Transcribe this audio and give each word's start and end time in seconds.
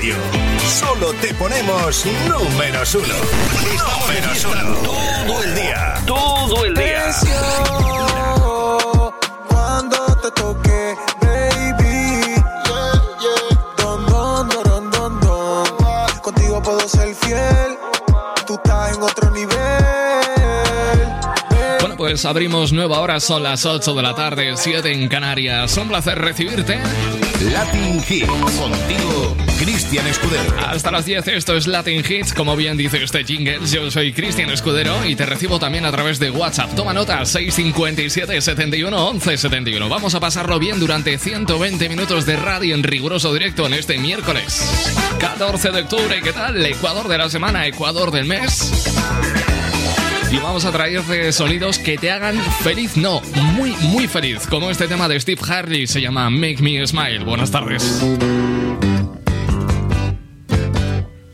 radio. 0.00 0.14
Solo 0.58 1.12
te 1.14 1.34
ponemos 1.34 2.06
números 2.28 2.94
uno. 2.94 3.14
Estamos 3.74 4.44
uno. 4.44 4.74
Todo 4.82 5.42
el 5.42 5.54
día. 5.54 5.94
Todo 6.06 6.64
el 6.64 6.74
día. 6.74 8.39
Pues 22.10 22.24
abrimos 22.24 22.72
nueva 22.72 22.98
hora, 22.98 23.20
son 23.20 23.44
las 23.44 23.64
8 23.64 23.94
de 23.94 24.02
la 24.02 24.16
tarde, 24.16 24.52
7 24.56 24.92
en 24.92 25.06
Canarias. 25.06 25.76
Un 25.76 25.86
placer 25.86 26.18
recibirte. 26.18 26.76
Latin 27.52 28.02
Hits. 28.08 28.26
Contigo, 28.26 29.36
Cristian 29.60 30.04
Escudero. 30.08 30.56
Hasta 30.66 30.90
las 30.90 31.04
10, 31.04 31.28
esto 31.28 31.56
es 31.56 31.68
Latin 31.68 32.02
Hits, 32.06 32.34
como 32.34 32.56
bien 32.56 32.76
dice 32.76 33.00
este 33.00 33.22
jingle. 33.22 33.60
Yo 33.64 33.92
soy 33.92 34.12
Cristian 34.12 34.50
Escudero 34.50 35.06
y 35.06 35.14
te 35.14 35.24
recibo 35.24 35.60
también 35.60 35.84
a 35.84 35.92
través 35.92 36.18
de 36.18 36.32
WhatsApp. 36.32 36.74
Toma 36.74 36.92
nota, 36.92 37.24
657 37.24 38.40
71 38.40 39.06
11 39.06 39.36
71. 39.38 39.88
Vamos 39.88 40.12
a 40.16 40.20
pasarlo 40.20 40.58
bien 40.58 40.80
durante 40.80 41.16
120 41.16 41.88
minutos 41.88 42.26
de 42.26 42.34
radio 42.34 42.74
en 42.74 42.82
riguroso 42.82 43.32
directo 43.32 43.66
en 43.66 43.74
este 43.74 43.98
miércoles 43.98 44.96
14 45.20 45.70
de 45.70 45.82
octubre. 45.82 46.20
¿Qué 46.24 46.32
tal? 46.32 46.66
Ecuador 46.66 47.06
de 47.06 47.18
la 47.18 47.30
semana, 47.30 47.68
Ecuador 47.68 48.10
del 48.10 48.24
mes. 48.24 48.90
Y 50.32 50.38
vamos 50.38 50.64
a 50.64 50.70
traerte 50.70 51.32
sonidos 51.32 51.78
que 51.78 51.98
te 51.98 52.10
hagan 52.10 52.40
feliz, 52.62 52.96
no, 52.96 53.20
muy, 53.56 53.72
muy 53.82 54.06
feliz, 54.06 54.46
como 54.46 54.70
este 54.70 54.86
tema 54.86 55.08
de 55.08 55.18
Steve 55.18 55.40
Harley, 55.48 55.86
se 55.88 56.00
llama 56.00 56.30
Make 56.30 56.58
Me 56.60 56.86
Smile. 56.86 57.24
Buenas 57.24 57.50
tardes. 57.50 58.00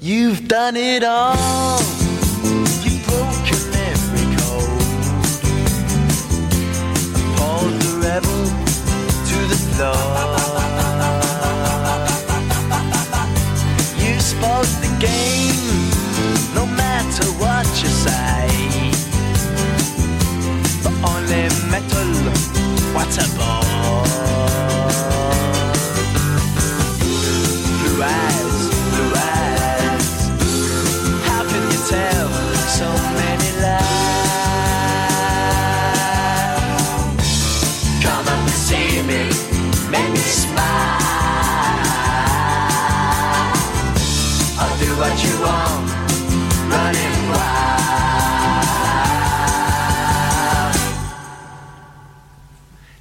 You've 0.00 0.48
done 0.48 0.76
it 0.76 1.04
all. 1.04 1.36
You 13.98 14.20
spoke 14.20 14.66
the 14.80 14.88
game, 14.98 15.45
what 22.94 23.18
a 23.18 23.36
bore. 23.36 23.65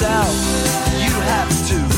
Yourself. 0.00 0.34
You 0.98 1.10
have 1.10 1.68
to 1.68 1.89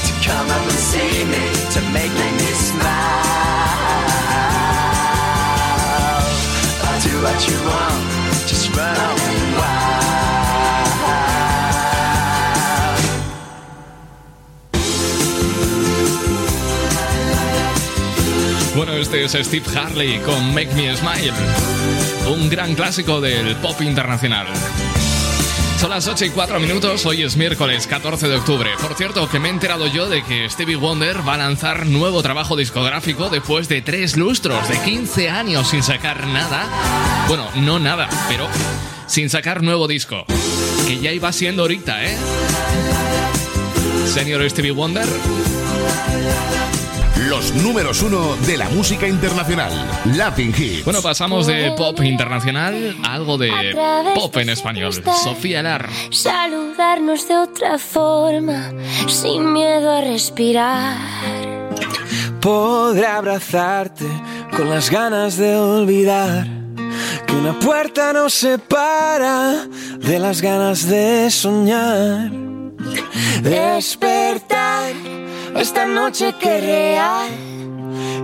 to 0.05 0.13
come 0.27 0.49
up 0.51 0.65
and 0.73 0.81
see 0.91 1.25
me 1.25 1.45
to 1.75 1.81
make 1.97 2.13
me 2.13 2.51
smile. 2.69 2.91
I'll 6.85 7.01
do 7.01 7.15
what 7.25 7.39
you 7.49 7.57
want, 7.71 8.10
este 19.01 19.25
es 19.25 19.33
Steve 19.33 19.65
Harley 19.79 20.19
con 20.19 20.53
Make 20.53 20.75
Me 20.75 20.95
Smile, 20.95 21.33
un 22.29 22.51
gran 22.51 22.75
clásico 22.75 23.21
del 23.21 23.57
pop 23.57 23.81
internacional. 23.81 24.47
Son 25.81 25.89
las 25.89 26.07
8 26.07 26.27
y 26.27 26.31
4 26.31 26.61
minutos, 26.61 27.07
hoy 27.07 27.23
es 27.23 27.37
miércoles 27.37 27.87
14 27.87 28.29
de 28.29 28.37
octubre. 28.37 28.69
Por 28.81 28.95
cierto, 28.95 29.27
que 29.29 29.39
me 29.39 29.49
he 29.49 29.53
enterado 29.53 29.87
yo 29.87 30.07
de 30.09 30.23
que 30.23 30.49
Stevie 30.51 30.77
Wonder 30.77 31.27
va 31.27 31.35
a 31.35 31.39
lanzar 31.39 31.87
nuevo 31.87 32.23
trabajo 32.23 32.57
discográfico 32.57 33.31
después 33.31 33.69
de 33.69 33.81
tres 33.81 34.19
lustros, 34.19 34.69
de 34.69 34.79
15 34.79 35.31
años 35.31 35.69
sin 35.69 35.83
sacar 35.83 36.27
nada. 36.27 36.67
Bueno, 37.27 37.49
no 37.57 37.79
nada, 37.79 38.09
pero 38.29 38.49
sin 39.07 39.31
sacar 39.31 39.63
nuevo 39.63 39.89
disco. 39.89 40.27
Que 40.87 40.99
ya 40.99 41.13
iba 41.13 41.33
siendo 41.33 41.63
ahorita, 41.63 42.05
¿eh? 42.05 42.17
Señor 44.13 44.49
Stevie 44.51 44.73
Wonder. 44.73 45.09
Los 47.31 47.55
números 47.55 48.03
uno 48.03 48.35
de 48.45 48.57
la 48.57 48.69
música 48.71 49.07
internacional. 49.07 49.71
Latin 50.17 50.49
Hits. 50.49 50.85
Bueno, 50.85 51.01
pasamos 51.01 51.47
de 51.47 51.73
pop 51.77 52.01
internacional 52.03 52.97
a 53.05 53.15
algo 53.15 53.39
de 53.39 53.53
pop 54.17 54.37
en 54.39 54.51
español. 54.51 54.93
Sofía 54.93 55.63
Lar. 55.63 55.89
Saludarnos 56.11 57.29
de 57.29 57.37
otra 57.37 57.79
forma, 57.79 58.73
sin 59.07 59.53
miedo 59.53 59.93
a 59.93 60.01
respirar. 60.01 60.97
Podré 62.41 63.07
abrazarte 63.07 64.07
con 64.57 64.69
las 64.69 64.91
ganas 64.91 65.37
de 65.37 65.55
olvidar 65.55 66.49
que 67.29 67.33
una 67.33 67.57
puerta 67.61 68.13
nos 68.13 68.35
separa 68.35 69.69
de 69.99 70.19
las 70.19 70.43
ganas 70.43 70.89
de 70.89 71.31
soñar. 71.31 72.33
Despertar 73.41 74.70
esta 75.57 75.87
noche 75.87 76.35
que 76.41 76.61
real, 76.61 77.31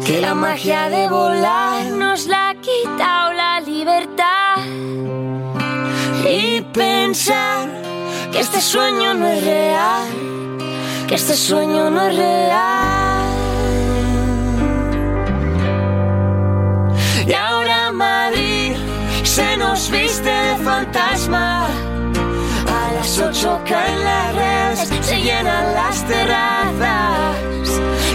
que 0.04 0.20
la 0.20 0.34
magia 0.34 0.88
de 0.88 1.08
volar 1.08 1.84
Nos 1.86 2.26
la 2.26 2.50
ha 2.50 2.54
quitado 2.54 3.32
la 3.32 3.60
libertad. 3.60 4.56
y 6.28 6.60
pensar 6.72 7.68
que 8.32 8.40
este 8.40 8.60
sueño 8.60 9.14
no 9.14 9.26
es 9.26 9.44
real, 9.44 10.08
que 11.06 11.14
este 11.14 11.34
sueño 11.34 11.90
no 11.90 12.02
es 12.08 12.16
real. 12.16 13.26
Y 17.26 17.32
ahora 17.32 17.92
Madrid 17.92 18.76
se 19.22 19.56
nos 19.56 19.90
viste 19.90 20.30
de 20.30 20.56
fantasma. 20.64 21.85
A 23.16 23.18
las 23.18 23.28
ocho 23.28 23.60
caen 23.66 24.04
las 24.04 24.34
redes, 24.34 25.06
se 25.06 25.16
llenan 25.16 25.72
las 25.72 26.04
terrazas. 26.04 27.36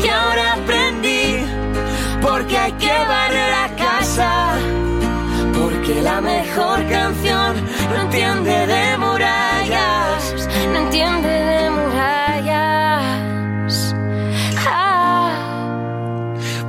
Y 0.03 0.07
ahora 0.07 0.53
aprendí 0.53 1.43
porque 2.21 2.55
hay 2.55 2.71
que 2.73 2.87
barrer 2.87 3.51
a 3.51 3.75
casa. 3.75 4.53
Porque 5.59 6.03
la 6.03 6.21
mejor 6.21 6.87
canción 6.87 7.55
no 7.89 8.01
entiende 8.01 8.67
de 8.67 8.97
murallas. 8.99 10.47
No 10.71 10.79
entiende 10.81 11.29
de 11.29 11.71
murallas. 11.71 13.15
Ah. 14.67 15.31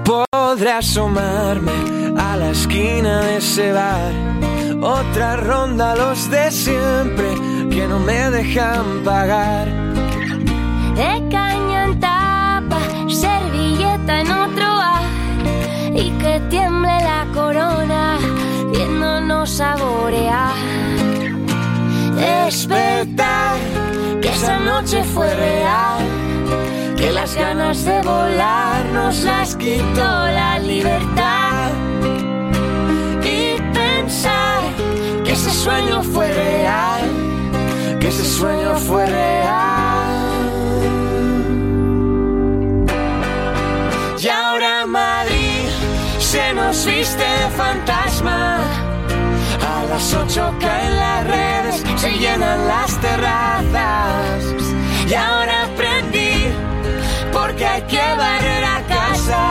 Podré 0.04 0.72
asomarme 0.72 1.72
a 2.16 2.36
la 2.36 2.50
esquina 2.50 3.20
de 3.20 3.36
ese 3.36 3.72
bar. 3.72 4.31
Otra 4.82 5.36
ronda 5.36 5.94
los 5.94 6.28
de 6.28 6.50
siempre 6.50 7.34
que 7.70 7.86
no 7.86 8.00
me 8.00 8.30
dejan 8.30 9.04
pagar. 9.04 9.68
De 10.96 11.22
caña 11.30 11.84
en 11.84 12.00
tapa, 12.00 12.80
servilleta 13.08 14.22
en 14.22 14.32
otro 14.32 14.66
bar 14.66 15.02
y 15.94 16.10
que 16.18 16.40
tiemble 16.50 16.90
la 17.00 17.28
corona 17.32 18.18
viéndonos 18.72 19.50
saborear. 19.50 20.56
Despertar 22.16 23.58
que 24.20 24.30
esa 24.30 24.58
noche 24.58 25.04
fue 25.04 25.32
real. 25.32 26.00
Que 26.96 27.12
las 27.12 27.36
ganas 27.36 27.84
de 27.84 28.02
volar 28.02 28.84
nos 28.92 29.22
las 29.22 29.54
quitó 29.54 30.26
la 30.26 30.58
libertad. 30.58 31.41
Sueño 35.62 36.02
fue 36.02 36.26
real. 36.26 37.02
Que 38.00 38.08
ese 38.08 38.24
sueño 38.24 38.74
fue 38.88 39.06
real. 39.06 40.12
Y 44.18 44.28
ahora 44.28 44.86
Madrid 44.86 45.68
se 46.18 46.52
nos 46.54 46.84
viste 46.84 47.22
de 47.22 47.48
fantasma. 47.56 48.58
A 49.72 49.84
las 49.88 50.14
ocho 50.14 50.52
caen 50.60 50.96
las 50.96 51.26
redes, 51.26 51.84
se 51.96 52.10
llenan 52.10 52.66
las 52.66 53.00
terrazas. 53.00 54.42
Y 55.08 55.14
ahora 55.14 55.64
aprendí, 55.66 56.48
porque 57.32 57.64
hay 57.66 57.82
que 57.82 58.04
barrer 58.24 58.64
a 58.64 58.80
casa. 58.96 59.42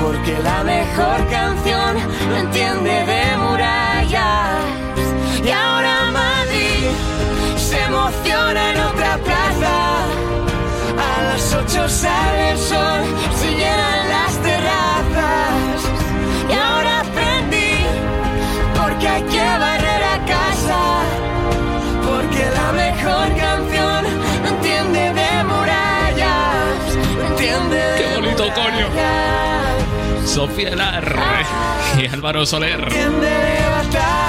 Porque 0.00 0.38
la 0.42 0.62
mejor 0.62 1.18
canción 1.30 1.92
no 2.28 2.36
entiende 2.36 3.04
de 3.06 3.23
sale 11.94 12.50
el 12.50 12.58
sol, 12.58 13.02
se 13.38 13.50
llenan 13.50 14.08
las 14.08 14.32
terrazas. 14.42 15.78
Y 16.50 16.52
ahora 16.52 17.00
aprendí, 17.00 17.76
porque 18.76 19.08
hay 19.08 19.22
que 19.22 19.44
barrer 19.64 20.02
a 20.14 20.18
casa. 20.34 20.80
Porque 22.08 22.42
la 22.58 22.72
mejor 22.72 23.26
canción 23.36 24.04
no 24.42 24.48
entiende 24.48 25.02
de 25.20 25.44
murallas. 25.44 26.74
No 27.18 27.26
entiende 27.28 27.76
de 27.76 28.02
Qué 28.02 28.14
bonito, 28.16 28.44
coño. 28.54 28.86
Sofía 30.26 30.74
Lar 30.74 31.04
y 31.98 32.06
Álvaro 32.06 32.44
Soler. 32.44 32.82
Entiende 32.82 33.28
de 33.28 33.68
batalla. 33.68 34.23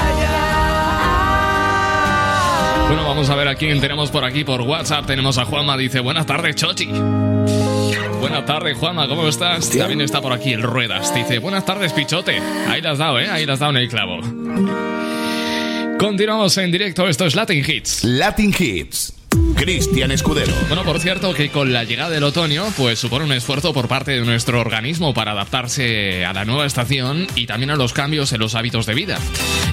Bueno, 2.88 3.04
vamos 3.04 3.28
a 3.30 3.34
ver 3.34 3.48
a 3.48 3.54
quién 3.56 3.80
tenemos 3.80 4.10
por 4.10 4.24
aquí 4.24 4.44
por 4.44 4.60
WhatsApp. 4.60 5.06
Tenemos 5.06 5.38
a 5.38 5.44
Juanma, 5.44 5.76
dice, 5.76 6.00
buenas 6.00 6.24
tardes, 6.24 6.54
Chochi. 6.54 6.86
Buenas 6.86 8.46
tardes, 8.46 8.78
Juanma, 8.78 9.08
¿cómo 9.08 9.26
estás? 9.28 9.70
También 9.70 10.00
está 10.00 10.20
por 10.20 10.32
aquí 10.32 10.52
el 10.52 10.62
Ruedas. 10.62 11.12
Dice, 11.14 11.38
buenas 11.38 11.64
tardes, 11.64 11.92
Pichote. 11.92 12.38
Ahí 12.68 12.80
las 12.80 12.92
has 12.92 12.98
dado, 12.98 13.18
¿eh? 13.18 13.28
Ahí 13.28 13.44
las 13.44 13.54
has 13.54 13.60
dado 13.60 13.72
en 13.72 13.78
el 13.78 13.88
clavo. 13.88 14.20
Continuamos 15.98 16.56
en 16.58 16.70
directo, 16.70 17.08
esto 17.08 17.26
es 17.26 17.34
Latin 17.34 17.64
Hits. 17.66 18.04
Latin 18.04 18.54
Hits. 18.56 19.12
Cristian 19.56 20.10
Escudero. 20.12 20.52
Bueno, 20.68 20.84
por 20.84 21.00
cierto, 21.00 21.32
que 21.32 21.50
con 21.50 21.72
la 21.72 21.84
llegada 21.84 22.10
del 22.10 22.24
otoño, 22.24 22.66
pues 22.76 22.98
supone 22.98 23.24
un 23.24 23.32
esfuerzo 23.32 23.72
por 23.72 23.88
parte 23.88 24.12
de 24.12 24.20
nuestro 24.20 24.60
organismo 24.60 25.14
para 25.14 25.32
adaptarse 25.32 26.24
a 26.24 26.32
la 26.32 26.44
nueva 26.44 26.66
estación 26.66 27.26
y 27.34 27.46
también 27.46 27.70
a 27.70 27.76
los 27.76 27.92
cambios 27.92 28.32
en 28.32 28.40
los 28.40 28.54
hábitos 28.54 28.86
de 28.86 28.94
vida. 28.94 29.18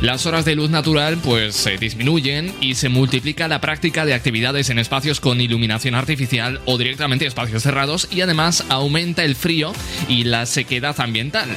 Las 0.02 0.26
horas 0.26 0.46
de 0.46 0.56
luz 0.56 0.70
natural, 0.70 1.18
pues 1.18 1.56
se 1.56 1.78
disminuyen 1.78 2.54
y 2.62 2.76
se 2.76 2.90
multiplica 2.90 3.48
la 3.48 3.62
práctica 3.62 4.06
de 4.06 4.14
actividades 4.14 4.70
en 4.70 4.80
espacios 4.80 5.20
con 5.20 5.42
iluminación 5.42 5.96
artificial 5.96 6.62
o 6.66 6.78
directamente 6.78 7.26
espacios 7.26 7.64
cerrados 7.64 8.08
y 8.10 8.22
además 8.22 8.66
aumenta 8.70 9.24
el 9.24 9.36
frío 9.36 9.74
y 10.08 10.24
la 10.24 10.46
sequedad 10.46 11.00
ambiental. 11.00 11.50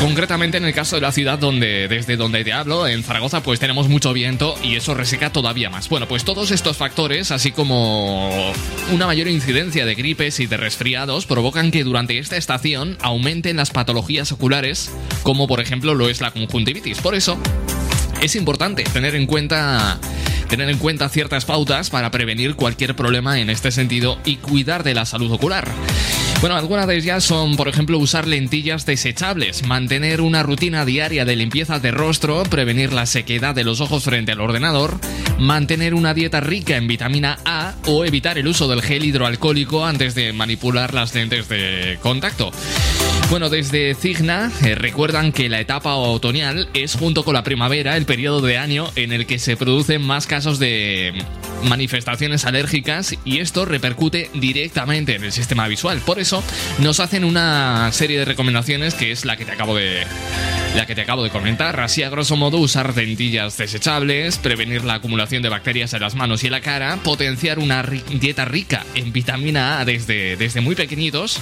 Concretamente 0.00 0.58
en 0.58 0.64
el 0.64 0.72
caso 0.72 0.94
de 0.94 1.02
la 1.02 1.10
ciudad 1.10 1.40
donde, 1.40 1.88
desde 1.88 2.16
donde 2.16 2.44
te 2.44 2.52
hablo, 2.52 2.86
en 2.86 3.02
Zaragoza, 3.02 3.42
pues 3.42 3.58
tenemos 3.58 3.88
mucho 3.88 4.12
viento 4.12 4.54
y 4.62 4.76
eso 4.76 4.94
reseca 4.94 5.32
todavía 5.32 5.70
más. 5.70 5.88
Bueno, 5.88 6.06
pues 6.06 6.22
todos 6.24 6.52
estos 6.52 6.76
factores, 6.76 7.32
así 7.32 7.50
como 7.50 8.52
una 8.92 9.06
mayor 9.06 9.26
incidencia 9.26 9.84
de 9.84 9.96
gripes 9.96 10.38
y 10.38 10.46
de 10.46 10.56
resfriados, 10.56 11.26
provocan 11.26 11.72
que 11.72 11.82
durante 11.82 12.18
esta 12.18 12.36
estación 12.36 12.96
aumenten 13.02 13.56
las 13.56 13.70
patologías 13.70 14.30
oculares, 14.30 14.92
como 15.24 15.48
por 15.48 15.60
ejemplo 15.60 15.94
lo 15.94 16.08
es 16.08 16.20
la 16.20 16.30
conjuntivitis. 16.30 17.00
Por 17.00 17.16
eso, 17.16 17.36
es 18.22 18.36
importante 18.36 18.84
tener 18.84 19.16
en 19.16 19.26
cuenta 19.26 19.98
tener 20.48 20.70
en 20.70 20.78
cuenta 20.78 21.08
ciertas 21.08 21.44
pautas 21.44 21.90
para 21.90 22.10
prevenir 22.10 22.54
cualquier 22.54 22.96
problema 22.96 23.38
en 23.38 23.50
este 23.50 23.70
sentido 23.70 24.18
y 24.24 24.36
cuidar 24.36 24.82
de 24.82 24.94
la 24.94 25.04
salud 25.04 25.30
ocular. 25.30 25.68
Bueno, 26.40 26.54
algunas 26.54 26.86
de 26.86 26.96
ellas 26.96 27.24
son, 27.24 27.56
por 27.56 27.66
ejemplo, 27.66 27.98
usar 27.98 28.28
lentillas 28.28 28.86
desechables, 28.86 29.66
mantener 29.66 30.20
una 30.20 30.44
rutina 30.44 30.84
diaria 30.84 31.24
de 31.24 31.34
limpieza 31.34 31.80
de 31.80 31.90
rostro, 31.90 32.44
prevenir 32.44 32.92
la 32.92 33.06
sequedad 33.06 33.56
de 33.56 33.64
los 33.64 33.80
ojos 33.80 34.04
frente 34.04 34.30
al 34.30 34.40
ordenador, 34.40 35.00
mantener 35.40 35.94
una 35.94 36.14
dieta 36.14 36.38
rica 36.38 36.76
en 36.76 36.86
vitamina 36.86 37.38
A 37.44 37.74
o 37.86 38.04
evitar 38.04 38.38
el 38.38 38.46
uso 38.46 38.68
del 38.68 38.82
gel 38.82 39.04
hidroalcohólico 39.04 39.84
antes 39.84 40.14
de 40.14 40.32
manipular 40.32 40.94
las 40.94 41.12
lentes 41.12 41.48
de 41.48 41.98
contacto. 42.02 42.52
Bueno, 43.30 43.50
desde 43.50 43.94
Cigna 43.94 44.50
eh, 44.64 44.74
recuerdan 44.74 45.32
que 45.32 45.50
la 45.50 45.60
etapa 45.60 45.94
otoñal 45.96 46.66
es 46.72 46.94
junto 46.94 47.26
con 47.26 47.34
la 47.34 47.42
primavera 47.42 47.98
el 47.98 48.06
periodo 48.06 48.40
de 48.40 48.56
año 48.56 48.90
en 48.96 49.12
el 49.12 49.26
que 49.26 49.38
se 49.38 49.54
producen 49.54 50.00
más 50.00 50.26
casos 50.26 50.58
de 50.58 51.12
manifestaciones 51.64 52.46
alérgicas 52.46 53.14
y 53.26 53.40
esto 53.40 53.66
repercute 53.66 54.30
directamente 54.32 55.14
en 55.14 55.24
el 55.24 55.32
sistema 55.32 55.68
visual. 55.68 56.00
Por 56.06 56.18
eso 56.18 56.42
nos 56.78 57.00
hacen 57.00 57.22
una 57.22 57.92
serie 57.92 58.18
de 58.18 58.24
recomendaciones 58.24 58.94
que 58.94 59.12
es 59.12 59.26
la 59.26 59.36
que 59.36 59.44
te 59.44 59.52
acabo 59.52 59.76
de 59.76 60.04
la 60.74 60.86
que 60.86 60.94
te 60.94 61.02
acabo 61.02 61.22
de 61.22 61.30
comentar. 61.30 61.80
Así 61.80 62.02
a 62.02 62.10
grosso 62.10 62.36
modo 62.36 62.58
usar 62.58 62.96
lentillas 62.96 63.56
desechables, 63.56 64.38
prevenir 64.38 64.84
la 64.84 64.94
acumulación 64.94 65.42
de 65.42 65.48
bacterias 65.48 65.92
en 65.94 66.00
las 66.00 66.14
manos 66.14 66.42
y 66.42 66.46
en 66.46 66.52
la 66.52 66.60
cara, 66.60 66.96
potenciar 67.02 67.58
una 67.58 67.82
dieta 67.82 68.44
rica 68.44 68.84
en 68.94 69.12
vitamina 69.12 69.80
A 69.80 69.84
desde, 69.84 70.36
desde 70.36 70.60
muy 70.60 70.74
pequeñitos, 70.74 71.40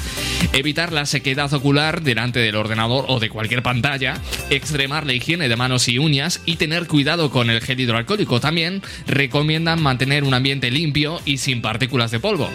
evitar 0.53 0.93
la 0.93 1.07
sequedad 1.07 1.53
ocular 1.53 2.03
delante 2.03 2.41
del 2.41 2.57
ordenador 2.57 3.05
o 3.09 3.21
de 3.21 3.29
cualquier 3.29 3.63
pantalla, 3.63 4.21
extremar 4.51 5.07
la 5.07 5.13
higiene 5.13 5.49
de 5.49 5.57
manos 5.57 5.89
y 5.89 5.99
uñas 5.99 6.41
y 6.45 6.57
tener 6.57 6.87
cuidado 6.87 7.31
con 7.31 7.51
el 7.51 7.61
gel 7.61 7.81
hidroalcohólico. 7.81 8.41
También 8.41 8.83
recomiendan 9.07 9.83
mantener 9.83 10.25
un 10.25 10.35
ambiente 10.35 10.71
limpio 10.71 11.21
y 11.25 11.39
sin 11.39 11.63
partículas 11.63 12.11
de 12.11 12.21
polvo. 12.21 12.49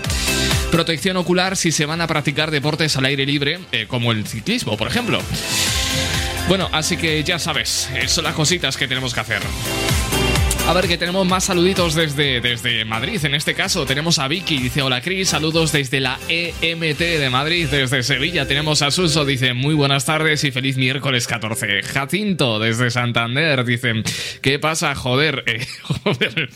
Protección 0.72 1.18
ocular 1.18 1.58
si 1.58 1.74
se 1.74 1.86
van 1.86 2.00
a 2.00 2.08
practicar 2.08 2.50
deportes 2.50 2.96
al 2.96 3.06
aire 3.06 3.26
libre, 3.26 3.60
eh, 3.74 3.88
como 3.88 4.14
el 4.14 4.26
ciclismo, 4.26 4.78
por 4.78 4.88
ejemplo. 4.88 5.22
Bueno, 6.52 6.68
así 6.74 6.98
que 6.98 7.24
ya 7.24 7.40
sabes, 7.40 7.90
eh, 7.96 8.10
son 8.10 8.26
las 8.26 8.34
cositas 8.34 8.76
que 8.76 8.86
tenemos 8.86 9.14
que 9.14 9.22
hacer. 9.22 9.40
A 10.68 10.74
ver, 10.74 10.86
que 10.90 10.98
tenemos 10.98 11.26
más 11.26 11.46
saluditos 11.46 11.96
desde, 11.96 12.42
desde 12.42 12.84
Madrid. 12.84 13.24
En 13.24 13.36
este 13.36 13.54
caso, 13.54 13.86
tenemos 13.86 14.20
a 14.20 14.28
Vicky, 14.28 14.58
dice: 14.58 14.82
Hola 14.82 15.00
Cris, 15.00 15.30
saludos 15.30 15.72
desde 15.72 16.02
la 16.02 16.20
EMT 16.28 17.00
de 17.00 17.30
Madrid, 17.30 17.70
desde 17.72 18.04
Sevilla. 18.04 18.50
Tenemos 18.50 18.82
a 18.82 18.92
Suso, 18.92 19.24
dice: 19.24 19.54
Muy 19.54 19.76
buenas 19.76 20.04
tardes 20.04 20.44
y 20.44 20.52
feliz 20.52 20.76
miércoles 20.76 21.26
14. 21.26 21.84
Jacinto, 21.84 22.60
desde 22.60 22.92
Santander, 22.92 23.64
dice: 23.64 24.04
¿Qué 24.42 24.60
pasa, 24.60 24.94
joder? 24.94 25.46
Eh, 25.48 25.66
joder? 25.84 26.50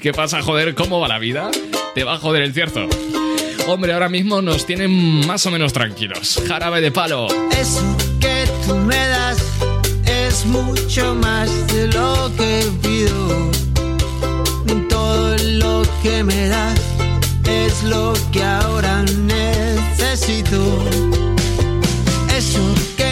¿Qué 0.00 0.12
pasa, 0.14 0.40
joder? 0.40 0.74
¿Cómo 0.74 0.98
va 0.98 1.08
la 1.08 1.18
vida? 1.18 1.50
Te 1.94 2.04
va 2.04 2.14
a 2.14 2.18
joder 2.18 2.40
el 2.40 2.54
cierto. 2.54 2.88
Hombre, 3.66 3.92
ahora 3.92 4.08
mismo 4.08 4.40
nos 4.40 4.64
tienen 4.64 5.26
más 5.26 5.44
o 5.44 5.50
menos 5.50 5.74
tranquilos. 5.74 6.42
Jarabe 6.48 6.80
de 6.80 6.90
palo. 6.90 7.26
Eso 7.50 8.11
que 8.22 8.48
tú 8.66 8.74
me 8.76 9.02
das 9.08 9.38
es 10.06 10.46
mucho 10.46 11.14
más 11.14 11.50
de 11.72 11.88
lo 11.88 12.30
que 12.38 12.52
pido 12.82 13.52
lo 15.58 15.82
que 16.02 16.22
me 16.22 16.48
das 16.48 16.80
es 17.48 17.82
lo 17.84 18.12
que 18.32 18.42
ahora 18.42 19.02
necesito. 19.02 20.58
Eso 22.36 22.62
que 22.96 23.11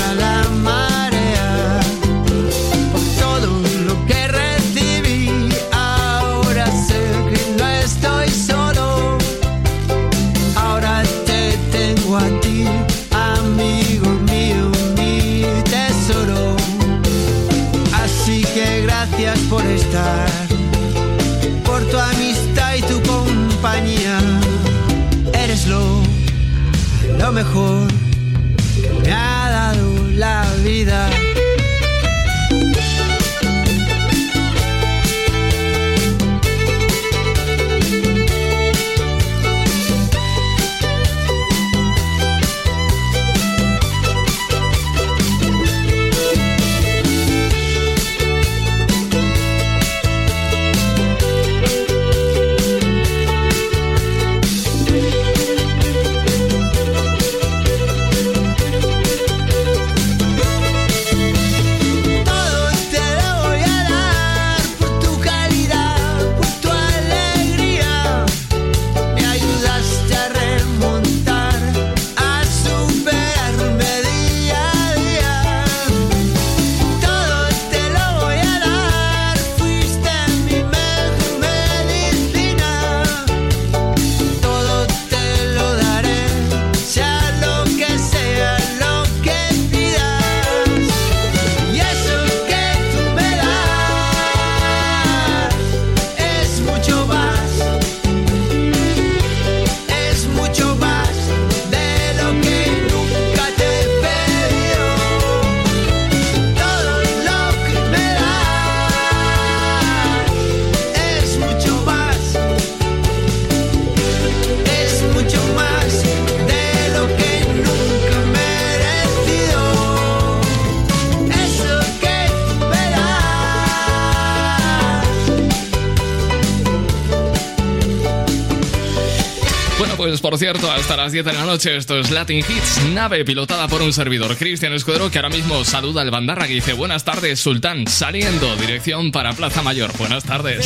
por 130.31 130.39
cierto, 130.39 130.71
hasta 130.71 130.95
las 130.95 131.11
10 131.11 131.25
de 131.25 131.33
la 131.33 131.43
noche. 131.43 131.75
Esto 131.75 131.99
es 131.99 132.09
Latin 132.09 132.37
Hits, 132.37 132.83
nave 132.93 133.25
pilotada 133.25 133.67
por 133.67 133.81
un 133.81 133.91
servidor, 133.91 134.37
Cristian 134.37 134.71
Escudero, 134.71 135.11
que 135.11 135.17
ahora 135.17 135.27
mismo 135.27 135.65
saluda 135.65 136.03
al 136.03 136.09
Bandarra 136.09 136.47
que 136.47 136.53
dice 136.53 136.71
Buenas 136.71 137.03
tardes, 137.03 137.37
Sultán, 137.41 137.85
saliendo, 137.85 138.55
dirección 138.55 139.11
para 139.11 139.33
Plaza 139.33 139.61
Mayor. 139.61 139.91
Buenas 139.97 140.23
tardes. 140.23 140.65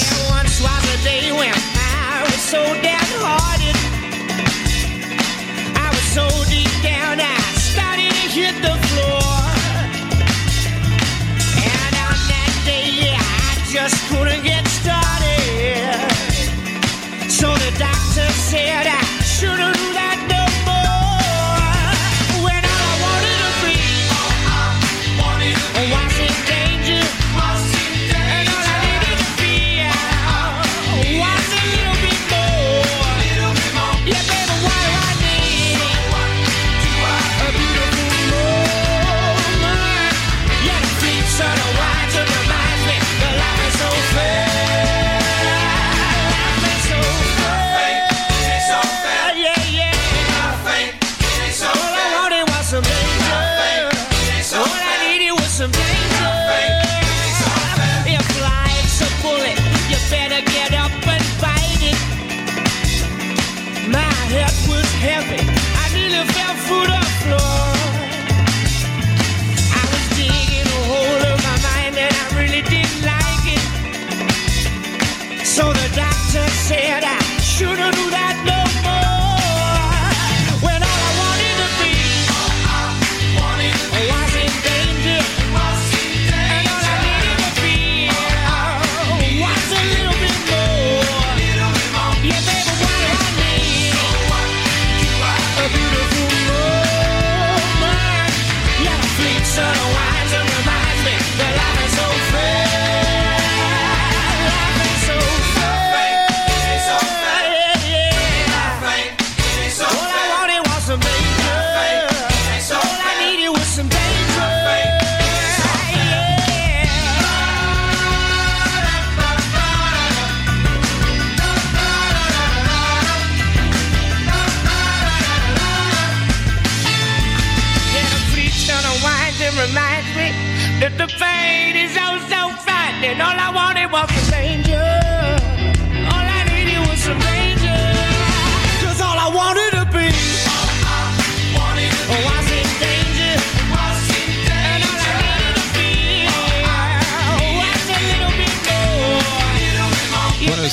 So 17.27 17.53
the 17.53 17.71
doctor 17.77 18.29
said 18.31 18.87
I 18.87 19.14
shouldn't 19.35 19.94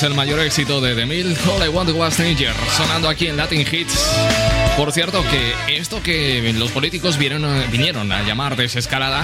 el 0.03 0.15
mayor 0.15 0.39
éxito 0.39 0.81
de 0.81 0.95
The 0.95 1.05
Mill, 1.05 1.37
All 1.49 1.65
I 1.65 1.69
Want 1.69 1.89
Was 1.91 2.17
Danger, 2.17 2.53
sonando 2.75 3.07
aquí 3.07 3.27
en 3.27 3.37
Latin 3.37 3.61
Hits. 3.61 3.97
Por 4.75 4.91
cierto, 4.91 5.23
que 5.23 5.77
esto 5.77 6.01
que 6.01 6.51
los 6.57 6.71
políticos 6.71 7.17
vieron, 7.17 7.45
vinieron 7.71 8.11
a 8.11 8.23
llamar 8.23 8.55
desescalada, 8.55 9.23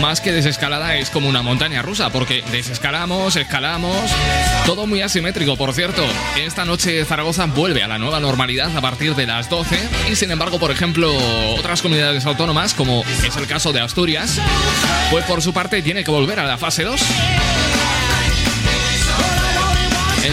más 0.00 0.20
que 0.20 0.32
desescalada 0.32 0.96
es 0.96 1.10
como 1.10 1.28
una 1.28 1.42
montaña 1.42 1.80
rusa, 1.80 2.10
porque 2.10 2.42
desescalamos, 2.50 3.36
escalamos, 3.36 3.96
todo 4.66 4.86
muy 4.86 5.00
asimétrico. 5.00 5.56
Por 5.56 5.72
cierto, 5.72 6.04
esta 6.38 6.64
noche 6.64 7.04
Zaragoza 7.04 7.46
vuelve 7.46 7.82
a 7.82 7.88
la 7.88 7.98
nueva 7.98 8.20
normalidad 8.20 8.76
a 8.76 8.80
partir 8.80 9.14
de 9.14 9.26
las 9.26 9.48
12 9.48 9.78
y 10.10 10.16
sin 10.16 10.30
embargo, 10.30 10.58
por 10.58 10.70
ejemplo, 10.70 11.14
otras 11.56 11.82
comunidades 11.82 12.26
autónomas, 12.26 12.74
como 12.74 13.04
es 13.24 13.36
el 13.36 13.46
caso 13.46 13.72
de 13.72 13.80
Asturias, 13.80 14.38
pues 15.10 15.24
por 15.24 15.40
su 15.40 15.52
parte 15.52 15.82
tiene 15.82 16.04
que 16.04 16.10
volver 16.10 16.40
a 16.40 16.44
la 16.44 16.58
fase 16.58 16.84
2. 16.84 17.00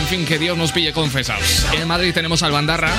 Fin, 0.10 0.26
que 0.26 0.40
Dios 0.40 0.58
nos 0.58 0.72
pille 0.72 0.94
confesados. 0.94 1.66
En 1.74 1.86
Madrid 1.86 2.14
tenemos 2.14 2.42
al 2.42 2.54
Bandarra, 2.54 2.90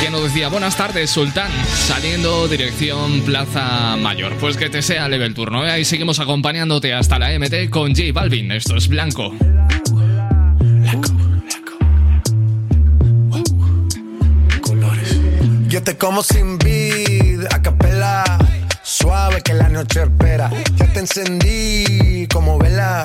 que 0.00 0.08
nos 0.08 0.22
decía, 0.22 0.48
buenas 0.48 0.74
tardes, 0.74 1.10
Sultán, 1.10 1.50
saliendo 1.86 2.48
dirección 2.48 3.20
Plaza 3.20 3.96
Mayor. 3.96 4.34
Pues 4.36 4.56
que 4.56 4.70
te 4.70 4.80
sea 4.80 5.06
leve 5.10 5.26
el 5.26 5.34
turno, 5.34 5.66
¿eh? 5.66 5.70
Ahí 5.70 5.84
seguimos 5.84 6.18
acompañándote 6.18 6.94
hasta 6.94 7.18
la 7.18 7.38
MT 7.38 7.68
con 7.68 7.94
J 7.94 8.04
Balvin. 8.14 8.52
Esto 8.52 8.76
es 8.76 8.88
Blanco. 8.88 9.34
Yo 15.68 15.82
te 15.82 15.98
como 15.98 16.22
sin 16.22 16.56
vid, 16.58 17.44
a 17.50 17.60
capela. 17.60 18.24
Suave 18.82 19.42
que 19.42 19.52
la 19.52 19.68
noche 19.68 20.02
espera. 20.04 20.50
Ya 20.76 20.86
te 20.92 21.00
encendí 21.00 22.26
como 22.32 22.58
vela. 22.58 23.04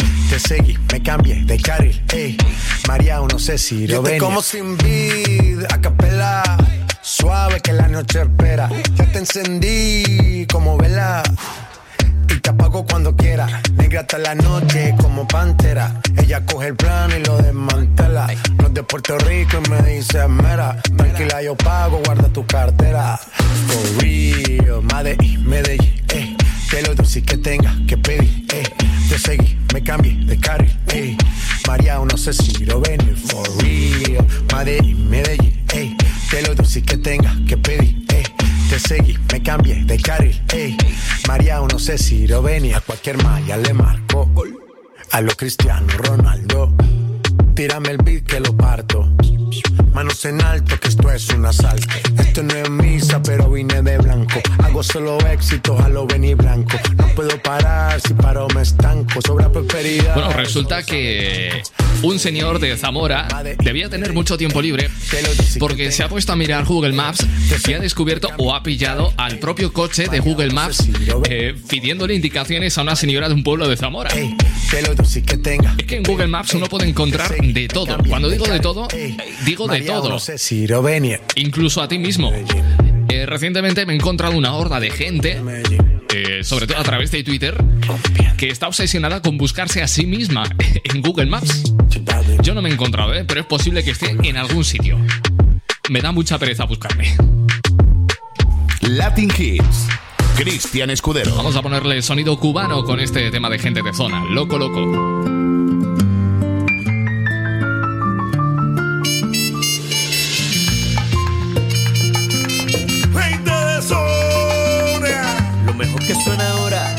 Te 0.31 0.39
seguí, 0.39 0.77
me 0.89 1.03
cambié 1.03 1.43
de 1.43 1.59
carril, 1.59 2.01
eh. 2.13 2.37
María, 2.87 3.19
no 3.19 3.37
sé 3.37 3.57
si 3.57 3.85
lo 3.85 4.01
venir. 4.01 4.21
como 4.21 4.41
sin 4.41 4.77
vid, 4.77 5.65
a 5.69 5.81
capela. 5.81 6.41
Suave 7.01 7.59
que 7.59 7.73
la 7.73 7.89
noche 7.89 8.21
espera. 8.21 8.69
Ya 8.95 9.11
te 9.11 9.17
encendí 9.19 10.47
como 10.49 10.77
vela. 10.77 11.21
Y 12.29 12.39
te 12.39 12.49
apago 12.49 12.85
cuando 12.85 13.13
quiera. 13.13 13.61
Negra 13.73 13.99
hasta 13.99 14.19
la 14.19 14.33
noche 14.35 14.95
como 15.01 15.27
pantera. 15.27 15.99
Ella 16.17 16.45
coge 16.45 16.67
el 16.67 16.75
plano 16.77 17.17
y 17.17 17.25
lo 17.25 17.35
desmantela. 17.35 18.27
No 18.57 18.67
es 18.67 18.73
de 18.73 18.83
Puerto 18.83 19.17
Rico 19.17 19.57
y 19.65 19.69
me 19.69 19.81
dice 19.81 20.29
mera. 20.29 20.81
Tranquila, 20.95 21.41
yo 21.43 21.57
pago, 21.57 22.01
guarda 22.05 22.29
tu 22.29 22.45
cartera. 22.45 23.19
For 23.67 24.01
real, 24.01 24.81
Medellín, 24.81 25.45
Medellín, 25.45 26.00
eh. 26.71 26.75
Que 26.75 26.81
lo 26.83 26.95
dulce 26.95 27.21
que 27.21 27.37
tenga 27.37 27.75
que 27.87 27.97
pedir, 27.97 28.45
eh. 28.53 28.63
Te 29.09 29.19
seguí, 29.19 29.57
me 29.73 29.83
cambié 29.83 30.15
de 30.25 30.37
carril, 30.39 30.73
eh. 30.93 31.17
María, 31.67 31.99
no 31.99 32.17
sé 32.17 32.31
si 32.31 32.65
lo 32.65 32.79
venir. 32.79 33.15
For 33.17 33.45
real, 33.61 34.25
Medellín, 34.53 35.09
Medellín, 35.09 35.65
eh. 35.73 35.95
Que 36.29 36.41
lo 36.41 36.55
dulce 36.55 36.81
que 36.81 36.97
tenga 36.97 37.35
que 37.45 37.57
pedir, 37.57 38.05
eh. 38.13 38.23
Te 38.69 38.79
seguí, 38.79 39.17
me 39.33 39.43
cambié 39.43 39.83
de 39.83 39.97
carril, 39.97 40.41
ey. 40.53 40.77
María, 41.27 41.59
no 41.59 41.77
sé 41.77 41.97
si 41.97 42.25
lo. 42.25 42.39
A 42.39 42.81
cualquier 42.81 43.21
malla 43.21 43.57
le 43.57 43.73
marco. 43.73 44.29
A 45.11 45.21
lo 45.21 45.35
Cristiano 45.35 45.87
Ronaldo. 45.89 46.73
Tírame 47.53 47.89
el 47.89 47.97
beat 47.97 48.23
que 48.23 48.39
lo 48.39 48.55
parto. 48.55 49.11
Manos 49.93 50.23
en 50.25 50.41
alto, 50.41 50.79
que 50.79 50.87
esto 50.87 51.11
es 51.11 51.29
un 51.29 51.45
asalto. 51.45 51.87
Esto 52.17 52.43
no 52.43 52.53
es 52.55 52.69
misa, 52.69 53.21
pero 53.21 53.49
vine 53.49 53.81
de 53.81 53.97
blanco. 53.97 54.39
Hago 54.63 54.81
solo 54.83 55.17
éxito, 55.27 55.77
a 55.79 55.89
lo 55.89 56.07
venir 56.07 56.37
blanco. 56.37 56.77
No 56.97 57.07
puedo 57.09 57.37
parar, 57.41 57.99
si 57.99 58.13
paro 58.13 58.47
me 58.55 58.61
estanco. 58.61 59.21
Sobra 59.21 59.51
prosperidad. 59.51 60.13
Bueno, 60.15 60.31
resulta 60.33 60.83
que 60.83 61.61
un 62.03 62.19
señor 62.19 62.59
de 62.59 62.77
Zamora 62.77 63.27
debía 63.63 63.89
tener 63.89 64.13
mucho 64.13 64.37
tiempo 64.37 64.61
libre 64.61 64.89
porque 65.59 65.91
se 65.91 66.03
ha 66.03 66.09
puesto 66.09 66.33
a 66.33 66.35
mirar 66.35 66.65
Google 66.65 66.93
Maps 66.93 67.25
y 67.67 67.73
ha 67.73 67.79
descubierto 67.79 68.29
o 68.37 68.55
ha 68.55 68.63
pillado 68.63 69.13
al 69.17 69.37
propio 69.37 69.71
coche 69.71 70.07
de 70.09 70.19
Google 70.19 70.51
Maps 70.51 70.87
eh, 71.29 71.55
pidiéndole 71.69 72.15
indicaciones 72.15 72.77
a 72.77 72.81
una 72.81 72.95
señora 72.95 73.27
de 73.27 73.35
un 73.35 73.43
pueblo 73.43 73.67
de 73.67 73.77
Zamora. 73.77 74.09
Es 74.09 75.85
que 75.85 75.95
en 75.97 76.03
Google 76.03 76.27
Maps 76.27 76.53
uno 76.53 76.67
puede 76.67 76.87
encontrar 76.87 77.35
de 77.35 77.67
todo. 77.67 77.97
Cuando 78.07 78.29
digo 78.29 78.47
de 78.47 78.59
todo, 78.59 78.87
digo 79.45 79.67
de 79.67 79.80
Todo. 79.85 80.19
Incluso 81.35 81.81
a 81.81 81.87
ti 81.87 81.97
mismo. 81.97 82.31
Eh, 83.09 83.25
recientemente 83.25 83.85
me 83.85 83.93
he 83.93 83.95
encontrado 83.95 84.37
una 84.37 84.53
horda 84.53 84.79
de 84.79 84.89
gente, 84.89 85.41
eh, 86.13 86.43
sobre 86.43 86.67
todo 86.67 86.77
a 86.77 86.83
través 86.83 87.11
de 87.11 87.23
Twitter, 87.23 87.61
que 88.37 88.49
está 88.49 88.67
obsesionada 88.67 89.21
con 89.21 89.37
buscarse 89.37 89.81
a 89.81 89.87
sí 89.87 90.05
misma 90.05 90.43
en 90.83 91.01
Google 91.01 91.25
Maps. 91.25 91.63
Yo 92.41 92.53
no 92.53 92.61
me 92.61 92.69
he 92.69 92.73
encontrado, 92.73 93.13
¿eh? 93.13 93.25
pero 93.27 93.41
es 93.41 93.45
posible 93.45 93.83
que 93.83 93.91
esté 93.91 94.15
en 94.23 94.37
algún 94.37 94.63
sitio. 94.63 94.97
Me 95.89 96.01
da 96.01 96.11
mucha 96.11 96.39
pereza 96.39 96.63
buscarme. 96.65 97.15
Latin 98.81 99.31
Hits. 99.37 99.87
Cristian 100.35 100.89
Escudero. 100.89 101.35
Vamos 101.35 101.55
a 101.55 101.61
ponerle 101.61 102.01
sonido 102.01 102.39
cubano 102.39 102.83
con 102.83 102.99
este 102.99 103.29
tema 103.29 103.49
de 103.49 103.59
gente 103.59 103.81
de 103.83 103.93
zona. 103.93 104.23
Loco, 104.25 104.57
loco. 104.57 105.30
Lo 115.91 115.97
que 115.97 116.15
suena 116.23 116.49
ahora. 116.51 116.95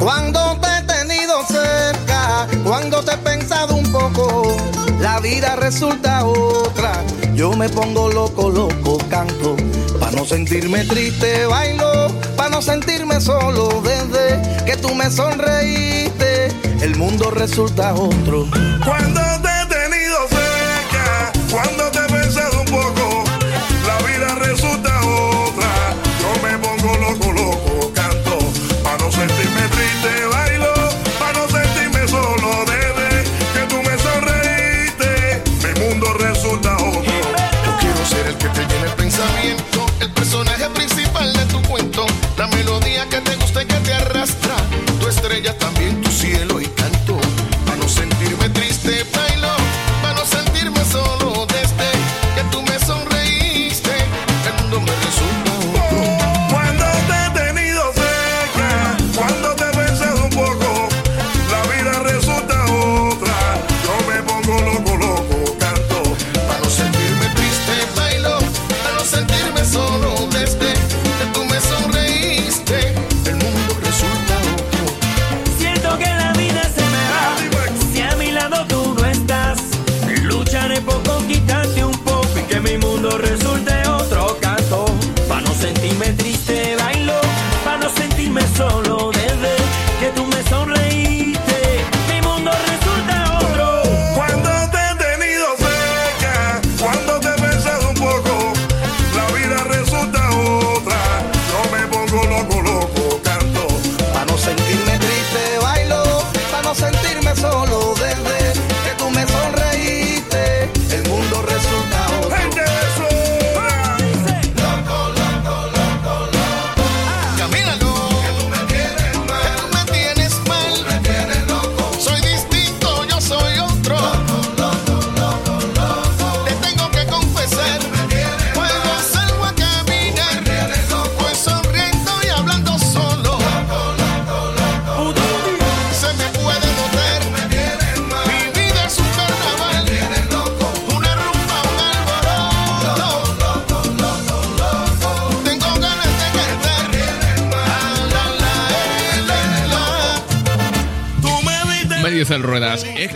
Cuando 0.00 0.58
te 0.60 0.68
he 0.68 0.82
tenido 0.82 1.44
cerca, 1.46 2.46
cuando 2.64 3.02
te 3.02 3.12
he 3.12 3.18
pensado 3.18 3.74
un 3.76 3.90
poco, 3.90 4.56
la 5.00 5.20
vida 5.20 5.56
resulta 5.56 6.24
otra. 6.24 6.92
Yo 7.34 7.52
me 7.52 7.68
pongo 7.68 8.08
loco, 8.08 8.50
loco, 8.50 8.98
canto. 9.08 9.56
Para 10.00 10.12
no 10.12 10.24
sentirme 10.24 10.84
triste, 10.84 11.46
bailo. 11.46 12.08
Para 12.36 12.50
no 12.50 12.62
sentirme 12.62 13.20
solo, 13.20 13.82
desde 13.82 14.64
que 14.64 14.76
tú 14.76 14.94
me 14.94 15.10
sonreíste, 15.10 16.48
el 16.80 16.96
mundo 16.96 17.30
resulta 17.30 17.94
otro. 17.94 18.46
Cuando 18.84 19.20
te 19.42 19.48
he 19.48 19.66
tenido 19.66 20.16
cerca, 20.28 21.32
cuando 21.50 21.85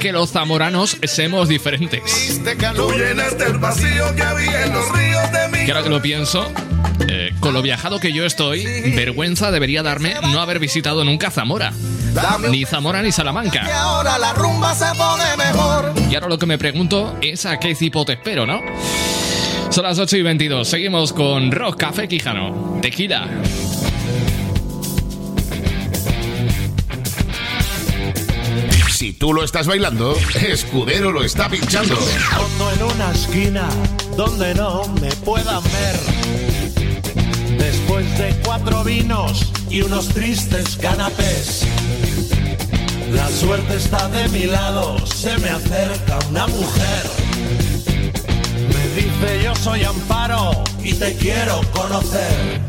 que 0.00 0.12
los 0.12 0.30
zamoranos 0.32 0.96
somos 1.04 1.48
diferentes. 1.48 2.40
Tú 2.74 2.90
llenaste 2.92 3.44
el 3.44 3.58
vacío 3.58 4.14
que 4.16 4.22
había 4.22 4.64
en 4.64 4.72
los 4.72 4.90
ríos 4.90 5.30
de 5.30 5.48
mi 5.48 5.64
Que 5.66 5.72
ahora 5.72 5.84
que 5.84 5.90
lo 5.90 6.00
pienso, 6.00 6.50
eh, 7.06 7.32
con 7.38 7.52
lo 7.52 7.60
viajado 7.60 8.00
que 8.00 8.12
yo 8.12 8.24
estoy, 8.24 8.64
vergüenza 8.94 9.50
debería 9.50 9.82
darme 9.82 10.14
no 10.32 10.40
haber 10.40 10.58
visitado 10.58 11.04
nunca 11.04 11.30
Zamora. 11.30 11.72
Ni 12.50 12.64
Zamora 12.64 13.02
ni 13.02 13.12
Salamanca. 13.12 13.62
Y 13.66 13.70
ahora 13.70 14.18
la 14.18 14.32
rumba 14.32 14.74
se 14.74 14.86
pone 14.96 15.36
mejor. 15.36 15.92
Y 16.10 16.14
ahora 16.14 16.28
lo 16.28 16.38
que 16.38 16.46
me 16.46 16.56
pregunto 16.56 17.16
es 17.20 17.44
a 17.44 17.58
qué 17.58 17.74
tipo 17.74 18.04
te 18.06 18.14
espero, 18.14 18.46
¿no? 18.46 18.60
Son 19.68 19.84
las 19.84 19.98
8 19.98 20.16
y 20.16 20.22
22. 20.22 20.66
Seguimos 20.66 21.12
con 21.12 21.52
Rock 21.52 21.76
Café 21.76 22.08
Quijano. 22.08 22.78
Tequila. 22.80 23.28
Tú 29.20 29.34
lo 29.34 29.44
estás 29.44 29.66
bailando, 29.66 30.16
Escudero 30.48 31.12
lo 31.12 31.22
está 31.22 31.48
pinchando. 31.48 31.94
Fondo 31.94 32.72
en 32.72 32.82
una 32.96 33.12
esquina 33.12 33.68
donde 34.16 34.54
no 34.54 34.88
me 35.00 35.10
puedan 35.16 35.62
ver. 35.62 36.00
Después 37.58 38.18
de 38.18 38.34
cuatro 38.42 38.82
vinos 38.82 39.52
y 39.68 39.82
unos 39.82 40.08
tristes 40.08 40.76
canapés. 40.76 41.66
La 43.12 43.28
suerte 43.28 43.76
está 43.76 44.08
de 44.08 44.26
mi 44.30 44.46
lado, 44.46 44.96
se 45.06 45.36
me 45.38 45.50
acerca 45.50 46.18
una 46.30 46.46
mujer. 46.46 47.02
Me 48.72 49.02
dice 49.02 49.44
yo 49.44 49.54
soy 49.54 49.84
Amparo 49.84 50.64
y 50.82 50.94
te 50.94 51.14
quiero 51.16 51.60
conocer. 51.72 52.60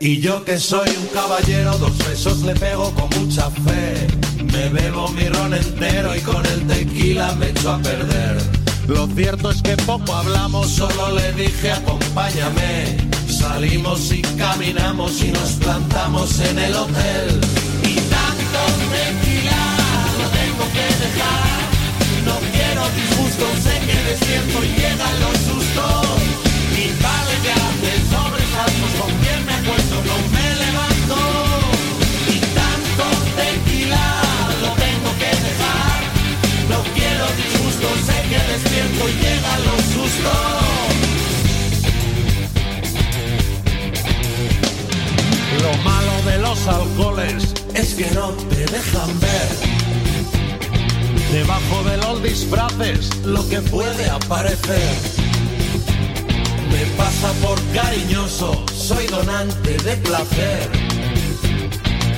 Y 0.00 0.20
yo 0.20 0.44
que 0.44 0.58
soy 0.58 0.88
un 0.88 1.06
caballero, 1.08 1.78
dos 1.78 1.96
besos 1.98 2.38
le 2.40 2.54
pego 2.54 2.92
con 2.94 3.08
mucha 3.20 3.48
fe. 3.50 4.29
Me 4.44 4.68
bebo 4.70 5.08
mi 5.08 5.28
ron 5.28 5.54
entero 5.54 6.14
y 6.16 6.20
con 6.20 6.44
el 6.46 6.66
tequila 6.66 7.32
me 7.36 7.50
echo 7.50 7.72
a 7.72 7.78
perder. 7.78 8.38
Lo 8.88 9.06
cierto 9.08 9.50
es 9.50 9.62
que 9.62 9.76
poco 9.76 10.12
hablamos, 10.14 10.70
solo 10.70 11.14
le 11.14 11.32
dije 11.34 11.72
acompáñame. 11.72 12.96
Salimos 13.28 14.12
y 14.12 14.22
caminamos 14.22 15.22
y 15.22 15.30
nos 15.30 15.50
plantamos 15.52 16.40
en 16.40 16.58
el 16.58 16.74
hotel. 16.74 17.40
Y 17.84 17.94
tanto 17.94 18.60
tequila 18.90 19.62
lo 20.18 20.26
tengo 20.40 20.64
que 20.74 20.86
dejar. 21.04 21.60
No 22.24 22.36
quiero 22.52 22.82
disgustos, 22.96 23.52
sé 23.62 23.78
que 23.86 23.98
despierto 24.10 24.64
y 24.64 24.68
llegan 24.80 25.20
los 25.20 25.36
sustos. 25.48 26.06
Y 26.76 26.84
vale 27.02 27.34
ya 27.44 27.60
llegan 39.08 39.64
los 39.64 39.82
sustos. 39.94 40.80
Lo 45.62 45.72
malo 45.82 46.22
de 46.24 46.38
los 46.38 46.66
alcoholes 46.66 47.54
es 47.74 47.94
que 47.94 48.10
no 48.12 48.30
te 48.30 48.66
dejan 48.66 49.20
ver. 49.20 49.80
Debajo 51.32 51.84
de 51.84 51.96
los 51.98 52.22
disfraces 52.22 53.16
lo 53.24 53.48
que 53.48 53.60
puede 53.60 54.10
aparecer. 54.10 54.94
Me 56.70 56.84
pasa 56.96 57.32
por 57.42 57.58
cariñoso, 57.72 58.64
soy 58.74 59.06
donante 59.06 59.76
de 59.78 59.96
placer. 59.98 60.68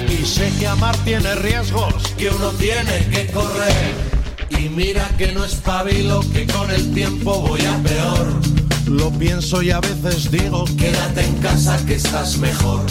Y 0.08 0.24
sé 0.24 0.50
que 0.58 0.66
amar 0.66 0.96
tiene 1.04 1.34
riesgos 1.36 1.94
que 2.16 2.30
uno 2.30 2.50
tiene 2.52 3.06
que 3.10 3.26
correr. 3.32 4.11
Y 4.58 4.68
mira 4.68 5.08
que 5.18 5.32
no 5.32 5.44
espabilo, 5.44 6.20
que 6.32 6.46
con 6.46 6.70
el 6.70 6.92
tiempo 6.92 7.40
voy 7.40 7.60
a 7.64 7.76
peor. 7.82 8.40
Lo 8.86 9.10
pienso 9.10 9.62
y 9.62 9.70
a 9.70 9.80
veces 9.80 10.30
digo, 10.30 10.64
quédate 10.76 11.24
en 11.24 11.36
casa 11.38 11.78
que 11.86 11.94
estás 11.94 12.38
mejor. 12.38 12.84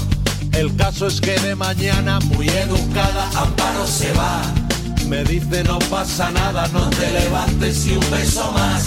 El 0.54 0.76
caso 0.76 1.08
es 1.08 1.22
que 1.22 1.40
de 1.40 1.56
mañana, 1.56 2.20
muy 2.20 2.48
educada, 2.50 3.30
Amparo 3.36 3.88
se 3.88 4.12
va. 4.14 4.42
Me 5.08 5.24
dice 5.24 5.64
no 5.64 5.80
pasa 5.90 6.32
nada, 6.32 6.68
no 6.74 6.90
te 6.90 7.12
levantes 7.12 7.86
y 7.86 7.92
un 7.92 8.12
beso 8.12 8.52
más. 8.52 8.84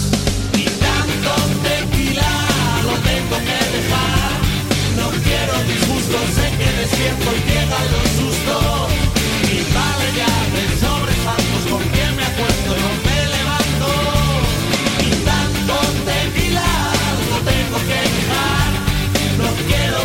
Y 0.53 0.63
tanto 0.63 1.33
tequila 1.63 2.31
lo 2.83 2.93
tengo 3.09 3.37
que 3.47 3.59
dejar. 3.75 4.31
No 4.97 5.09
quiero 5.23 5.53
disgustos, 5.67 6.21
sé 6.35 6.49
que 6.57 6.81
despierto 6.81 7.31
y 7.35 7.49
llegan 7.49 7.85
los 7.91 8.09
sustos. 8.19 8.74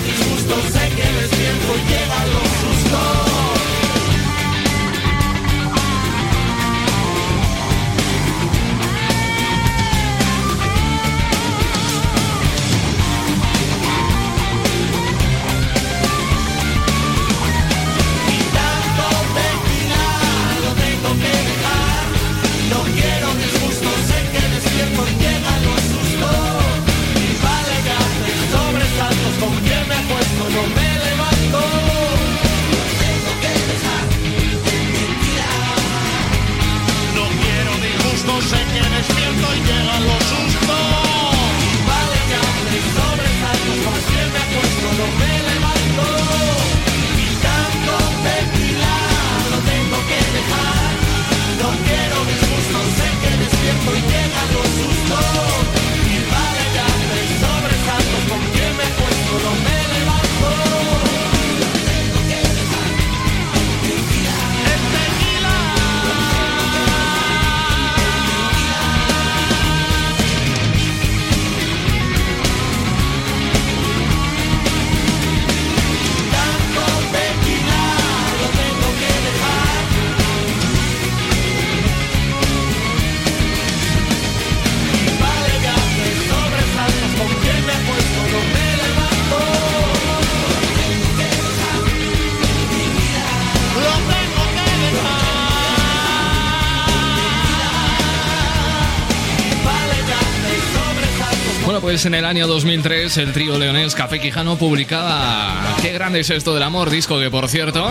Disgustos, 0.05 0.65
sé 0.73 0.89
que 0.97 1.13
despierto 1.21 1.75
y 1.77 1.91
llegan 1.91 2.40
pues 101.91 102.07
en 102.07 102.15
el 102.15 102.25
año 102.25 102.47
2003 102.47 103.17
el 103.17 103.33
trío 103.33 103.59
leonés 103.59 103.97
Café 103.97 104.21
Quijano 104.21 104.57
publicaba 104.57 105.75
Qué 105.83 105.91
grande 105.91 106.21
es 106.21 106.31
esto 106.31 106.55
del 106.55 106.63
amor, 106.63 106.89
disco 106.89 107.19
que 107.19 107.31
por 107.31 107.49
cierto 107.49 107.91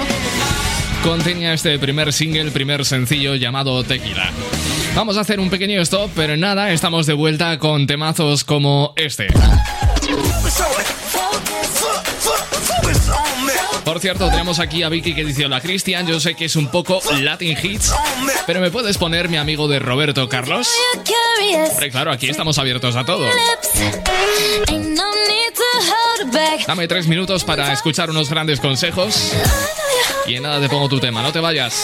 contenía 1.03 1.53
este 1.53 1.77
primer 1.79 2.13
single, 2.13 2.49
primer 2.51 2.85
sencillo 2.85 3.35
llamado 3.35 3.83
Tequila. 3.83 4.31
Vamos 4.95 5.17
a 5.17 5.19
hacer 5.19 5.41
un 5.41 5.49
pequeño 5.49 5.81
stop, 5.81 6.11
pero 6.15 6.37
nada, 6.37 6.71
estamos 6.71 7.07
de 7.07 7.13
vuelta 7.13 7.59
con 7.59 7.87
temazos 7.87 8.45
como 8.45 8.93
este. 8.95 9.27
Por 13.83 13.99
cierto, 13.99 14.29
tenemos 14.29 14.59
aquí 14.59 14.83
a 14.83 14.89
Vicky 14.89 15.15
que 15.15 15.25
dice 15.25 15.45
Hola 15.45 15.61
Cristian, 15.61 16.05
yo 16.05 16.19
sé 16.19 16.35
que 16.35 16.45
es 16.45 16.55
un 16.55 16.67
poco 16.67 17.01
Latin 17.19 17.57
Hits, 17.61 17.91
pero 18.45 18.61
¿me 18.61 18.69
puedes 18.69 18.97
poner 18.97 19.29
mi 19.29 19.37
amigo 19.37 19.67
de 19.67 19.79
Roberto 19.79 20.29
Carlos? 20.29 20.69
Hombre, 21.71 21.89
claro, 21.89 22.11
aquí 22.11 22.29
estamos 22.29 22.59
abiertos 22.59 22.95
a 22.95 23.03
todo. 23.03 23.27
Dame 26.67 26.87
tres 26.87 27.07
minutos 27.07 27.43
para 27.43 27.73
escuchar 27.73 28.09
unos 28.11 28.29
grandes 28.29 28.59
consejos 28.59 29.33
y 30.27 30.35
en 30.35 30.43
nada 30.43 30.61
te 30.61 30.69
pongo 30.69 30.87
tu 30.87 30.99
tema, 30.99 31.23
no 31.23 31.31
te 31.31 31.39
vayas. 31.39 31.83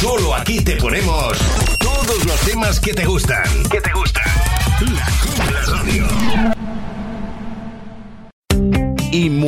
Solo 0.00 0.34
aquí 0.34 0.60
te 0.62 0.76
ponemos 0.76 1.38
todos 1.80 2.24
los 2.26 2.40
temas. 2.42 2.78
Que 2.78 2.94
te 2.94 3.04
gustan. 3.06 3.44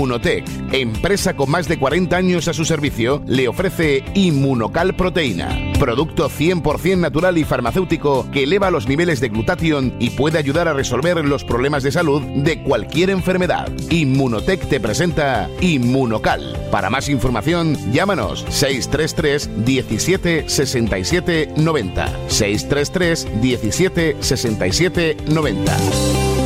Inmunotech, 0.07 0.45
empresa 0.71 1.35
con 1.35 1.51
más 1.51 1.67
de 1.67 1.81
40 1.81 2.17
años 2.17 2.47
a 2.47 2.53
su 2.53 2.65
servicio, 2.65 3.25
le 3.27 3.49
ofrece 3.49 4.05
Inmunocal 4.15 4.95
Proteína, 4.95 5.73
producto 5.81 6.31
100% 6.31 6.97
natural 6.99 7.39
y 7.39 7.45
farmacéutico 7.45 8.31
que 8.31 8.45
eleva 8.45 8.71
los 8.71 8.87
niveles 8.87 9.19
de 9.19 9.31
glutatión 9.31 9.97
y 9.99 10.11
puede 10.11 10.39
ayudar 10.39 10.69
a 10.69 10.75
resolver 10.75 11.25
los 11.25 11.43
problemas 11.43 11.83
de 11.83 11.91
salud 11.91 12.23
de 12.23 12.63
cualquier 12.63 13.11
enfermedad. 13.11 13.69
Inmunotech 13.91 14.69
te 14.69 14.79
presenta 14.79 15.51
Inmunocal. 15.61 16.57
Para 16.71 16.89
más 16.89 17.09
información, 17.09 17.77
llámanos 17.91 18.47
633 18.49 19.65
17 19.65 20.49
67 20.49 21.55
90. 21.57 22.29
633 22.29 23.41
17 23.43 24.17
67 24.21 25.17
90. 25.27 26.46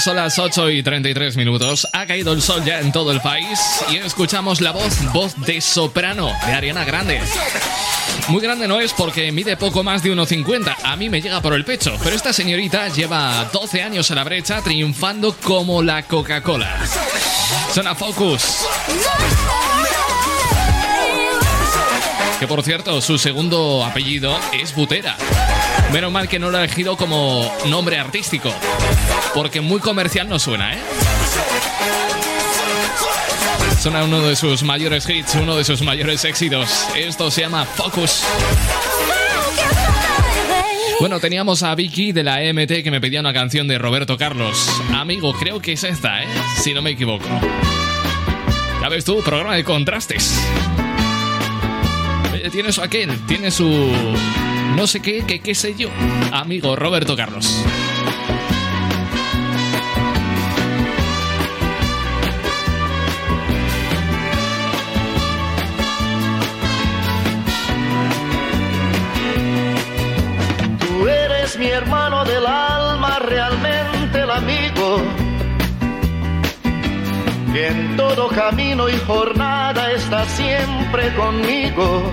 son 0.00 0.16
las 0.16 0.38
8 0.38 0.70
y 0.70 0.82
33 0.82 1.36
minutos. 1.36 1.88
Ha 1.92 2.06
caído 2.06 2.32
el 2.32 2.42
sol 2.42 2.64
ya 2.64 2.80
en 2.80 2.92
todo 2.92 3.10
el 3.10 3.20
país 3.20 3.58
y 3.90 3.96
escuchamos 3.96 4.60
la 4.60 4.72
voz, 4.72 5.12
voz 5.12 5.34
de 5.46 5.60
soprano 5.60 6.32
de 6.46 6.52
Ariana 6.52 6.84
Grande. 6.84 7.20
Muy 8.28 8.42
grande 8.42 8.68
no 8.68 8.80
es 8.80 8.92
porque 8.92 9.32
mide 9.32 9.56
poco 9.56 9.82
más 9.82 10.02
de 10.02 10.12
1,50. 10.12 10.76
A 10.82 10.96
mí 10.96 11.08
me 11.08 11.20
llega 11.20 11.40
por 11.40 11.54
el 11.54 11.64
pecho. 11.64 11.96
Pero 12.02 12.14
esta 12.14 12.32
señorita 12.32 12.88
lleva 12.88 13.48
12 13.52 13.82
años 13.82 14.10
a 14.10 14.14
la 14.14 14.24
brecha 14.24 14.60
triunfando 14.60 15.34
como 15.42 15.82
la 15.82 16.02
Coca-Cola. 16.02 16.76
Suena 17.72 17.94
Focus. 17.94 18.66
Que 22.38 22.46
por 22.46 22.62
cierto, 22.62 23.00
su 23.00 23.18
segundo 23.18 23.84
apellido 23.84 24.38
es 24.52 24.74
Butera. 24.74 25.16
Menos 25.92 26.12
mal 26.12 26.28
que 26.28 26.38
no 26.38 26.50
lo 26.50 26.58
ha 26.58 26.64
elegido 26.64 26.96
como 26.96 27.50
nombre 27.66 27.98
artístico. 27.98 28.52
Porque 29.34 29.60
muy 29.60 29.80
comercial 29.80 30.28
no 30.28 30.38
suena, 30.38 30.74
¿eh? 30.74 30.78
Suena 33.80 34.04
uno 34.04 34.20
de 34.20 34.36
sus 34.36 34.62
mayores 34.62 35.08
hits, 35.08 35.36
uno 35.36 35.56
de 35.56 35.64
sus 35.64 35.82
mayores 35.82 36.24
éxitos. 36.24 36.86
Esto 36.96 37.30
se 37.30 37.42
llama 37.42 37.64
Focus. 37.64 38.22
Bueno, 41.00 41.20
teníamos 41.20 41.62
a 41.62 41.74
Vicky 41.76 42.10
de 42.12 42.24
la 42.24 42.42
EMT 42.42 42.82
que 42.82 42.90
me 42.90 43.00
pedía 43.00 43.20
una 43.20 43.32
canción 43.32 43.68
de 43.68 43.78
Roberto 43.78 44.18
Carlos. 44.18 44.68
Amigo, 44.94 45.32
creo 45.32 45.60
que 45.62 45.72
es 45.72 45.84
esta, 45.84 46.22
¿eh? 46.22 46.26
Si 46.60 46.74
no 46.74 46.82
me 46.82 46.90
equivoco. 46.90 47.24
Ya 48.82 48.88
ves 48.88 49.04
tú, 49.04 49.22
programa 49.22 49.54
de 49.54 49.62
contrastes. 49.64 50.38
Eh, 52.34 52.48
Tiene 52.50 52.72
su 52.72 52.82
aquel, 52.82 53.16
tiene 53.26 53.50
su... 53.52 53.94
No 54.76 54.86
sé 54.86 55.00
qué, 55.00 55.24
que 55.26 55.40
qué 55.40 55.54
sé 55.54 55.74
yo. 55.74 55.88
Amigo 56.32 56.76
Roberto 56.76 57.16
Carlos. 57.16 57.64
Tú 70.80 71.08
eres 71.08 71.58
mi 71.58 71.66
hermano 71.66 72.24
del 72.24 72.46
alma, 72.46 73.18
realmente 73.18 74.20
el 74.20 74.30
amigo. 74.30 75.02
Que 77.52 77.68
en 77.68 77.96
todo 77.96 78.28
camino 78.28 78.88
y 78.88 78.96
jornada 79.06 79.90
está 79.92 80.24
siempre 80.26 81.14
conmigo. 81.14 82.12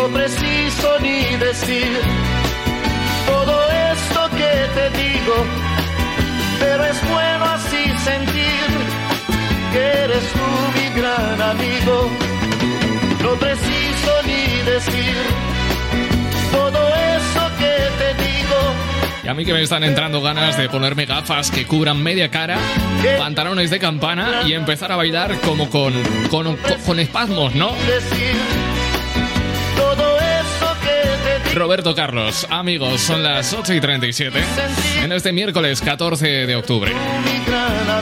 No 0.00 0.08
preciso 0.08 0.98
ni 1.02 1.36
decir 1.36 2.00
todo 3.26 3.70
esto 3.92 4.30
que 4.30 4.80
te 4.80 4.98
digo, 4.98 5.34
pero 6.58 6.84
es 6.86 7.10
bueno 7.10 7.44
así 7.44 7.84
sentir 8.02 8.66
que 9.72 9.78
eres 10.04 10.24
tú 10.32 10.80
mi 10.80 11.00
gran 11.00 11.42
amigo. 11.42 12.10
No 13.22 13.34
preciso 13.34 14.12
ni 14.24 14.70
decir 14.70 15.16
todo 16.50 16.78
eso 16.88 17.50
que 17.58 17.74
te 18.00 18.24
digo. 18.24 18.58
Y 19.22 19.28
a 19.28 19.34
mí 19.34 19.44
que 19.44 19.52
me 19.52 19.62
están 19.62 19.84
entrando 19.84 20.22
ganas 20.22 20.56
de 20.56 20.70
ponerme 20.70 21.04
gafas 21.04 21.50
que 21.50 21.66
cubran 21.66 22.02
media 22.02 22.30
cara, 22.30 22.56
pantalones 23.18 23.68
de 23.68 23.78
campana 23.78 24.44
y 24.46 24.54
empezar 24.54 24.92
a 24.92 24.96
bailar 24.96 25.38
como 25.40 25.68
con, 25.68 25.92
con, 26.30 26.56
con 26.86 26.98
espasmos, 26.98 27.54
¿no? 27.54 27.72
Roberto 31.70 31.94
Carlos, 31.94 32.48
amigos, 32.50 33.00
son 33.00 33.22
las 33.22 33.52
8 33.52 33.74
y 33.74 33.80
37 33.80 34.42
en 35.04 35.12
este 35.12 35.30
miércoles 35.30 35.80
14 35.80 36.26
de 36.26 36.56
octubre. 36.56 36.92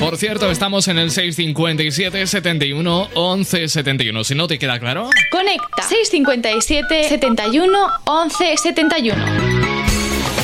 Por 0.01 0.17
cierto, 0.17 0.51
estamos 0.51 0.89
en 0.89 0.97
el 0.97 1.11
657 1.11 2.27
71 2.27 3.11
11 3.13 3.69
71. 3.69 4.25
Si 4.25 4.35
no 4.35 4.47
te 4.47 4.59
queda 4.59 4.79
claro, 4.81 5.11
Conecta 5.31 5.83
657 5.83 7.11
71 7.11 7.89
11 8.07 8.57
71. 8.57 9.25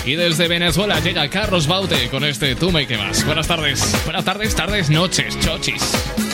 Y 0.04 0.16
desde 0.16 0.46
Venezuela 0.46 1.00
llega 1.00 1.26
Carlos 1.30 1.66
Baute 1.66 2.10
con 2.10 2.24
este 2.24 2.54
Tú 2.56 2.72
me 2.72 2.86
quemas. 2.86 3.24
Buenas 3.24 3.48
tardes. 3.48 4.04
Buenas 4.04 4.26
tardes, 4.26 4.54
tardes, 4.54 4.90
noches, 4.90 5.40
chochis. 5.40 6.33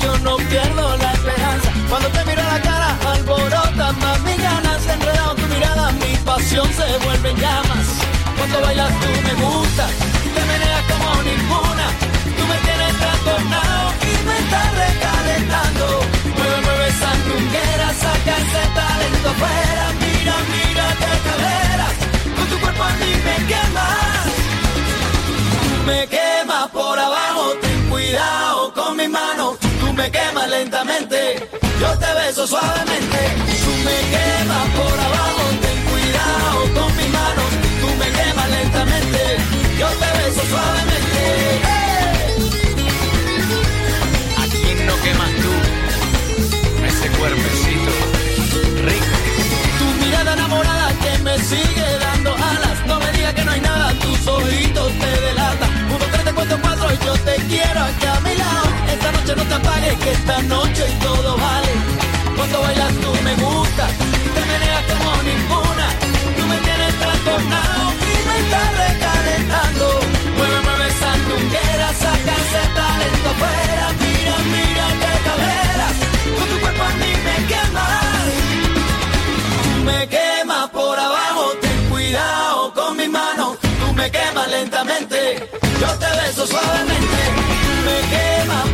Yo 0.00 0.18
no 0.18 0.36
pierdo 0.36 0.96
la 0.96 1.12
esperanza. 1.12 1.70
Cuando 1.88 2.08
te 2.08 2.24
miro 2.24 2.42
a 2.42 2.54
la 2.54 2.60
cara, 2.62 2.98
alborota 3.12 3.92
más 3.92 4.20
mis 4.20 4.38
ganas. 4.42 4.86
Enredado 4.86 5.34
en 5.36 5.42
tu 5.42 5.54
mirada, 5.54 5.92
mi 5.92 6.16
pasión 6.24 6.68
se 6.72 6.86
vuelve 7.04 7.30
en 7.30 7.36
llamas. 7.36 7.86
Cuando 8.36 8.60
bailas 8.60 8.92
tú 9.00 9.08
me 9.26 9.34
gusta, 9.44 9.86
te 10.34 10.42
meneas 10.50 10.82
como 10.90 11.22
ninguna. 11.22 11.86
Tú 12.36 12.42
me 12.50 12.56
tienes 12.66 12.92
trastornado 13.02 13.92
y 14.02 14.14
me 14.26 14.36
estás 14.42 14.68
recalentando. 14.84 15.84
Mueve, 16.36 16.58
mueve 16.66 16.88
esa 16.88 17.10
truquera, 17.26 17.88
saca 18.02 18.34
ese 18.44 18.62
talento 18.78 19.28
afuera. 19.34 19.84
Mira, 20.02 20.34
mira 20.54 20.86
qué 21.00 21.12
cadera, 21.26 21.86
con 22.36 22.46
tu 22.50 22.56
cuerpo 22.60 22.82
a 22.82 22.92
mí 23.00 23.12
me 23.26 23.36
quemas. 23.50 24.26
Me 25.86 26.06
quemas 26.08 26.68
por 26.70 26.98
abajo, 26.98 27.63
cuidado 27.94 28.72
con 28.74 28.96
mi 28.96 29.08
mano. 29.08 29.56
Tú 29.80 29.92
me 29.92 30.10
quemas 30.10 30.48
lentamente, 30.48 31.48
yo 31.80 31.90
te 32.02 32.10
beso 32.20 32.46
suavemente. 32.46 33.20
Tú 33.64 33.72
me 33.86 33.98
quemas 34.14 34.66
por 34.78 34.96
abajo, 35.08 35.42
ten 35.64 35.78
cuidado 35.90 36.60
con 36.78 36.90
mi 36.98 37.08
mano. 37.18 37.42
Tú 37.82 37.88
me 38.00 38.08
quemas 38.18 38.48
lentamente, 38.58 39.20
yo 39.80 39.88
te 40.00 40.08
beso 40.18 40.42
suavemente. 40.52 41.22
¿A 44.42 44.44
quién 44.54 44.86
no 44.88 44.94
quemas 45.04 45.32
tú? 45.42 45.52
Ese 46.90 47.06
cuerpecito 47.18 47.92
rico. 48.88 49.16
Tu 49.78 49.86
mirada 50.04 50.32
enamorada 50.32 50.88
que 51.02 51.12
me 51.26 51.38
sigue 51.38 52.03
quiero 57.54 57.80
aquí 57.88 58.06
a 58.06 58.20
mi 58.26 58.34
lado. 58.42 58.66
Esta 58.94 59.08
noche 59.12 59.32
no 59.36 59.44
te 59.50 59.54
apagues, 59.54 59.96
que 60.02 60.10
esta 60.18 60.36
noche 60.54 60.84
todo 61.06 61.30
vale. 61.36 61.72
Cuando 62.36 62.56
bailas 62.64 62.92
tú 63.02 63.10
me 63.26 63.34
gusta, 63.44 63.84
te 64.34 64.42
meneas 64.50 64.84
como 64.90 65.10
ninguna. 65.30 65.86
Tú 66.36 66.42
me 66.50 66.58
tienes 66.66 66.92
trastornado 67.02 67.84
y 68.12 68.16
me 68.28 68.36
estás 68.42 68.68
recalentando. 68.84 69.84
Mueve, 70.36 70.58
mueve 70.66 70.86
esa 70.94 71.10
truquera, 71.26 71.88
saca 72.02 72.34
ese 72.44 72.62
talento 72.78 73.26
afuera. 73.34 73.86
Mira, 74.02 74.34
mira 74.54 74.86
qué 75.02 75.12
caderas, 75.26 75.96
con 76.36 76.46
tu 76.50 76.56
cuerpo 76.62 76.82
a 76.90 76.92
mí 77.00 77.12
me 77.26 77.36
quemas. 77.50 78.30
Me 79.88 79.98
quemas 80.14 80.66
por 80.70 80.96
abajo, 80.98 81.44
ten 81.62 81.78
cuidado 81.90 82.53
me 84.04 84.10
quemas 84.10 84.50
lentamente, 84.50 85.48
yo 85.80 85.88
te 85.98 86.06
beso 86.20 86.46
suavemente. 86.46 87.22
Me 87.86 87.98
quemas 88.12 88.73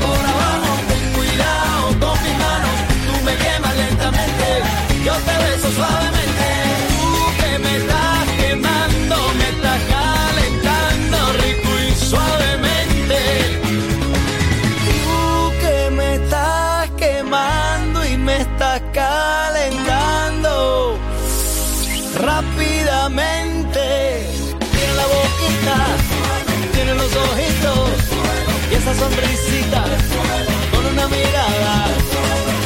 con 29.70 30.86
una 30.86 31.06
mirada. 31.08 31.86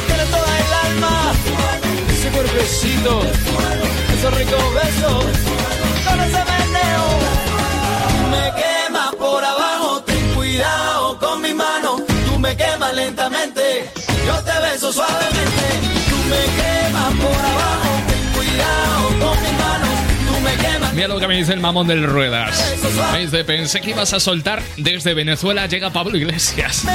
Tiene 0.07 0.25
toda 0.25 0.59
el 0.59 0.73
alma, 0.87 1.31
ese 2.09 2.29
cuerpecito, 2.29 3.21
esos 4.17 4.33
ricos 4.37 4.73
besos, 4.73 5.25
con 6.07 6.19
ese 6.21 6.41
meneo. 6.51 7.05
Me 8.31 8.45
quema 8.61 9.11
por 9.19 9.43
abajo, 9.43 10.01
ten 10.03 10.33
cuidado 10.33 11.19
con 11.19 11.41
mi 11.41 11.53
mano. 11.53 11.97
Tú 12.27 12.39
me 12.39 12.55
quemas 12.57 12.93
lentamente, 12.95 13.91
yo 14.25 14.35
te 14.43 14.59
beso 14.65 14.91
suavemente. 14.91 15.65
Tú 16.09 16.17
me 16.31 16.43
quemas 16.59 17.11
por 17.23 17.41
abajo, 17.53 17.84
Mira 20.93 21.07
lo 21.07 21.19
que 21.19 21.27
me 21.27 21.35
dice 21.35 21.53
el 21.53 21.59
mamón 21.59 21.87
del 21.87 22.03
Ruedas. 22.03 22.75
Me 23.11 23.19
dice, 23.19 23.43
pensé 23.43 23.81
que 23.81 23.91
ibas 23.91 24.13
a 24.13 24.19
soltar 24.19 24.61
desde 24.77 25.13
Venezuela 25.13 25.67
llega 25.67 25.91
Pablo 25.91 26.17
Iglesias. 26.17 26.85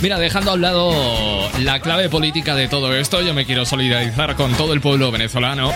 Mira, 0.00 0.18
dejando 0.18 0.50
a 0.50 0.54
un 0.54 0.60
lado 0.62 1.50
la 1.60 1.80
clave 1.80 2.08
política 2.08 2.56
de 2.56 2.66
todo 2.66 2.94
esto, 2.94 3.22
yo 3.22 3.34
me 3.34 3.46
quiero 3.46 3.64
solidarizar 3.64 4.34
con 4.34 4.52
todo 4.54 4.72
el 4.72 4.80
pueblo 4.80 5.12
venezolano 5.12 5.72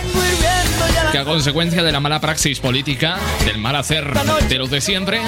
que 1.13 1.19
a 1.19 1.25
consecuencia 1.25 1.83
de 1.83 1.93
la 1.93 2.01
mala 2.01 2.21
praxis 2.21 2.59
política, 2.59 3.19
del 3.45 3.59
mal 3.59 3.77
hacer 3.77 4.13
de 4.49 4.59
los 4.59 4.71
de 4.71 4.81
siempre, 4.81 5.21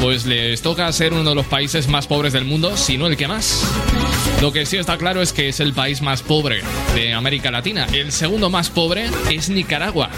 pues 0.00 0.26
les 0.26 0.62
toca 0.62 0.90
ser 0.92 1.12
uno 1.12 1.28
de 1.28 1.34
los 1.34 1.46
países 1.46 1.88
más 1.88 2.06
pobres 2.06 2.32
del 2.32 2.44
mundo, 2.44 2.76
si 2.76 2.98
no 2.98 3.06
el 3.06 3.16
que 3.16 3.28
más. 3.28 3.64
Lo 4.40 4.52
que 4.52 4.66
sí 4.66 4.76
está 4.76 4.98
claro 4.98 5.22
es 5.22 5.32
que 5.32 5.48
es 5.48 5.60
el 5.60 5.72
país 5.72 6.02
más 6.02 6.22
pobre 6.22 6.62
de 6.94 7.14
América 7.14 7.50
Latina. 7.50 7.86
El 7.92 8.12
segundo 8.12 8.50
más 8.50 8.70
pobre 8.70 9.08
es 9.30 9.48
Nicaragua. 9.48 10.10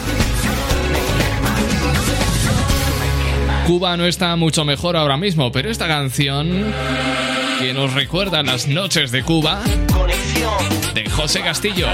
Cuba 3.67 3.97
no 3.97 4.07
está 4.07 4.37
mucho 4.37 4.65
mejor 4.65 4.97
ahora 4.97 5.17
mismo, 5.17 5.51
pero 5.51 5.71
esta 5.71 5.89
canción 5.89 6.73
que 7.59 7.73
nos 7.73 7.95
recuerda 7.95 8.43
las 8.43 8.69
noches 8.69 9.11
de 9.11 9.23
Cuba 9.23 9.61
de 10.95 11.11
José 11.11 11.41
Castillo. 11.41 11.89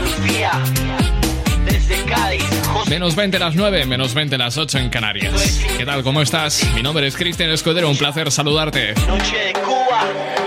Desde 1.89 2.05
Cádiz, 2.05 2.45
Menos 2.89 3.17
20 3.17 3.39
las 3.39 3.55
9, 3.55 3.87
menos 3.87 4.15
20 4.15 4.39
las 4.39 4.57
8 4.57 4.79
en 4.79 4.91
Canarias. 4.91 5.61
¿Qué 5.77 5.85
tal? 5.85 6.03
¿Cómo 6.03 6.23
estás? 6.23 6.67
Mi 6.75 6.83
nombre 6.83 7.07
es 7.07 7.17
Cristian 7.17 7.51
Escudero, 7.51 7.89
un 7.89 7.97
placer 7.97 8.31
saludarte. 8.31 8.95
noche 9.07 9.37
de 9.37 9.53
Cuba. 9.55 10.42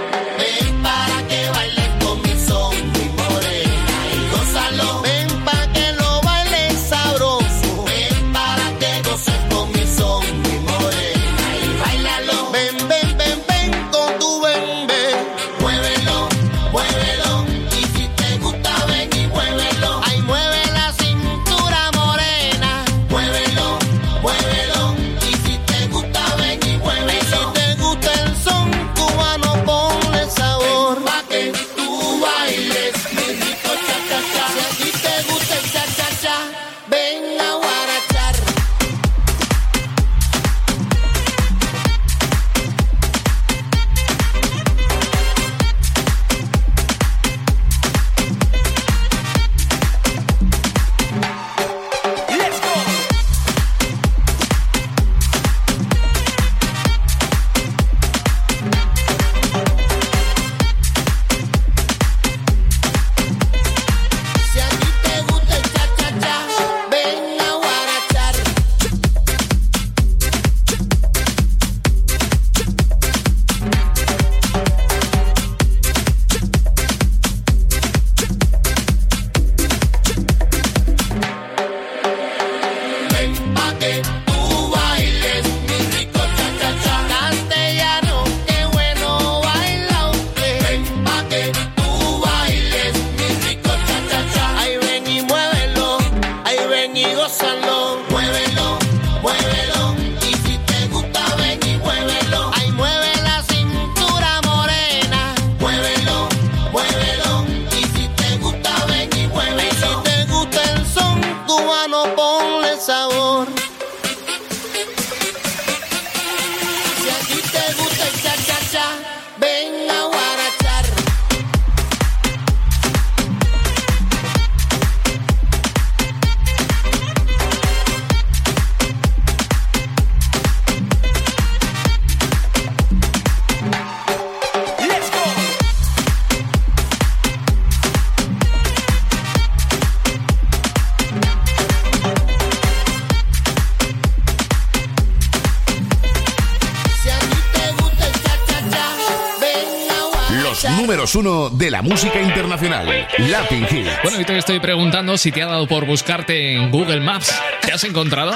Números 150.85 151.15
uno 151.15 151.49
de 151.49 151.71
la 151.71 151.81
música 151.81 152.21
internacional, 152.21 153.07
Latin 153.17 153.63
Hits. 153.63 153.89
Bueno, 154.03 154.21
y 154.21 154.23
te 154.23 154.37
estoy 154.37 154.59
preguntando 154.59 155.17
si 155.17 155.31
te 155.31 155.41
ha 155.41 155.47
dado 155.47 155.67
por 155.67 155.87
buscarte 155.87 156.53
en 156.53 156.69
Google 156.69 156.99
Maps. 156.99 157.33
¿Te 157.63 157.73
has 157.73 157.83
encontrado? 157.85 158.31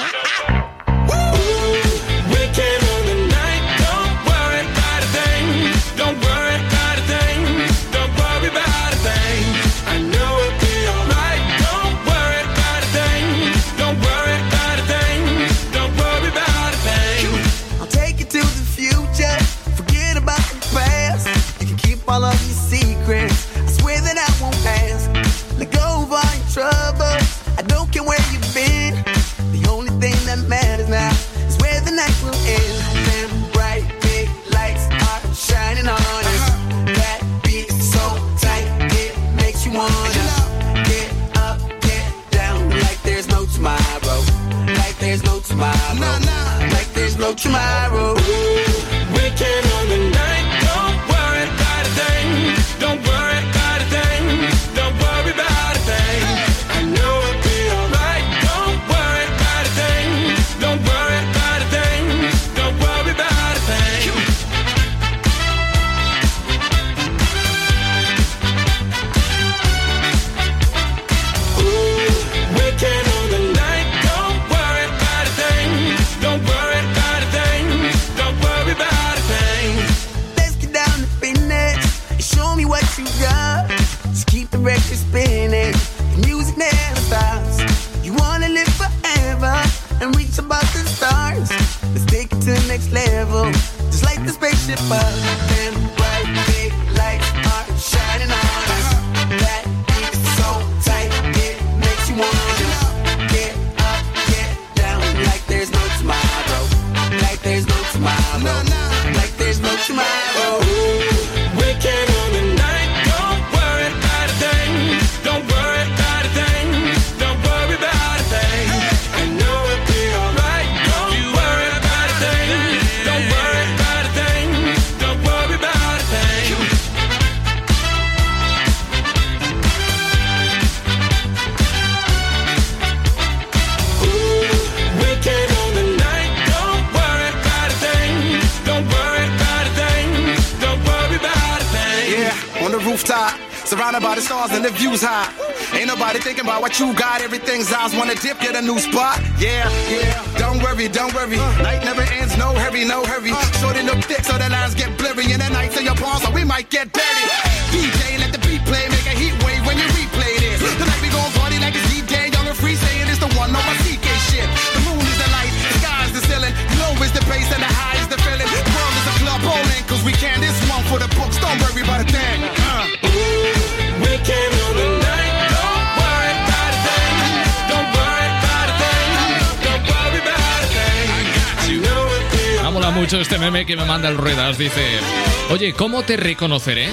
¿Cómo 185.80 186.03
te 186.03 186.17
reconoceré? 186.17 186.89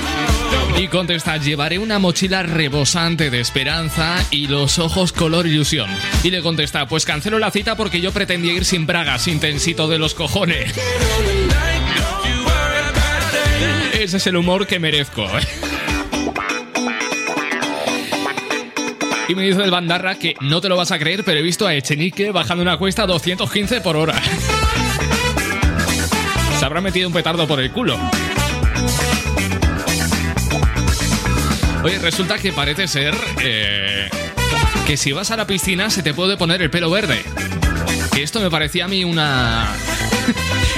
Y 0.78 0.86
contesta, 0.86 1.36
llevaré 1.38 1.76
una 1.80 1.98
mochila 1.98 2.44
rebosante 2.44 3.30
de 3.30 3.40
esperanza 3.40 4.24
y 4.30 4.46
los 4.46 4.78
ojos 4.78 5.12
color 5.12 5.48
ilusión. 5.48 5.90
Y 6.22 6.30
le 6.30 6.40
contesta, 6.40 6.86
pues 6.86 7.04
cancelo 7.04 7.40
la 7.40 7.50
cita 7.50 7.76
porque 7.76 8.00
yo 8.00 8.12
pretendía 8.12 8.52
ir 8.52 8.64
sin 8.64 8.86
bragas, 8.86 9.26
intensito 9.26 9.88
de 9.88 9.98
los 9.98 10.14
cojones. 10.14 10.72
Ese 13.92 14.18
es 14.18 14.26
el 14.28 14.36
humor 14.36 14.68
que 14.68 14.78
merezco. 14.78 15.26
Y 19.28 19.34
me 19.34 19.42
dice 19.42 19.64
el 19.64 19.70
bandarra 19.72 20.14
que 20.14 20.36
no 20.40 20.60
te 20.60 20.68
lo 20.68 20.76
vas 20.76 20.92
a 20.92 20.98
creer, 21.00 21.24
pero 21.24 21.40
he 21.40 21.42
visto 21.42 21.66
a 21.66 21.74
Echenique 21.74 22.30
bajando 22.30 22.62
una 22.62 22.76
cuesta 22.76 23.02
a 23.02 23.06
215 23.06 23.80
por 23.80 23.96
hora. 23.96 24.14
Se 26.60 26.64
habrá 26.64 26.80
metido 26.80 27.08
un 27.08 27.14
petardo 27.14 27.48
por 27.48 27.58
el 27.58 27.72
culo. 27.72 27.98
Oye, 31.86 32.00
resulta 32.00 32.36
que 32.36 32.52
parece 32.52 32.88
ser 32.88 33.14
eh, 33.40 34.10
que 34.88 34.96
si 34.96 35.12
vas 35.12 35.30
a 35.30 35.36
la 35.36 35.46
piscina 35.46 35.88
se 35.88 36.02
te 36.02 36.12
puede 36.12 36.36
poner 36.36 36.60
el 36.60 36.68
pelo 36.68 36.90
verde. 36.90 37.22
Esto 38.18 38.40
me 38.40 38.50
parecía 38.50 38.86
a 38.86 38.88
mí 38.88 39.04
una... 39.04 39.72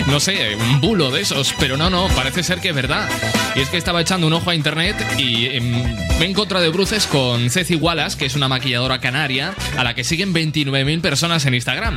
no 0.06 0.20
sé, 0.20 0.56
un 0.56 0.80
bulo 0.80 1.10
de 1.10 1.20
esos, 1.20 1.54
pero 1.58 1.76
no, 1.76 1.90
no, 1.90 2.08
parece 2.08 2.42
ser 2.42 2.60
que 2.60 2.70
es 2.70 2.74
verdad. 2.74 3.08
Y 3.54 3.60
es 3.60 3.68
que 3.68 3.76
estaba 3.76 4.00
echando 4.00 4.26
un 4.26 4.32
ojo 4.32 4.50
a 4.50 4.54
internet 4.54 4.96
y 5.18 5.46
em, 5.46 5.72
me 6.18 6.24
he 6.24 6.28
encontrado 6.28 6.64
de 6.64 6.70
bruces 6.70 7.06
con 7.06 7.50
Ceci 7.50 7.76
Wallace, 7.76 8.16
que 8.16 8.26
es 8.26 8.34
una 8.34 8.48
maquilladora 8.48 9.00
canaria, 9.00 9.54
a 9.76 9.84
la 9.84 9.94
que 9.94 10.04
siguen 10.04 10.32
29.000 10.34 11.00
personas 11.00 11.44
en 11.46 11.54
Instagram. 11.54 11.96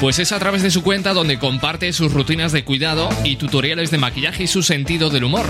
Pues 0.00 0.18
es 0.18 0.32
a 0.32 0.38
través 0.38 0.62
de 0.62 0.70
su 0.70 0.82
cuenta 0.82 1.14
donde 1.14 1.38
comparte 1.38 1.92
sus 1.92 2.12
rutinas 2.12 2.52
de 2.52 2.64
cuidado 2.64 3.08
y 3.24 3.36
tutoriales 3.36 3.90
de 3.90 3.98
maquillaje 3.98 4.44
y 4.44 4.46
su 4.46 4.62
sentido 4.62 5.08
del 5.10 5.24
humor. 5.24 5.46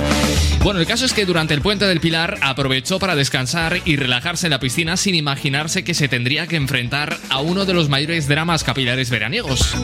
Bueno, 0.63 0.81
el 0.81 0.87
caso 0.87 1.05
es 1.05 1.13
que 1.13 1.27
durante 1.27 1.55
el 1.55 1.61
puente 1.61 1.87
del 1.87 2.01
Pilar 2.01 2.39
aprovechó 2.41 2.99
para 2.99 3.17
descansar 3.17 3.81
y 3.85 3.97
relajarse 3.97 4.47
en 4.47 4.51
la 4.51 4.61
piscina 4.61 4.97
sin 4.97 5.15
imaginarse 5.15 5.85
que 5.85 5.95
se 5.95 6.09
tendría 6.09 6.47
que 6.47 6.57
enfrentar 6.57 7.19
a 7.31 7.41
uno 7.41 7.65
de 7.65 7.75
los 7.75 7.89
mayores 7.89 8.29
dramas 8.29 8.65
capilares 8.65 9.11
veraniegos. 9.11 9.75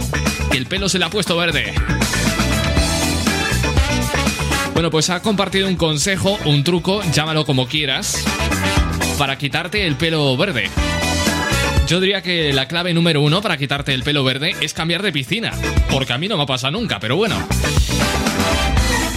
Que 0.50 0.58
el 0.58 0.66
pelo 0.66 0.88
se 0.88 0.98
le 0.98 1.04
ha 1.06 1.10
puesto 1.10 1.36
verde. 1.36 1.74
Bueno, 4.80 4.92
pues 4.92 5.10
ha 5.10 5.20
compartido 5.20 5.68
un 5.68 5.76
consejo, 5.76 6.38
un 6.46 6.64
truco, 6.64 7.02
llámalo 7.12 7.44
como 7.44 7.68
quieras, 7.68 8.24
para 9.18 9.36
quitarte 9.36 9.86
el 9.86 9.96
pelo 9.96 10.34
verde. 10.38 10.70
Yo 11.86 12.00
diría 12.00 12.22
que 12.22 12.54
la 12.54 12.66
clave 12.66 12.94
número 12.94 13.20
uno 13.20 13.42
para 13.42 13.58
quitarte 13.58 13.92
el 13.92 14.02
pelo 14.02 14.24
verde 14.24 14.56
es 14.62 14.72
cambiar 14.72 15.02
de 15.02 15.12
piscina, 15.12 15.52
porque 15.90 16.14
a 16.14 16.18
mí 16.18 16.28
no 16.28 16.38
me 16.38 16.46
pasa 16.46 16.70
nunca, 16.70 16.98
pero 16.98 17.16
bueno. 17.16 17.36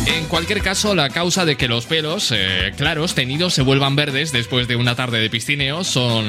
En 0.05 0.25
cualquier 0.25 0.61
caso, 0.61 0.95
la 0.95 1.09
causa 1.09 1.45
de 1.45 1.55
que 1.55 1.69
los 1.69 1.85
pelos 1.85 2.33
eh, 2.35 2.73
claros 2.75 3.15
tenidos 3.15 3.53
se 3.53 3.61
vuelvan 3.61 3.95
verdes 3.95 4.33
después 4.33 4.67
de 4.67 4.75
una 4.75 4.95
tarde 4.95 5.21
de 5.21 5.29
piscineo 5.29 5.85
son 5.85 6.25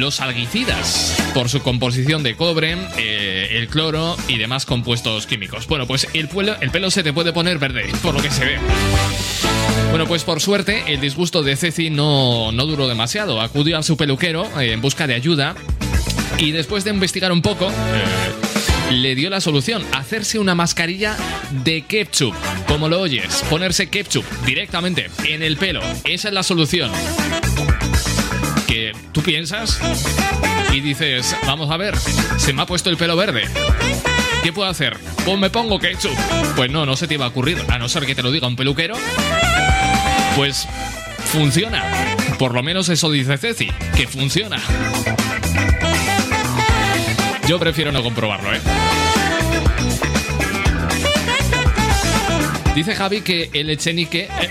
los 0.00 0.20
algicidas, 0.20 1.14
por 1.34 1.50
su 1.50 1.60
composición 1.60 2.22
de 2.22 2.36
cobre, 2.36 2.78
eh, 2.96 3.31
el 3.56 3.68
cloro 3.68 4.16
y 4.28 4.38
demás 4.38 4.66
compuestos 4.66 5.26
químicos. 5.26 5.66
Bueno, 5.66 5.86
pues 5.86 6.06
el, 6.14 6.28
puelo- 6.28 6.56
el 6.60 6.70
pelo 6.70 6.90
se 6.90 7.02
te 7.02 7.12
puede 7.12 7.32
poner 7.32 7.58
verde, 7.58 7.90
por 8.02 8.14
lo 8.14 8.22
que 8.22 8.30
se 8.30 8.44
ve. 8.44 8.58
Bueno, 9.90 10.06
pues 10.06 10.24
por 10.24 10.40
suerte 10.40 10.84
el 10.86 11.00
disgusto 11.00 11.42
de 11.42 11.56
Ceci 11.56 11.90
no, 11.90 12.50
no 12.52 12.66
duró 12.66 12.88
demasiado. 12.88 13.40
Acudió 13.40 13.78
a 13.78 13.82
su 13.82 13.96
peluquero 13.96 14.44
eh, 14.60 14.72
en 14.72 14.80
busca 14.80 15.06
de 15.06 15.14
ayuda 15.14 15.54
y 16.38 16.50
después 16.52 16.84
de 16.84 16.90
investigar 16.90 17.30
un 17.30 17.42
poco, 17.42 17.68
eh, 17.70 18.92
le 18.92 19.14
dio 19.14 19.28
la 19.30 19.40
solución, 19.40 19.84
hacerse 19.92 20.38
una 20.38 20.54
mascarilla 20.54 21.16
de 21.64 21.82
ketchup. 21.82 22.34
Como 22.66 22.88
lo 22.88 23.00
oyes, 23.00 23.44
ponerse 23.50 23.88
ketchup 23.88 24.24
directamente 24.46 25.10
en 25.24 25.42
el 25.42 25.56
pelo. 25.56 25.82
Esa 26.04 26.28
es 26.28 26.34
la 26.34 26.42
solución. 26.42 26.90
Tú 29.12 29.22
piensas 29.22 29.78
y 30.72 30.80
dices, 30.80 31.36
vamos 31.46 31.70
a 31.70 31.76
ver, 31.76 31.94
se 32.38 32.52
me 32.52 32.62
ha 32.62 32.66
puesto 32.66 32.88
el 32.88 32.96
pelo 32.96 33.16
verde. 33.16 33.44
¿Qué 34.42 34.52
puedo 34.52 34.68
hacer? 34.68 34.96
Pues 35.24 35.38
me 35.38 35.50
pongo 35.50 35.78
ketchup. 35.78 36.16
Pues 36.56 36.70
no, 36.70 36.86
no 36.86 36.96
se 36.96 37.06
te 37.06 37.14
iba 37.14 37.26
a 37.26 37.28
ocurrir, 37.28 37.62
a 37.68 37.78
no 37.78 37.88
ser 37.88 38.06
que 38.06 38.14
te 38.14 38.22
lo 38.22 38.30
diga 38.30 38.46
un 38.46 38.56
peluquero. 38.56 38.94
Pues 40.36 40.66
funciona. 41.26 41.84
Por 42.38 42.54
lo 42.54 42.62
menos 42.62 42.88
eso 42.88 43.10
dice 43.10 43.36
Ceci, 43.36 43.70
que 43.94 44.06
funciona. 44.06 44.60
Yo 47.46 47.58
prefiero 47.58 47.92
no 47.92 48.02
comprobarlo, 48.02 48.54
¿eh? 48.54 48.60
Dice 52.74 52.94
Javi 52.94 53.20
que 53.20 53.50
el 53.52 53.68
Echenique... 53.68 54.28
eh, 54.40 54.50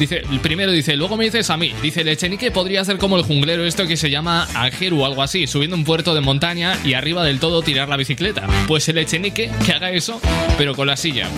Dice, 0.00 0.22
el 0.30 0.40
primero 0.40 0.72
dice, 0.72 0.96
luego 0.96 1.18
me 1.18 1.24
dices 1.24 1.50
a 1.50 1.58
mí. 1.58 1.74
Dice, 1.82 2.00
el 2.00 2.08
Echenique 2.08 2.50
podría 2.50 2.82
ser 2.86 2.96
como 2.96 3.18
el 3.18 3.22
junglero 3.22 3.66
esto 3.66 3.86
que 3.86 3.98
se 3.98 4.08
llama 4.08 4.48
Ajeru 4.54 5.02
o 5.02 5.04
algo 5.04 5.22
así, 5.22 5.46
subiendo 5.46 5.76
un 5.76 5.84
puerto 5.84 6.14
de 6.14 6.22
montaña 6.22 6.78
y 6.86 6.94
arriba 6.94 7.22
del 7.22 7.38
todo 7.38 7.60
tirar 7.60 7.90
la 7.90 7.98
bicicleta. 7.98 8.46
Pues 8.66 8.88
el 8.88 8.96
Echenique 8.96 9.50
que 9.66 9.72
haga 9.74 9.90
eso, 9.90 10.18
pero 10.56 10.74
con 10.74 10.86
la 10.86 10.96
silla. 10.96 11.28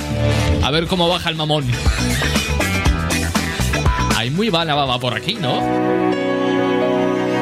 A 0.63 0.71
ver 0.71 0.87
cómo 0.87 1.09
baja 1.09 1.29
el 1.29 1.35
mamón. 1.35 1.67
Hay 4.17 4.31
muy 4.31 4.49
mala 4.53 4.77
baba 4.77 5.01
por 5.01 5.15
aquí, 5.15 5.35
¿no? 5.35 5.61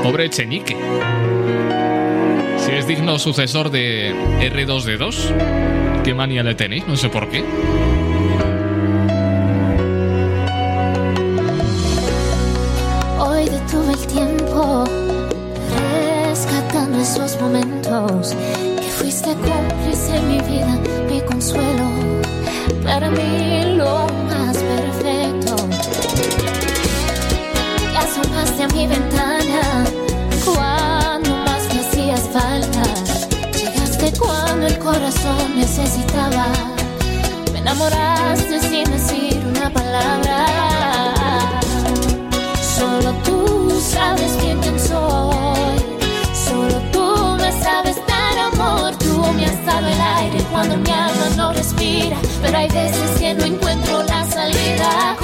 Pobre 0.02 0.24
Echenique. 0.24 0.74
Si 2.64 2.72
es 2.72 2.86
digno 2.86 3.18
sucesor 3.18 3.70
de 3.70 4.14
R2D2, 4.40 6.02
¿qué 6.02 6.14
manía 6.14 6.42
le 6.42 6.54
tenéis? 6.54 6.86
No 6.86 6.96
sé 6.96 7.10
por 7.10 7.28
qué. 7.28 7.44
Fuiste 19.30 19.48
cómplice 19.48 20.16
en 20.16 20.28
mi 20.28 20.40
vida, 20.40 20.78
mi 21.08 21.20
consuelo, 21.20 21.90
para 22.82 23.10
mí 23.10 23.76
lo 23.76 24.06
más 24.26 24.56
perfecto. 24.56 25.56
Asomaste 27.96 28.62
a 28.62 28.68
mi 28.68 28.86
ventana 28.86 29.84
cuando 30.44 31.30
más 31.30 31.74
me 31.74 31.80
hacías 31.80 32.28
falta. 32.32 32.82
Llegaste 33.52 34.12
cuando 34.18 34.66
el 34.66 34.78
corazón 34.78 35.56
necesitaba. 35.56 36.46
Me 37.52 37.58
enamoraste 37.58 38.60
sin 38.60 38.84
decir 38.84 39.42
una 39.46 39.70
palabra. 39.70 40.46
Solo 42.78 43.12
tú 43.24 43.70
sabes 43.80 44.32
quién 44.40 44.60
soy. 44.78 44.89
El 49.46 50.00
aire 50.00 50.44
cuando 50.50 50.76
mi 50.76 50.90
alma 50.90 51.28
no 51.36 51.52
respira. 51.52 52.16
Pero 52.42 52.58
hay 52.58 52.68
veces 52.68 53.18
que 53.18 53.34
no 53.34 53.44
encuentro 53.44 54.02
la 54.02 54.24
salida. 54.24 55.16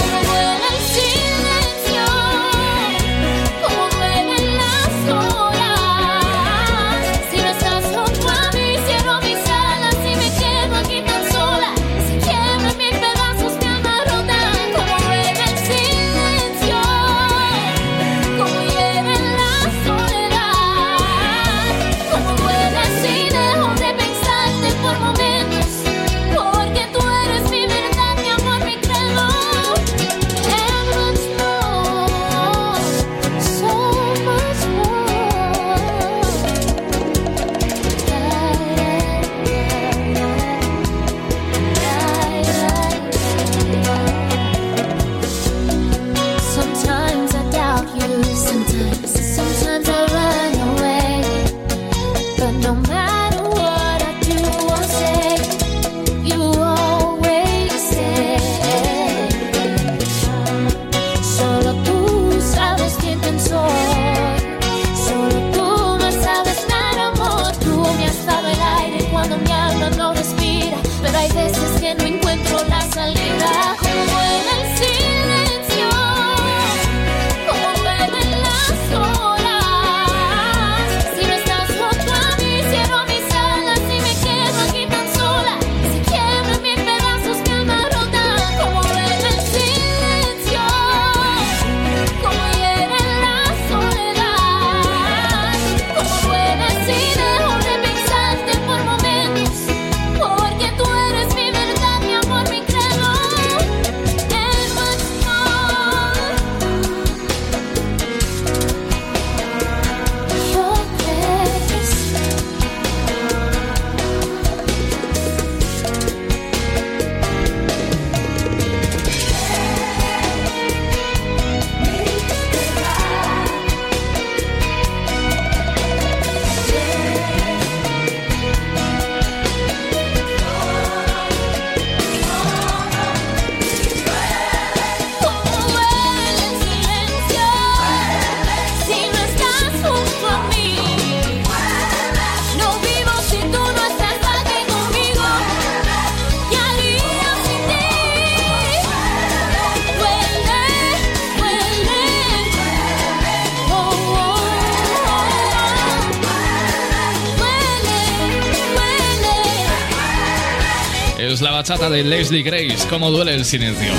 Bachata 161.68 161.90
de 161.90 162.04
Leslie 162.04 162.44
Grace, 162.44 162.86
cómo 162.88 163.10
duele 163.10 163.34
el 163.34 163.44
silencio. 163.44 163.92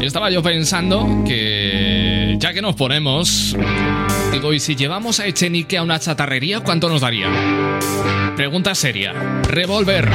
Estaba 0.00 0.28
yo 0.28 0.42
pensando 0.42 1.22
que 1.24 2.34
ya 2.36 2.52
que 2.52 2.60
nos 2.60 2.74
ponemos, 2.74 3.56
digo, 4.32 4.52
¿y 4.52 4.58
si 4.58 4.74
llevamos 4.74 5.20
a 5.20 5.26
Echenique 5.26 5.78
a 5.78 5.84
una 5.84 6.00
chatarrería, 6.00 6.58
cuánto 6.58 6.88
nos 6.88 7.02
daría? 7.02 7.28
Pregunta 8.34 8.74
seria. 8.74 9.12
Revolver. 9.44 10.10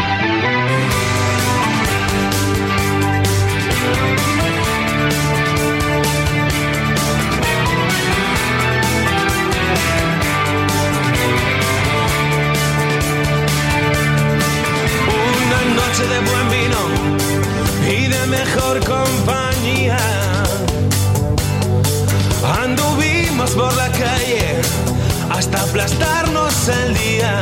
Hasta 25.38 25.62
aplastarnos 25.62 26.68
el 26.68 26.94
día. 26.96 27.40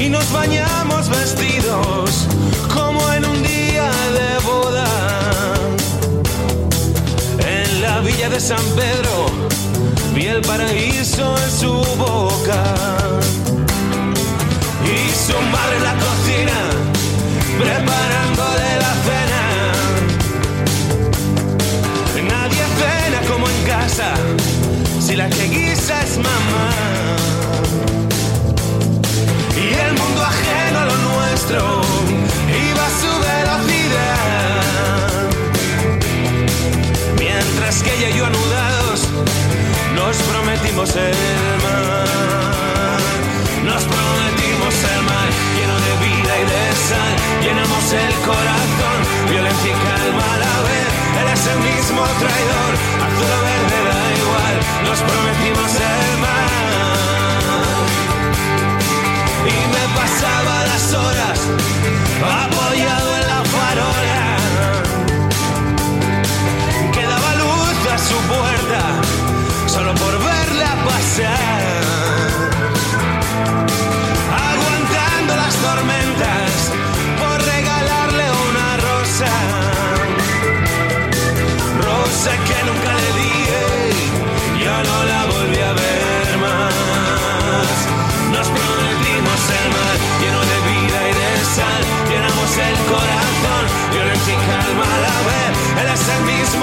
Y 0.00 0.08
nos 0.08 0.32
bañamos 0.32 1.10
vestidos 1.10 2.26
como 2.74 3.12
en 3.12 3.24
un 3.26 3.42
día 3.42 3.90
de 4.18 4.38
boda. 4.46 4.88
En 7.46 7.82
la 7.82 8.00
villa 8.00 8.30
de 8.30 8.40
San 8.40 8.64
Pedro 8.74 9.26
vi 10.14 10.26
el 10.26 10.40
paraíso 10.40 11.36
en 11.44 11.50
su 11.50 11.72
boca. 11.96 12.64
Y 14.84 14.98
su 15.26 15.38
madre 15.52 15.76
en 15.76 15.82
la 15.82 15.94
cocina 16.06 16.58
preparándole 17.58 18.68
la 18.84 18.92
cena. 19.06 19.42
Nadie 22.30 22.64
cena 22.78 23.20
como 23.28 23.46
en 23.48 23.64
casa 23.64 24.14
si 25.06 25.14
la 25.14 25.28
que 25.30 25.44
guisa 25.44 26.02
es 26.02 26.18
mamá. 26.18 26.68
Y 29.54 29.66
el 29.86 29.92
mundo 30.00 30.20
ajeno 30.32 30.78
a 30.80 30.84
lo 30.86 30.96
nuestro 31.08 31.58
iba 32.68 32.84
a 32.90 32.92
su 33.02 33.12
velocidad. 33.28 34.60
Mientras 37.20 37.82
que 37.84 37.90
ella 37.96 38.08
y 38.10 38.18
yo 38.18 38.26
anudados 38.26 38.98
nos 39.94 40.16
prometimos 40.30 40.90
el 40.96 41.16
mar. 41.64 43.00
Nos 43.62 43.82
prometimos 43.94 44.74
el 44.92 45.00
mar 45.10 45.28
lleno 45.56 45.76
de 45.86 45.92
vida 46.06 46.32
y 46.42 46.44
de 46.52 46.64
sal. 46.88 47.14
Llenamos 47.44 47.84
el 47.92 48.14
corazón, 48.30 48.98
violencia 49.30 49.70
y 49.70 49.76
calma 49.86 50.26
a 50.34 50.38
la 50.44 50.54
vez. 50.66 50.90
Él 51.20 51.28
es 51.32 51.46
el 51.52 51.58
mismo 51.70 52.02
traidor, 52.22 52.72
azul 53.06 53.34
verde 53.46 53.78
da 53.88 54.15
Nos 54.84 54.98
prometimos 55.00 55.70
el 55.74 56.18
mar. 56.24 57.42
Y 59.44 59.56
me 59.74 59.84
pasaba 59.98 60.54
las 60.70 60.94
horas 60.94 61.38
apoyado 62.44 63.08
en 63.16 63.26
la 63.32 63.40
farola. 63.54 64.24
Que 66.92 67.02
daba 67.02 67.30
luz 67.42 67.78
a 67.94 67.98
su 68.08 68.16
puerta 68.34 68.82
solo 69.66 69.94
por 69.94 70.14
verla 70.24 70.70
pasar. 70.84 71.75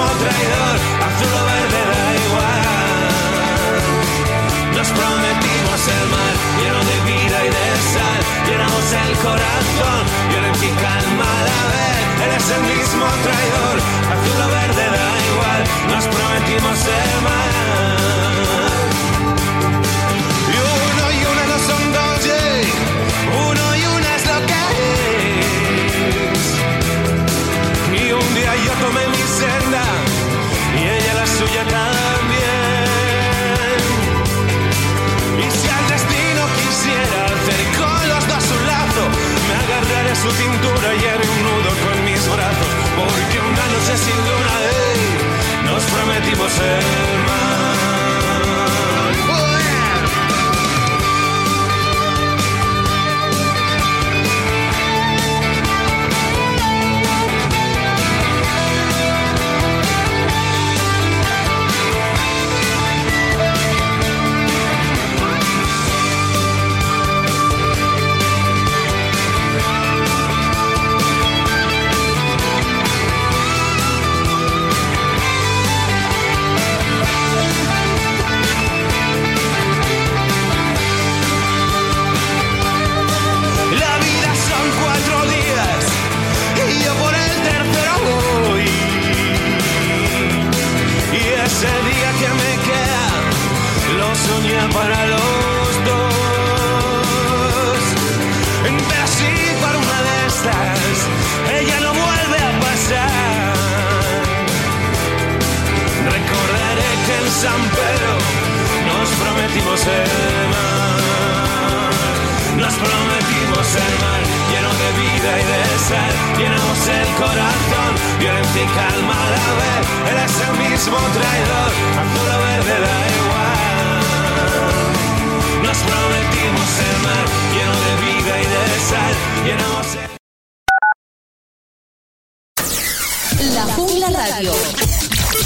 Mismo 0.04 0.20
traidor, 0.20 0.76
azul 1.08 1.34
o 1.40 1.44
verde 1.46 1.82
da 1.92 2.06
igual. 2.28 3.80
Nos 4.76 4.90
prometimos 5.00 5.80
el 5.96 6.06
mar 6.14 6.34
lleno 6.60 6.82
de 6.92 6.98
vida 7.12 7.38
y 7.46 7.50
de 7.58 7.68
sal. 7.94 8.22
Llenamos 8.48 8.86
el 9.04 9.12
corazón, 9.26 10.04
violencia 10.30 10.68
y 10.68 10.72
calma 10.84 11.24
a 11.24 11.44
la 11.50 11.62
vez. 11.72 12.02
Él 12.24 12.32
es 12.38 12.48
el 12.58 12.64
mismo 12.74 13.06
traidor, 13.26 13.76
azul 14.14 14.40
o 14.44 14.48
verde 14.58 14.86
da 14.98 15.12
igual. 15.32 15.62
Nos 15.92 16.06
prometimos 16.08 16.80
el 17.00 17.22
mar. 17.24 18.43
Suya 31.38 31.64
también. 31.66 32.84
Y 35.44 35.46
si 35.58 35.68
al 35.78 35.86
destino 35.94 36.42
quisiera 36.60 37.20
hacer 37.34 37.62
con 37.80 38.02
los 38.12 38.24
dos 38.32 38.46
un 38.58 38.64
lazo, 38.68 39.04
me 39.48 39.56
agarraré 39.64 40.14
su 40.16 40.30
cintura 40.32 40.88
y 40.94 41.04
haré 41.12 41.26
un 41.36 41.42
nudo 41.48 41.72
con 41.84 41.98
mis 42.06 42.24
brazos. 42.36 42.72
Porque 43.00 43.38
una 43.52 43.66
noche 43.74 43.94
sin 44.06 44.20
luna, 44.28 44.54
ey, 44.70 45.02
nos 45.66 45.84
prometimos 45.94 46.52
el 46.60 47.63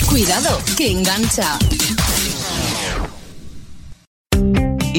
Cuidado, 0.07 0.61
que 0.75 0.89
engancha. 0.89 1.59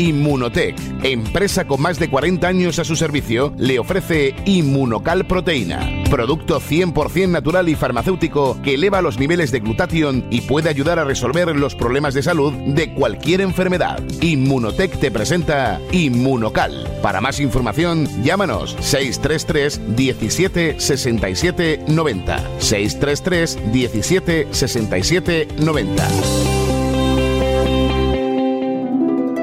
Inmunotech, 0.09 0.75
empresa 1.03 1.67
con 1.67 1.83
más 1.83 1.99
de 1.99 2.09
40 2.09 2.49
años 2.49 2.79
a 2.79 2.85
su 2.85 2.97
servicio, 2.97 3.53
le 3.59 3.79
ofrece 3.79 4.35
Inmunocal 4.47 5.27
Proteína, 5.27 6.05
producto 6.11 6.61
100% 6.61 7.29
natural 7.29 7.69
y 7.69 7.75
farmacéutico 7.75 8.59
que 8.63 8.75
eleva 8.75 9.03
los 9.03 9.19
niveles 9.19 9.53
de 9.53 9.61
glutatión 9.61 10.25
y 10.31 10.41
puede 10.41 10.71
ayudar 10.71 10.99
a 10.99 11.05
resolver 11.05 11.55
los 11.55 11.75
problemas 11.75 12.15
de 12.15 12.23
salud 12.23 12.53
de 12.53 12.95
cualquier 12.95 13.43
enfermedad. 13.43 14.03
Inmunotech 14.23 14.99
te 14.99 15.11
presenta 15.11 15.79
Inmunocal. 15.93 16.89
Para 17.03 17.21
más 17.21 17.39
información, 17.39 18.09
llámanos 18.23 18.77
633 18.81 19.95
17 19.95 20.81
67 20.81 21.85
90. 21.87 22.61
633 22.61 23.73
17 23.73 24.49
67 24.51 25.49
90. 25.59 26.68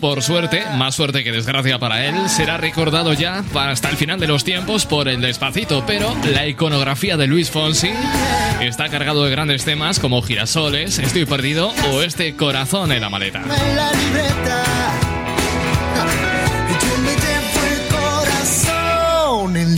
por 0.00 0.22
suerte, 0.22 0.64
más 0.76 0.94
suerte 0.94 1.22
que 1.22 1.30
desgracia 1.32 1.78
para 1.78 2.06
él, 2.06 2.28
será 2.28 2.56
recordado 2.56 3.12
ya 3.12 3.44
hasta 3.54 3.90
el 3.90 3.96
final 3.96 4.18
de 4.18 4.26
los 4.26 4.44
tiempos 4.44 4.86
por 4.86 5.08
el 5.08 5.20
despacito, 5.20 5.84
pero 5.86 6.14
la 6.32 6.46
iconografía 6.46 7.16
de 7.16 7.26
Luis 7.26 7.50
Fonsi 7.50 7.90
está 8.60 8.88
cargado 8.88 9.24
de 9.24 9.30
grandes 9.30 9.64
temas 9.64 10.00
como 10.00 10.22
Girasoles, 10.22 10.98
Estoy 10.98 11.24
perdido 11.26 11.72
o 11.92 12.02
este 12.02 12.34
corazón 12.36 12.92
en 12.92 13.00
la 13.00 13.10
maleta. 13.10 13.42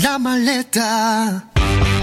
La 0.03 0.19
maleta. 0.19 1.45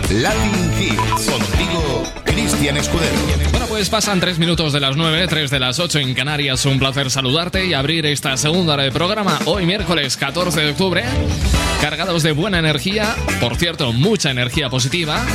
La 0.09 0.33
Contigo, 0.79 2.03
Cristian 2.23 2.77
Escudero. 2.77 3.11
Bueno, 3.51 3.65
pues 3.67 3.89
pasan 3.89 4.21
tres 4.21 4.39
minutos 4.39 4.71
de 4.71 4.79
las 4.79 4.95
9, 4.95 5.27
3 5.27 5.51
de 5.51 5.59
las 5.59 5.77
8 5.77 5.99
en 5.99 6.13
Canarias. 6.13 6.65
Un 6.65 6.79
placer 6.79 7.11
saludarte 7.11 7.65
y 7.65 7.73
abrir 7.73 8.05
esta 8.05 8.37
segunda 8.37 8.75
hora 8.75 8.83
de 8.83 8.91
programa 8.93 9.39
hoy 9.43 9.65
miércoles 9.65 10.15
14 10.15 10.61
de 10.61 10.71
octubre. 10.71 11.03
Cargados 11.81 12.23
de 12.23 12.31
buena 12.31 12.59
energía, 12.59 13.13
por 13.41 13.57
cierto, 13.57 13.91
mucha 13.91 14.31
energía 14.31 14.69
positiva. 14.69 15.25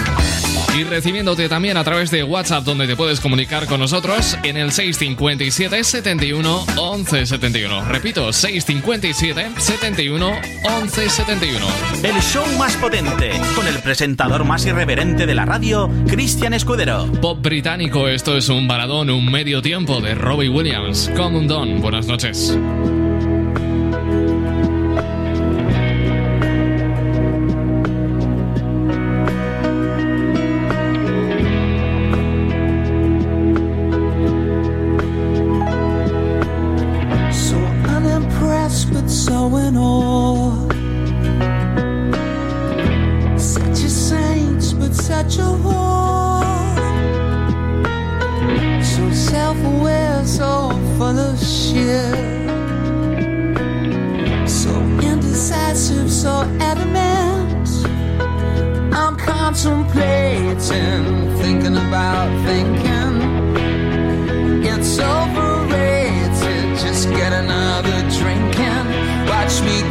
Y 0.77 0.83
recibiéndote 0.83 1.49
también 1.49 1.77
a 1.77 1.85
través 1.85 2.11
de 2.11 2.25
WhatsApp, 2.25 2.65
donde 2.65 2.89
te 2.89 2.97
puedes 2.97 3.21
comunicar 3.21 3.67
con 3.67 3.79
nosotros 3.79 4.37
en 4.43 4.57
el 4.57 4.73
657 4.73 5.85
71 5.85 6.67
11 6.77 7.27
71. 7.27 7.85
Repito, 7.89 8.33
657 8.33 9.53
71 9.57 10.33
11 10.81 11.09
71. 11.09 11.67
El 12.03 12.21
show 12.21 12.45
más 12.59 12.77
potente, 12.77 13.31
con 13.55 13.69
el 13.69 13.79
presentador 13.79 14.45
más 14.45 14.67
irreverente 14.67 15.27
de 15.27 15.35
la 15.35 15.45
radio, 15.45 15.89
Cristian 16.09 16.55
Escudero. 16.55 17.07
Pop 17.21 17.41
británico, 17.41 18.09
esto 18.09 18.37
es 18.37 18.49
un 18.49 18.67
baladón, 18.67 19.11
un 19.11 19.31
medio 19.31 19.63
tiempo 19.63 20.01
de 20.01 20.17
Robbie 20.17 20.49
Williams. 20.49 21.09
Come 21.17 21.39
on, 21.39 21.47
Don. 21.47 21.81
Buenas 21.81 22.07
noches. 22.07 22.59
Such 45.29 45.39
a 45.39 45.51
whore. 45.63 46.45
So 48.83 49.11
self 49.13 49.57
aware, 49.65 50.25
so 50.25 50.71
full 50.99 51.19
of 51.19 51.39
shit. 51.39 52.15
So 54.49 54.71
indecisive, 55.01 56.11
so 56.11 56.33
adamant. 56.61 57.69
I'm 58.95 59.17
contemplating, 59.17 60.57
thinking 61.39 61.77
about 61.77 62.29
thinking. 62.47 63.15
It's 64.65 64.99
overrated. 64.99 66.79
Just 66.79 67.09
get 67.11 67.33
another 67.33 67.99
drink 68.19 68.59
and 68.59 69.29
watch 69.29 69.63
me 69.63 69.83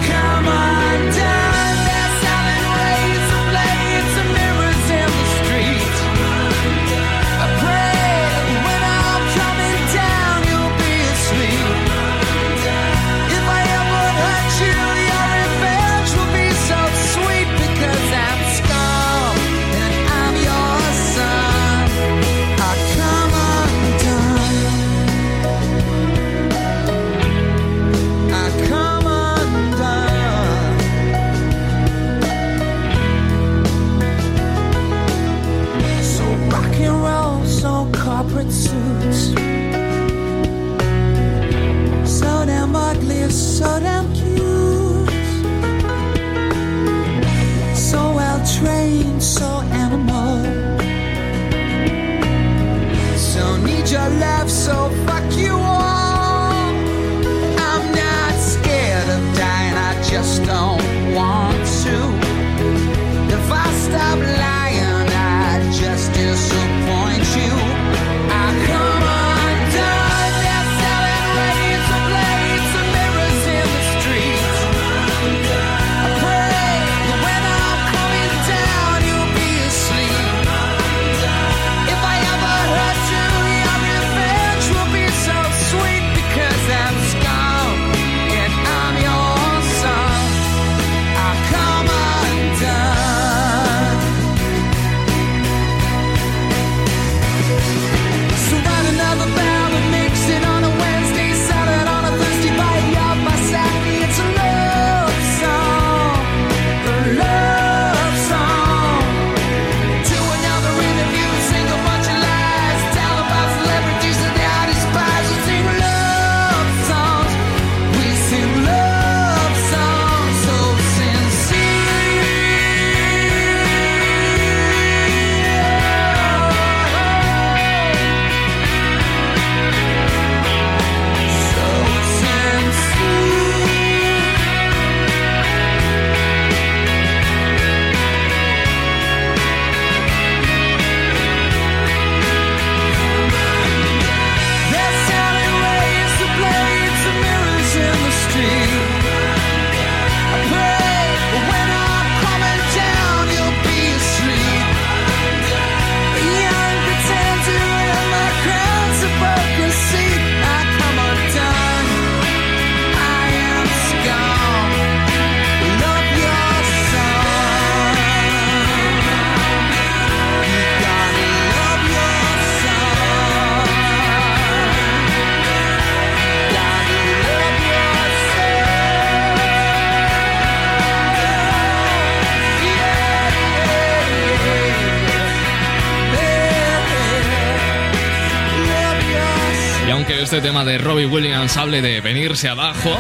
aunque 190.06 190.22
este 190.22 190.42
tema 190.42 190.66
de 190.66 190.78
Robbie 190.78 191.06
Williams 191.06 191.56
hable 191.56 191.82
de 191.82 192.02
venirse 192.02 192.50
abajo, 192.50 192.94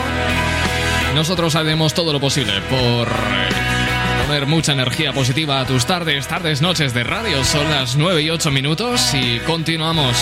nosotros 1.13 1.53
haremos 1.55 1.93
todo 1.93 2.13
lo 2.13 2.21
posible 2.21 2.53
por 2.69 3.09
eh, 3.09 4.25
poner 4.25 4.45
mucha 4.45 4.71
energía 4.71 5.11
positiva 5.11 5.59
a 5.59 5.65
tus 5.65 5.85
tardes, 5.85 6.29
tardes, 6.29 6.61
noches 6.61 6.93
de 6.93 7.03
radio. 7.03 7.43
Son 7.43 7.69
las 7.69 7.97
9 7.97 8.21
y 8.21 8.29
8 8.29 8.51
minutos 8.51 9.13
y 9.13 9.39
continuamos. 9.39 10.15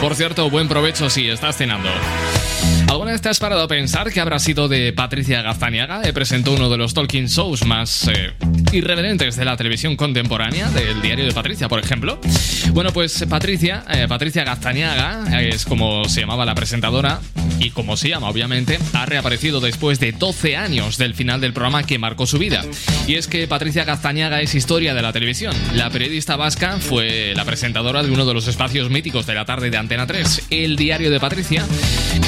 Por 0.00 0.16
cierto, 0.16 0.50
buen 0.50 0.66
provecho 0.66 1.10
si 1.10 1.28
estás 1.28 1.58
cenando. 1.58 1.90
¿Alguna 2.88 3.12
vez 3.12 3.20
te 3.20 3.28
has 3.28 3.40
parado 3.40 3.62
a 3.62 3.68
pensar 3.68 4.12
que 4.12 4.20
habrá 4.20 4.38
sido 4.38 4.68
de 4.68 4.92
Patricia 4.92 5.42
Gazaniaga? 5.42 6.02
Eh, 6.04 6.12
presentó 6.12 6.52
uno 6.52 6.68
de 6.68 6.76
los 6.76 6.94
talking 6.94 7.26
shows 7.26 7.66
más 7.66 8.08
eh, 8.08 8.32
irreverentes 8.72 9.34
de 9.34 9.44
la 9.44 9.56
televisión 9.56 9.96
contemporánea, 9.96 10.68
del 10.70 11.02
diario 11.02 11.26
de 11.26 11.32
Patricia, 11.32 11.68
por 11.68 11.80
ejemplo. 11.80 12.20
Bueno, 12.72 12.92
pues 12.92 13.24
Patricia, 13.28 13.84
eh, 13.90 14.06
Patricia 14.08 14.44
Gazaniaga, 14.44 15.40
eh, 15.40 15.48
es 15.48 15.64
como 15.64 16.04
se 16.04 16.20
llamaba 16.20 16.44
la 16.44 16.54
presentadora 16.54 17.20
y 17.58 17.70
como 17.70 17.96
se 17.96 18.10
llama, 18.10 18.28
obviamente, 18.28 18.78
ha 18.92 19.04
reaparecido 19.04 19.60
después 19.60 19.98
de 19.98 20.12
12 20.12 20.56
años 20.56 20.96
del 20.96 21.14
final 21.14 21.40
del 21.40 21.52
programa 21.52 21.82
que 21.82 21.98
marcó 21.98 22.26
su 22.26 22.38
vida. 22.38 22.62
Y 23.08 23.14
es 23.14 23.26
que 23.26 23.48
Patricia 23.48 23.84
Gazaniaga 23.84 24.42
es 24.42 24.54
historia 24.54 24.94
de 24.94 25.02
la 25.02 25.12
televisión. 25.12 25.54
La 25.74 25.90
periodista 25.90 26.36
vasca 26.36 26.78
fue 26.78 27.32
la 27.34 27.44
presentadora 27.44 28.02
de 28.02 28.10
uno 28.10 28.26
de 28.26 28.34
los 28.34 28.46
espacios 28.46 28.90
míticos 28.90 29.26
de 29.26 29.34
la 29.34 29.44
tarde 29.44 29.70
de 29.70 29.76
Antena 29.76 30.06
3, 30.06 30.48
el 30.50 30.76
diario 30.76 31.10
de 31.10 31.18
Patricia, 31.18 31.64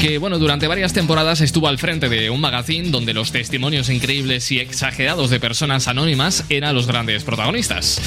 que 0.01 0.19
bueno, 0.19 0.39
durante 0.39 0.48
varias 0.57 0.95
temporadas 0.95 1.43
estuvo 1.43 1.69
al 1.69 1.79
frente 1.79 2.09
de 2.09 2.31
un 2.31 2.41
magazine 2.41 2.89
donde 2.89 3.13
los 3.13 3.33
testimonios 3.33 3.91
increíbles 3.91 4.51
y 4.51 4.61
exagerados 4.61 5.29
de 5.29 5.39
personas 5.39 5.89
anónimas 5.89 6.45
eran 6.49 6.75
los 6.75 6.87
grandes 6.87 7.23
protagonistas. 7.23 8.01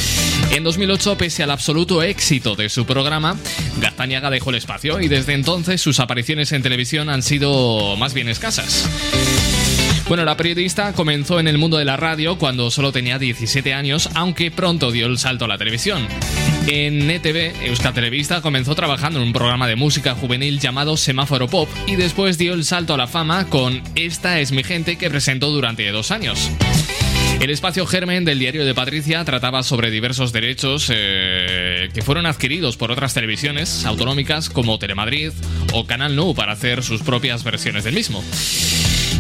En 0.50 0.64
2008, 0.64 1.18
pese 1.18 1.44
al 1.44 1.52
absoluto 1.52 2.02
éxito 2.02 2.56
de 2.56 2.70
su 2.70 2.86
programa, 2.86 3.38
Gazaniaga 3.80 4.32
dejó 4.32 4.50
el 4.50 4.56
espacio 4.56 5.00
y 5.00 5.08
desde 5.08 5.34
entonces 5.34 5.82
sus 5.82 6.00
apariciones 6.00 6.52
en 6.52 6.64
televisión 6.64 7.10
han 7.10 7.22
sido 7.22 7.96
más 7.96 8.16
bien 8.16 8.28
escasas. 8.28 8.90
Bueno, 10.08 10.26
la 10.26 10.36
periodista 10.36 10.94
comenzó 10.94 11.40
en 11.40 11.48
el 11.48 11.60
mundo 11.60 11.78
de 11.78 11.86
la 11.86 11.96
radio 11.96 12.40
cuando 12.40 12.72
solo 12.72 12.92
tenía 12.92 13.20
17 13.20 13.74
años, 13.74 14.10
aunque 14.16 14.50
pronto 14.50 14.92
dio 14.92 15.06
el 15.06 15.20
salto 15.20 15.46
a 15.46 15.48
la 15.48 15.60
televisión. 15.60 16.08
En 16.68 17.10
NTV, 17.10 17.66
Euskatelevista 17.66 18.42
comenzó 18.42 18.76
trabajando 18.76 19.20
en 19.20 19.28
un 19.28 19.34
programa 19.34 19.68
de 19.68 19.76
música 19.76 20.14
juvenil 20.16 20.60
llamado 20.60 20.96
Semáforo 20.96 21.48
Pop 21.48 21.68
y 21.88 21.96
después 21.96 22.38
dio 22.38 22.54
el 22.54 22.66
salto 22.66 22.94
a 22.94 22.98
la 22.98 23.08
fama 23.08 23.48
con 23.48 23.82
Esta 23.96 24.40
es 24.40 24.52
mi 24.52 24.64
gente 24.64 24.98
que 24.98 25.10
presentó 25.10 25.50
durante 25.50 25.90
dos 25.92 26.12
años. 26.12 26.50
El 27.40 27.50
espacio 27.50 27.88
Germen 27.88 28.24
del 28.24 28.38
diario 28.38 28.66
de 28.66 28.76
Patricia 28.76 29.26
trataba 29.26 29.64
sobre 29.64 29.90
diversos 29.90 30.32
derechos 30.32 30.92
eh, 30.94 31.90
que 31.92 32.04
fueron 32.04 32.28
adquiridos 32.28 32.78
por 32.78 32.92
otras 32.92 33.16
televisiones 33.16 33.84
autonómicas 33.86 34.50
como 34.50 34.78
Telemadrid 34.78 35.32
o 35.74 35.88
Canal 35.88 36.16
Nou 36.16 36.36
para 36.36 36.54
hacer 36.54 36.84
sus 36.84 37.02
propias 37.02 37.44
versiones 37.44 37.84
del 37.84 37.96
mismo. 37.96 38.24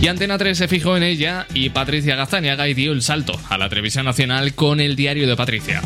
Y 0.01 0.07
Antena 0.07 0.37
3 0.37 0.55
se 0.55 0.67
fijó 0.67 0.95
en 0.97 1.03
ella 1.03 1.47
y 1.53 1.69
Patricia 1.69 2.15
Gazaniaga 2.15 2.67
y 2.67 2.75
dio 2.75 2.91
el 2.91 3.01
salto 3.01 3.33
a 3.49 3.57
la 3.57 3.69
televisión 3.69 4.05
nacional 4.05 4.53
con 4.53 4.79
el 4.79 4.95
diario 4.95 5.27
de 5.27 5.35
Patricia. 5.35 5.81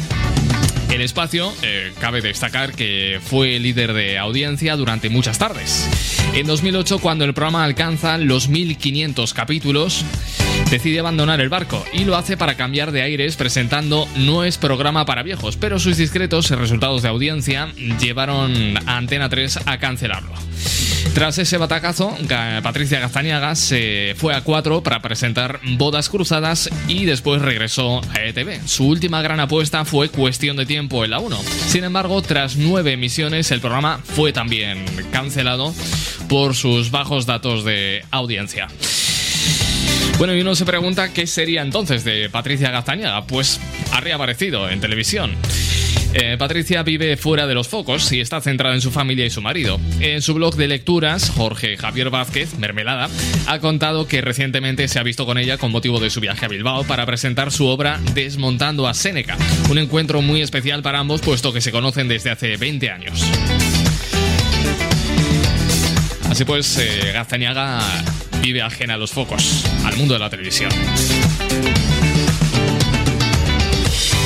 El 0.89 1.01
espacio, 1.01 1.53
eh, 1.61 1.91
cabe 1.99 2.21
destacar 2.21 2.73
que 2.73 3.19
fue 3.21 3.59
líder 3.59 3.93
de 3.93 4.17
audiencia 4.17 4.75
durante 4.75 5.09
muchas 5.09 5.37
tardes. 5.37 5.89
En 6.33 6.47
2008, 6.47 6.99
cuando 6.99 7.25
el 7.25 7.33
programa 7.33 7.63
alcanza 7.63 8.17
los 8.17 8.47
1500 8.49 9.33
capítulos, 9.33 10.05
decide 10.69 10.99
abandonar 10.99 11.41
el 11.41 11.49
barco 11.49 11.83
y 11.93 12.05
lo 12.05 12.15
hace 12.15 12.37
para 12.37 12.55
cambiar 12.55 12.91
de 12.91 13.01
aires 13.01 13.35
presentando 13.35 14.07
No 14.15 14.43
es 14.43 14.57
programa 14.57 15.05
para 15.05 15.23
viejos, 15.23 15.57
pero 15.57 15.79
sus 15.79 15.97
discretos 15.97 16.49
resultados 16.49 17.01
de 17.01 17.09
audiencia 17.09 17.73
llevaron 17.99 18.77
a 18.87 18.97
Antena 18.97 19.29
3 19.29 19.59
a 19.65 19.77
cancelarlo. 19.77 20.33
Tras 21.15 21.37
ese 21.37 21.57
batacazo, 21.57 22.13
Patricia 22.61 22.99
Gazaniaga 22.99 23.55
se 23.55 24.15
fue 24.17 24.35
a 24.35 24.41
4 24.41 24.83
para 24.83 25.01
presentar 25.01 25.61
Bodas 25.77 26.09
Cruzadas 26.09 26.69
y 26.89 27.05
después 27.05 27.41
regresó 27.41 28.01
a 28.13 28.21
ETV. 28.21 28.67
Su 28.67 28.85
última 28.89 29.21
gran 29.21 29.39
apuesta 29.39 29.85
fue 29.85 30.09
Cuestión 30.09 30.57
de 30.57 30.65
Tiempo 30.65 31.05
en 31.05 31.11
la 31.11 31.19
1. 31.19 31.39
Sin 31.67 31.85
embargo, 31.85 32.21
tras 32.21 32.57
nueve 32.57 32.91
emisiones, 32.91 33.49
el 33.51 33.61
programa 33.61 34.01
fue 34.03 34.33
también 34.33 34.83
cancelado 35.13 35.73
por 36.27 36.53
sus 36.53 36.91
bajos 36.91 37.25
datos 37.25 37.63
de 37.63 38.03
audiencia. 38.11 38.67
Bueno, 40.17 40.35
y 40.35 40.41
uno 40.41 40.53
se 40.53 40.65
pregunta 40.65 41.13
qué 41.13 41.27
sería 41.27 41.61
entonces 41.61 42.03
de 42.03 42.29
Patricia 42.29 42.71
Gazaniaga. 42.71 43.25
Pues 43.25 43.61
ha 43.93 44.01
reaparecido 44.01 44.69
en 44.69 44.81
televisión. 44.81 45.31
Eh, 46.17 46.37
Patricia 46.39 46.81
vive 46.81 47.17
fuera 47.17 47.45
de 47.45 47.53
los 47.53 47.67
focos 47.67 48.09
y 48.13 48.21
está 48.21 48.39
centrada 48.39 48.73
en 48.73 48.79
su 48.79 48.89
familia 48.89 49.25
y 49.25 49.29
su 49.29 49.41
marido. 49.41 49.81
En 49.99 50.21
su 50.21 50.33
blog 50.33 50.55
de 50.55 50.69
lecturas, 50.69 51.29
Jorge 51.29 51.75
Javier 51.75 52.09
Vázquez, 52.09 52.57
Mermelada, 52.57 53.09
ha 53.47 53.59
contado 53.59 54.07
que 54.07 54.21
recientemente 54.21 54.87
se 54.87 54.97
ha 54.97 55.03
visto 55.03 55.25
con 55.25 55.37
ella 55.37 55.57
con 55.57 55.71
motivo 55.71 55.99
de 55.99 56.09
su 56.09 56.21
viaje 56.21 56.45
a 56.45 56.47
Bilbao 56.47 56.85
para 56.85 57.05
presentar 57.05 57.51
su 57.51 57.65
obra 57.67 57.99
Desmontando 58.13 58.87
a 58.87 58.93
Séneca. 58.93 59.37
Un 59.69 59.77
encuentro 59.77 60.21
muy 60.21 60.41
especial 60.41 60.81
para 60.81 60.99
ambos 60.99 61.19
puesto 61.19 61.51
que 61.51 61.59
se 61.59 61.73
conocen 61.73 62.07
desde 62.07 62.29
hace 62.29 62.55
20 62.55 62.89
años. 62.89 63.21
Así 66.29 66.45
pues, 66.45 66.77
eh, 66.77 67.13
vive 68.41 68.61
ajena 68.61 68.93
a 68.93 68.97
los 68.97 69.11
focos, 69.11 69.65
al 69.83 69.97
mundo 69.97 70.13
de 70.13 70.19
la 70.21 70.29
televisión. 70.29 70.71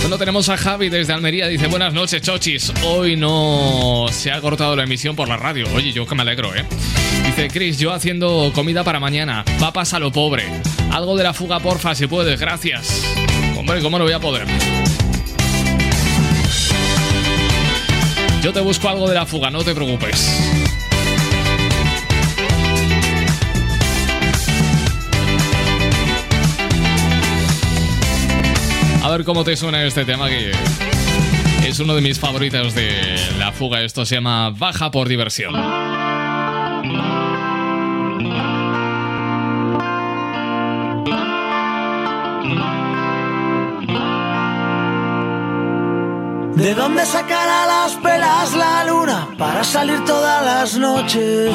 Bueno, 0.01 0.17
tenemos 0.17 0.49
a 0.49 0.57
Javi 0.57 0.89
desde 0.89 1.13
Almería. 1.13 1.47
Dice, 1.47 1.67
buenas 1.67 1.93
noches, 1.93 2.21
chochis. 2.21 2.71
Hoy 2.83 3.15
no 3.15 4.07
se 4.11 4.31
ha 4.31 4.41
cortado 4.41 4.75
la 4.75 4.83
emisión 4.83 5.15
por 5.15 5.27
la 5.27 5.37
radio. 5.37 5.67
Oye, 5.75 5.91
yo 5.91 6.05
que 6.05 6.15
me 6.15 6.21
alegro, 6.21 6.55
¿eh? 6.55 6.65
Dice, 7.25 7.47
Chris, 7.49 7.77
yo 7.77 7.93
haciendo 7.93 8.51
comida 8.55 8.83
para 8.83 8.99
mañana. 8.99 9.43
Papas 9.59 9.93
a 9.93 9.99
lo 9.99 10.11
pobre. 10.11 10.45
Algo 10.91 11.15
de 11.15 11.23
la 11.23 11.33
fuga, 11.33 11.59
porfa, 11.59 11.93
si 11.93 12.07
puedes. 12.07 12.39
Gracias. 12.39 13.03
Hombre, 13.57 13.81
¿cómo 13.81 13.99
no 13.99 14.05
voy 14.05 14.13
a 14.13 14.19
poder? 14.19 14.47
Yo 18.41 18.53
te 18.53 18.61
busco 18.61 18.87
algo 18.87 19.07
de 19.07 19.15
la 19.15 19.25
fuga, 19.25 19.49
no 19.49 19.63
te 19.63 19.75
preocupes. 19.75 20.48
A 29.09 29.13
ver 29.13 29.25
cómo 29.25 29.43
te 29.43 29.55
suena 29.55 29.83
este 29.85 30.05
tema 30.05 30.29
que 30.29 30.51
es 31.67 31.79
uno 31.79 31.95
de 31.95 32.01
mis 32.01 32.19
favoritos 32.19 32.75
de 32.75 33.17
la 33.39 33.51
fuga. 33.51 33.81
Esto 33.81 34.05
se 34.05 34.13
llama 34.13 34.51
Baja 34.51 34.91
por 34.91 35.07
diversión. 35.07 35.51
¿De 46.55 46.75
dónde 46.75 47.03
sacará 47.07 47.65
las 47.65 47.95
pelas 47.95 48.55
la 48.55 48.83
luna 48.85 49.29
para 49.39 49.63
salir 49.63 50.05
todas 50.05 50.45
las 50.45 50.77
noches? 50.77 51.51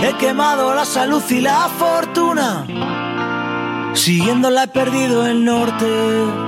He 0.00 0.16
quemado 0.16 0.72
la 0.76 0.84
salud 0.84 1.24
y 1.28 1.40
la 1.40 1.68
fortuna, 1.76 2.64
siguiéndola 3.94 4.62
he 4.62 4.68
perdido 4.68 5.26
el 5.26 5.44
norte. 5.44 6.47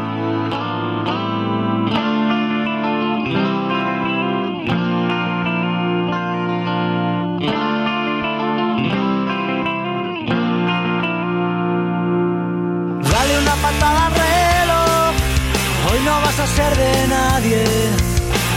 A 16.40 16.46
ser 16.46 16.76
de 16.76 17.06
nadie. 17.08 17.64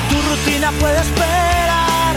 Tu 0.10 0.16
rutina 0.30 0.72
puede 0.80 1.00
esperar, 1.00 2.16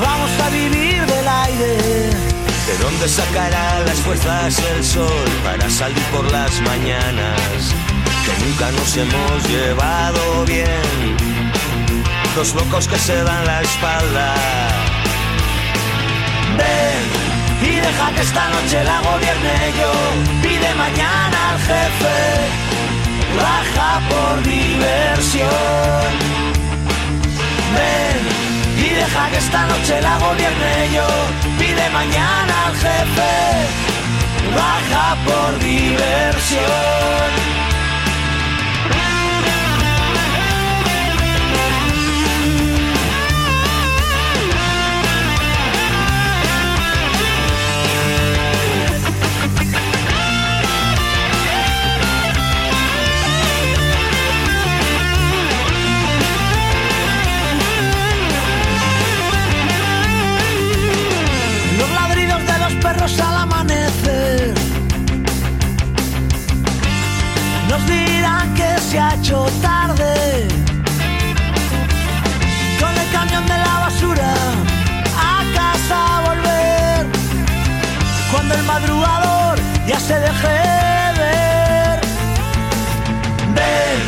vamos 0.00 0.30
a 0.44 0.48
vivir 0.50 1.04
del 1.06 1.28
aire. 1.28 2.26
¿De 2.66 2.76
dónde 2.82 3.08
sacará 3.08 3.80
las 3.80 3.98
fuerzas 3.98 4.58
el 4.58 4.84
sol 4.84 5.28
para 5.44 5.68
salir 5.70 6.02
por 6.14 6.24
las 6.32 6.60
mañanas? 6.62 7.74
Que 8.24 8.44
nunca 8.44 8.72
nos 8.72 8.96
hemos 8.96 9.48
llevado 9.48 10.44
bien. 10.46 11.16
Dos 12.34 12.54
locos 12.54 12.88
que 12.88 12.98
se 12.98 13.22
dan 13.22 13.46
la 13.46 13.62
espalda. 13.62 14.34
Ven 16.58 17.26
y 17.70 17.76
deja 17.76 18.12
que 18.14 18.22
esta 18.22 18.48
noche 18.48 18.84
la 18.84 19.00
gobierne 19.00 19.56
yo. 19.80 19.92
Pide 20.42 20.74
mañana 20.74 21.38
al 21.50 21.58
jefe, 21.68 22.16
baja 23.36 24.00
por 24.10 24.42
diversión. 24.42 26.10
Ven 27.74 28.18
y 28.84 28.88
deja 28.94 29.30
que 29.30 29.38
esta 29.38 29.66
noche 29.66 30.00
la 30.00 30.18
gobierne 30.18 30.90
yo. 30.94 31.08
Pide 31.58 31.90
mañana 31.90 32.54
al 32.66 32.74
jefe, 32.74 33.34
baja 34.54 35.16
por 35.26 35.58
diversión. 35.58 37.55
cerros 62.96 63.20
al 63.20 63.36
amanecer. 63.38 64.54
Nos 67.68 67.86
dirán 67.86 68.54
que 68.54 68.80
se 68.80 68.98
ha 68.98 69.14
hecho 69.14 69.46
tarde. 69.60 70.48
Con 72.80 72.92
el 73.02 73.08
camión 73.12 73.44
de 73.46 73.58
la 73.58 73.74
basura 73.86 74.34
a 75.30 75.44
casa 75.54 76.00
volver. 76.26 77.06
Cuando 78.32 78.54
el 78.54 78.62
madrugador 78.62 79.58
ya 79.86 79.98
se 80.00 80.14
deje 80.18 80.58
ver. 81.22 82.00
Ver 83.58 83.98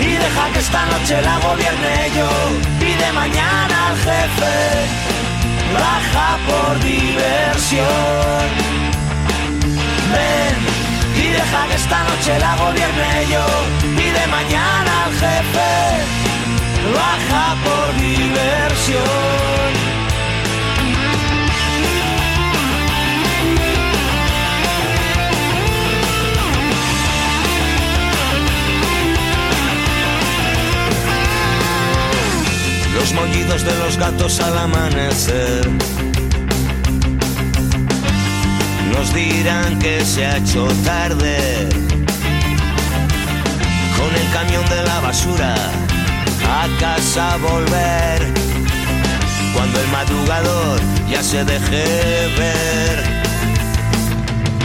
y 0.00 0.12
deja 0.24 0.44
que 0.52 0.58
esta 0.58 0.86
noche 0.86 1.22
la 1.22 1.38
gobierne 1.38 1.94
yo 2.16 2.30
y 2.80 2.92
de 3.02 3.12
mañana 3.12 3.88
al 3.88 3.96
jefe. 3.96 5.25
Baja 5.74 6.38
por 6.46 6.80
diversión. 6.80 7.86
Ven 10.12 10.56
y 11.22 11.28
deja 11.28 11.66
que 11.68 11.74
esta 11.74 12.04
noche 12.04 12.38
la 12.38 12.56
gobierne 12.56 13.26
yo. 13.30 13.46
Pide 13.96 14.26
mañana 14.26 15.04
al 15.04 15.12
jefe. 15.12 15.72
Baja 16.94 17.56
por 17.64 17.96
diversión. 18.00 19.95
Los 33.06 33.14
mollidos 33.14 33.64
de 33.64 33.72
los 33.76 33.96
gatos 33.98 34.40
al 34.40 34.58
amanecer 34.58 35.70
nos 38.92 39.14
dirán 39.14 39.78
que 39.78 40.04
se 40.04 40.26
ha 40.26 40.38
hecho 40.38 40.66
tarde. 40.84 41.68
Con 43.96 44.12
el 44.12 44.28
camión 44.32 44.68
de 44.68 44.82
la 44.82 44.98
basura 44.98 45.54
a 45.54 46.66
casa 46.80 47.36
volver. 47.36 48.26
Cuando 49.54 49.80
el 49.80 49.88
madrugador 49.92 50.80
ya 51.08 51.22
se 51.22 51.44
deje 51.44 51.84
ver. 52.36 53.04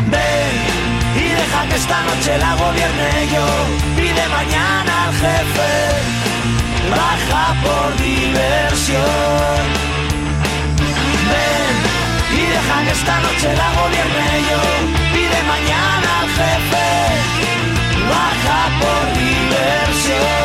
Ven 0.09 0.55
y 1.15 1.29
deja 1.29 1.67
que 1.69 1.75
esta 1.75 2.03
noche 2.05 2.37
la 2.39 2.55
gobierne 2.55 3.27
yo. 3.31 3.45
Pide 3.95 4.27
mañana 4.29 5.09
al 5.09 5.13
jefe. 5.13 6.30
Baja 6.89 7.55
por 7.63 7.95
diversión. 7.97 9.61
Ven 11.29 11.75
y 12.37 12.41
deja 12.49 12.83
que 12.83 12.91
esta 12.91 13.19
noche 13.21 13.47
la 13.55 13.69
gobierne 13.79 14.27
yo. 14.49 14.61
Pide 15.13 15.39
mañana 15.43 16.09
al 16.21 16.29
jefe. 16.39 16.89
Baja 18.09 18.61
por 18.81 19.03
diversión. 19.23 20.41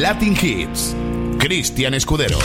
Latin 0.00 0.34
Hits. 0.40 0.94
Cristian 1.38 1.94
Escudero. 1.94 2.38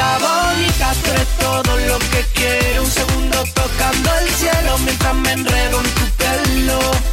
Bonita, 0.00 0.94
tú 1.02 1.10
eres 1.10 1.28
todo 1.38 1.76
lo 1.88 1.98
que 1.98 2.24
quiero. 2.34 2.82
Un 2.82 2.90
segundo 2.90 3.44
tocando 3.54 4.10
el 4.20 4.28
cielo 4.30 4.78
mientras 4.78 5.14
me 5.14 5.32
enredo 5.32 5.80
en 5.80 5.94
tu. 5.94 6.09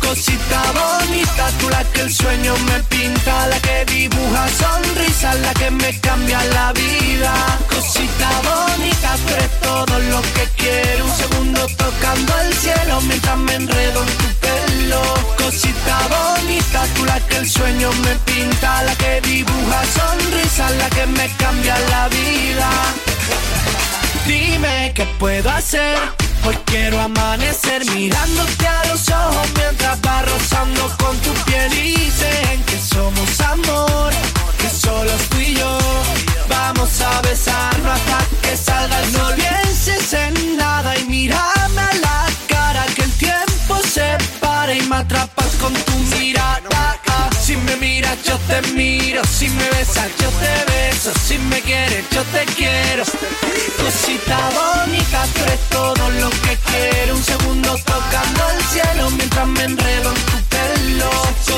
Cosita 0.08 0.62
bonita, 0.72 1.52
tú 1.60 1.70
la 1.70 1.84
que 1.92 2.00
el 2.00 2.14
sueño 2.14 2.54
me 2.70 2.80
pinta, 2.84 3.48
la 3.48 3.60
que 3.60 3.84
dibuja 3.84 4.48
sonrisas, 4.58 5.38
la 5.42 5.54
que 5.54 5.70
me 5.70 6.00
cambia 6.00 6.42
la 6.46 6.72
vida. 6.72 7.34
Cosita 7.70 8.30
bonita, 8.48 9.18
tú 9.18 9.34
eres 9.34 9.60
todo 9.60 10.00
lo 10.00 10.22
que 10.22 10.48
quiero. 10.56 11.04
Un 11.04 11.12
segundo 11.14 11.68
tocando 11.76 12.40
el 12.40 12.54
cielo 12.54 13.02
mientras 13.02 13.38
me 13.38 13.56
enredo 13.56 14.02
en 14.02 14.18
tu 14.18 14.28
pelo. 14.46 15.02
Cosita 15.38 15.98
bonita, 16.08 16.86
tú 16.96 17.04
la 17.04 17.20
que 17.28 17.38
el 17.40 17.50
sueño 17.50 17.92
me 18.06 18.16
pinta, 18.32 18.84
la 18.84 18.96
que 18.96 19.20
dibuja 19.20 19.82
sonrisas, 19.94 20.72
la 20.78 20.90
que 20.90 21.06
me 21.06 21.28
cambia 21.36 21.78
la 21.90 22.08
vida. 22.08 22.70
Dime 24.26 24.94
qué 24.96 25.06
puedo 25.20 25.50
hacer. 25.50 26.27
Hoy 26.48 26.56
quiero 26.64 26.98
amanecer 27.02 27.84
mirándote 27.94 28.68
a 28.68 28.86
los 28.86 29.10
ojos 29.10 29.48
mientras 29.58 30.00
va 30.00 30.22
rozando 30.22 30.96
con 30.98 31.18
tu 31.18 31.34
piel. 31.44 31.70
Dicen 31.72 32.64
que 32.66 32.80
somos 32.80 33.42
amor, 33.42 34.14
que 34.58 34.70
solo 34.70 35.12
tú 35.30 35.40
y 35.40 35.56
yo. 35.56 35.78
Vamos 36.48 37.02
a 37.02 37.22
besarnos 37.22 38.00
hasta 38.00 38.26
que 38.42 38.56
salga 38.56 38.98
el 38.98 39.12
sol. 39.12 39.30
No 39.30 39.36
pienses 39.36 40.14
en 40.14 40.56
nada 40.56 40.98
y 40.98 41.04
mírame 41.04 41.82
a 41.82 41.94
la 41.96 42.26
cara 42.48 42.86
que 42.96 43.02
el 43.02 43.12
tiempo 43.18 43.82
se 43.84 44.18
para 44.40 44.74
y 44.74 44.82
me 44.84 44.96
atrapas 44.96 45.50
con 45.60 45.74
tu 45.74 45.98
mirada. 46.18 46.97
Si 47.48 47.56
me 47.56 47.78
miras 47.78 48.22
yo 48.24 48.38
te 48.40 48.62
miro, 48.74 49.22
si 49.24 49.48
me 49.48 49.70
besas 49.70 50.12
yo 50.20 50.28
te 50.32 50.66
beso, 50.70 51.14
si 51.26 51.38
me 51.38 51.62
quieres 51.62 52.04
yo 52.12 52.22
te 52.24 52.44
quiero. 52.58 53.06
Cosita 53.78 54.38
bonita, 54.50 55.26
tú 55.34 55.44
eres 55.44 55.60
todo 55.70 56.10
lo 56.20 56.30
que 56.30 56.58
quiero. 56.70 57.16
Un 57.16 57.24
segundo 57.24 57.78
tocando 57.86 58.50
el 58.50 58.62
cielo 58.66 59.10
mientras 59.12 59.48
me 59.48 59.64
enredo 59.64 60.10
en 60.10 60.24
tu 60.26 60.47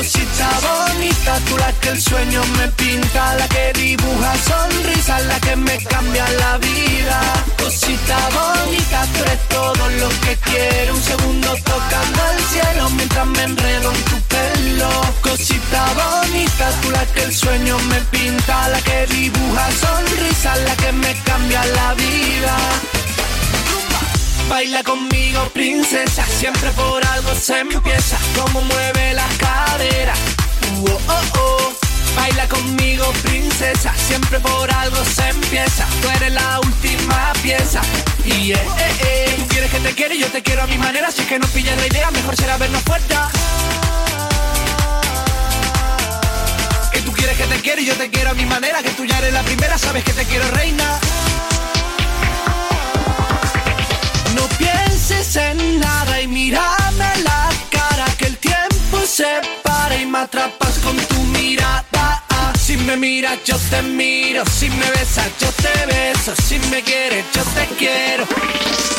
Cosita 0.00 0.48
bonita, 0.60 1.38
tú 1.48 1.56
la 1.58 1.72
que 1.80 1.88
el 1.90 2.00
sueño 2.00 2.42
me 2.58 2.68
pinta, 2.68 3.34
la 3.34 3.48
que 3.48 3.72
dibuja 3.74 4.34
sonrisas, 4.48 5.24
la 5.26 5.40
que 5.40 5.56
me 5.56 5.76
cambia 5.84 6.28
la 6.38 6.58
vida. 6.58 7.20
Cosita 7.58 8.16
bonita, 8.30 9.06
tú 9.12 9.22
eres 9.24 9.48
todo 9.48 9.88
lo 10.00 10.08
que 10.20 10.36
quiero. 10.36 10.94
Un 10.94 11.02
segundo 11.02 11.48
tocando 11.64 12.20
el 12.32 12.44
cielo 12.44 12.90
mientras 12.90 13.26
me 13.26 13.42
enredo 13.42 13.92
en 13.92 14.04
tu 14.04 14.20
pelo. 14.22 14.90
Cosita 15.22 15.84
bonita, 16.00 16.70
tú 16.82 16.90
la 16.90 17.06
que 17.06 17.22
el 17.24 17.34
sueño 17.34 17.78
me 17.90 18.00
pinta, 18.12 18.68
la 18.68 18.80
que 18.80 19.06
dibuja 19.06 19.68
sonrisas, 19.80 20.58
la 20.60 20.76
que 20.76 20.92
me 20.92 21.14
cambia 21.24 21.64
la 21.64 21.94
vida. 21.94 22.56
Baila 24.50 24.82
conmigo, 24.82 25.48
princesa, 25.54 26.26
siempre 26.26 26.70
por 26.70 27.06
algo 27.06 27.32
se 27.36 27.60
empieza. 27.60 28.18
Como 28.34 28.60
mueve 28.62 29.14
la 29.14 29.28
cadera, 29.38 30.12
oh, 30.84 31.00
oh, 31.08 31.38
oh. 31.38 31.72
Baila 32.16 32.48
conmigo, 32.48 33.04
princesa, 33.22 33.94
siempre 33.96 34.40
por 34.40 34.68
algo 34.74 34.96
se 35.04 35.28
empieza. 35.28 35.86
Tú 36.02 36.08
eres 36.16 36.32
la 36.32 36.58
última 36.58 37.32
pieza. 37.40 37.80
Y 38.24 38.50
eh, 38.50 38.56
eh, 38.56 38.92
eh. 39.06 39.34
Tú 39.38 39.46
quieres 39.46 39.70
que 39.70 39.78
te 39.78 39.92
quiero 39.92 40.14
y 40.14 40.18
yo 40.18 40.26
te 40.26 40.42
quiero 40.42 40.62
a 40.64 40.66
mi 40.66 40.78
manera. 40.78 41.12
Si 41.12 41.22
es 41.22 41.28
que 41.28 41.38
no 41.38 41.46
pillas 41.46 41.76
la 41.78 41.86
idea, 41.86 42.10
mejor 42.10 42.34
será 42.36 42.58
vernos 42.58 42.82
fuera. 42.82 43.30
Que 46.92 47.00
tú 47.02 47.12
quieres 47.12 47.36
que 47.36 47.44
te 47.44 47.60
quiero 47.60 47.80
y 47.80 47.86
yo 47.86 47.94
te 47.94 48.10
quiero 48.10 48.30
a 48.30 48.34
mi 48.34 48.46
manera. 48.46 48.82
Que 48.82 48.90
tú 48.90 49.04
ya 49.04 49.16
eres 49.18 49.32
la 49.32 49.44
primera, 49.44 49.78
sabes 49.78 50.02
que 50.02 50.12
te 50.12 50.24
quiero 50.24 50.50
reina. 50.50 50.98
No 54.34 54.46
pienses 54.58 55.36
en 55.36 55.80
nada 55.80 56.20
y 56.20 56.28
mírame 56.28 57.10
la 57.24 57.50
cara 57.70 58.06
que 58.18 58.26
el 58.26 58.36
tiempo 58.38 58.98
se 59.06 59.40
para 59.62 59.96
y 59.96 60.06
me 60.06 60.18
atrapas 60.18 60.78
con 60.78 60.96
tu 60.96 61.22
mirada. 61.24 61.89
Si 62.70 62.76
me 62.76 62.96
miras 62.96 63.36
yo 63.44 63.56
te 63.68 63.82
miro, 63.82 64.44
si 64.46 64.70
me 64.70 64.88
besas 64.92 65.26
yo 65.40 65.48
te 65.60 65.86
beso, 65.86 66.32
si 66.46 66.56
me 66.70 66.80
quieres 66.84 67.24
yo 67.34 67.42
te 67.42 67.66
quiero. 67.74 68.24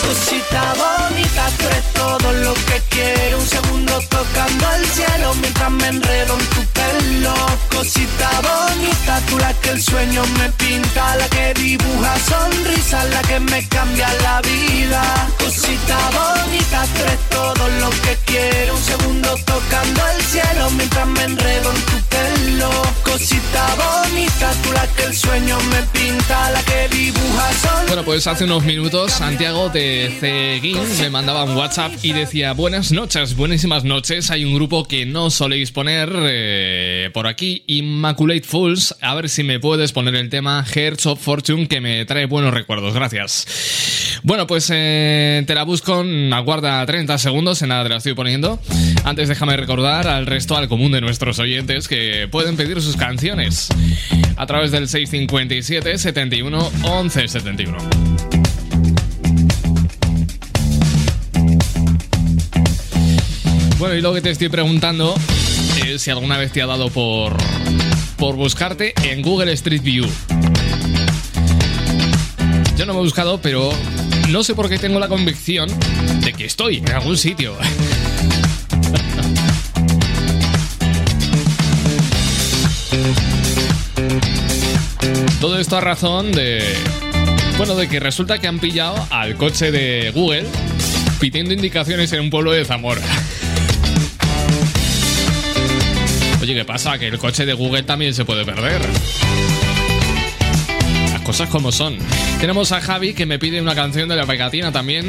Cosita 0.01 0.73
bonita, 0.73 1.49
tú 1.57 1.67
eres 1.67 1.93
todo 1.93 2.33
lo 2.33 2.53
que 2.53 2.81
quiero. 2.89 3.39
Un 3.39 3.47
segundo 3.47 3.93
tocando 4.09 4.73
el 4.73 4.85
cielo 4.87 5.33
mientras 5.35 5.71
me 5.71 5.87
enredo 5.87 6.37
en 6.37 6.45
tu 6.47 6.65
pelo. 6.73 7.33
Cosita 7.69 8.29
bonita, 8.41 9.21
tú 9.29 9.39
la 9.39 9.53
que 9.61 9.69
el 9.69 9.81
sueño 9.81 10.21
me 10.37 10.49
pinta, 10.51 11.15
la 11.15 11.29
que 11.29 11.53
dibuja 11.53 12.13
sonrisas, 12.27 13.05
la 13.09 13.21
que 13.21 13.39
me 13.39 13.65
cambia 13.69 14.13
la 14.21 14.41
vida. 14.41 15.01
Cosita 15.39 15.97
bonita, 16.19 16.85
tú 16.93 17.03
eres 17.03 17.29
todo 17.29 17.69
lo 17.79 17.89
que 18.01 18.17
quiero. 18.25 18.75
Un 18.75 18.83
segundo 18.83 19.29
tocando 19.45 20.01
el 20.09 20.21
cielo 20.23 20.71
mientras 20.71 21.07
me 21.07 21.23
enredo 21.23 21.71
en 21.71 21.81
tu 21.85 22.01
pelo. 22.09 22.69
cosita 23.03 23.60
bonita, 23.75 24.51
la 24.73 24.87
que 24.95 25.03
el 25.03 25.15
sueño 25.15 25.57
me 25.69 25.99
pinta, 25.99 26.51
la 26.51 26.63
que 26.63 26.95
dibuja 26.95 27.53
sol. 27.53 27.85
Bueno, 27.87 28.03
pues 28.03 28.25
hace 28.27 28.45
unos 28.45 28.63
minutos 28.63 29.11
Santiago 29.11 29.69
de 29.69 30.15
Ceguín 30.19 30.77
me 30.99 31.09
mandaba 31.09 31.43
un 31.43 31.55
WhatsApp 31.55 31.91
y 32.01 32.13
decía 32.13 32.53
Buenas 32.53 32.91
noches, 32.91 33.35
buenísimas 33.35 33.83
noches. 33.83 34.31
Hay 34.31 34.45
un 34.45 34.53
grupo 34.53 34.87
que 34.87 35.05
no 35.05 35.29
soléis 35.29 35.71
poner 35.71 36.09
eh, 36.23 37.09
por 37.13 37.27
aquí, 37.27 37.63
Immaculate 37.67 38.43
Fools. 38.43 38.95
A 39.01 39.15
ver 39.15 39.29
si 39.29 39.43
me 39.43 39.59
puedes 39.59 39.91
poner 39.91 40.15
el 40.15 40.29
tema 40.29 40.63
Hearts 40.63 41.05
of 41.05 41.21
Fortune 41.21 41.67
que 41.67 41.81
me 41.81 42.05
trae 42.05 42.25
buenos 42.25 42.53
recuerdos. 42.53 42.93
Gracias. 42.93 44.19
Bueno, 44.23 44.47
pues 44.47 44.69
eh, 44.71 45.43
te 45.47 45.55
la 45.55 45.63
busco, 45.63 46.03
aguarda 46.33 46.85
30 46.85 47.17
segundos, 47.17 47.61
en 47.61 47.69
nada 47.69 47.83
te 47.83 47.89
la 47.89 47.97
estoy 47.97 48.13
poniendo. 48.13 48.59
Antes 49.03 49.29
déjame 49.29 49.57
recordar 49.57 50.07
al 50.07 50.27
resto, 50.27 50.55
al 50.55 50.67
común 50.67 50.91
de 50.91 51.01
nuestros 51.01 51.39
oyentes, 51.39 51.87
que 51.87 52.27
pueden 52.29 52.55
pedir 52.55 52.81
sus 52.81 52.95
canciones 52.95 53.50
a 54.37 54.45
través 54.45 54.71
del 54.71 54.87
657 54.87 55.97
71 55.97 56.71
11 56.83 57.27
71. 57.27 57.77
Bueno, 63.77 63.95
y 63.95 64.01
lo 64.01 64.13
que 64.13 64.21
te 64.21 64.29
estoy 64.29 64.49
preguntando 64.49 65.15
es 65.85 66.01
si 66.01 66.11
alguna 66.11 66.37
vez 66.37 66.51
te 66.51 66.61
ha 66.61 66.67
dado 66.67 66.89
por, 66.89 67.35
por 68.17 68.35
buscarte 68.35 68.93
en 69.03 69.21
Google 69.21 69.51
Street 69.53 69.81
View. 69.81 70.07
Yo 72.77 72.85
no 72.85 72.93
me 72.93 72.99
he 72.99 73.03
buscado, 73.03 73.41
pero 73.41 73.71
no 74.29 74.43
sé 74.43 74.55
por 74.55 74.69
qué 74.69 74.77
tengo 74.77 74.99
la 74.99 75.07
convicción 75.07 75.69
de 76.21 76.33
que 76.33 76.45
estoy 76.45 76.77
en 76.77 76.91
algún 76.91 77.17
sitio. 77.17 77.55
Todo 85.41 85.57
esto 85.57 85.75
a 85.75 85.81
razón 85.81 86.31
de... 86.31 86.63
Bueno, 87.57 87.73
de 87.73 87.89
que 87.89 87.99
resulta 87.99 88.37
que 88.37 88.47
han 88.47 88.59
pillado 88.59 88.95
al 89.09 89.35
coche 89.37 89.71
de 89.71 90.11
Google 90.11 90.45
pidiendo 91.19 91.51
indicaciones 91.51 92.13
en 92.13 92.19
un 92.21 92.29
pueblo 92.29 92.51
de 92.51 92.63
Zamora. 92.63 93.01
Oye, 96.43 96.53
¿qué 96.53 96.63
pasa? 96.63 96.99
Que 96.99 97.07
el 97.07 97.17
coche 97.17 97.47
de 97.47 97.53
Google 97.53 97.81
también 97.81 98.13
se 98.13 98.23
puede 98.23 98.45
perder. 98.45 98.81
Las 101.11 101.21
cosas 101.23 101.49
como 101.49 101.71
son. 101.71 101.97
Tenemos 102.39 102.71
a 102.71 102.79
Javi 102.79 103.15
que 103.15 103.25
me 103.25 103.39
pide 103.39 103.59
una 103.61 103.73
canción 103.73 104.09
de 104.09 104.17
la 104.17 104.27
pegatina 104.27 104.71
también. 104.71 105.07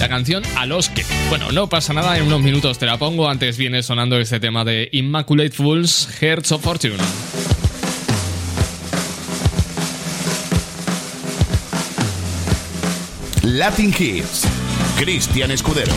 La 0.00 0.08
canción 0.08 0.42
A 0.56 0.64
los 0.64 0.88
que. 0.88 1.04
Bueno, 1.28 1.52
no 1.52 1.68
pasa 1.68 1.92
nada, 1.92 2.16
en 2.16 2.24
unos 2.24 2.40
minutos 2.40 2.78
te 2.78 2.86
la 2.86 2.98
pongo. 2.98 3.28
Antes 3.28 3.58
viene 3.58 3.82
sonando 3.82 4.18
este 4.18 4.40
tema 4.40 4.64
de 4.64 4.88
Immaculate 4.92 5.50
Fools, 5.50 6.08
Hearts 6.20 6.52
of 6.52 6.62
Fortune. 6.62 6.96
Latin 13.44 13.92
Hits. 13.92 14.46
Cristian 14.96 15.50
Escudero. 15.50 15.92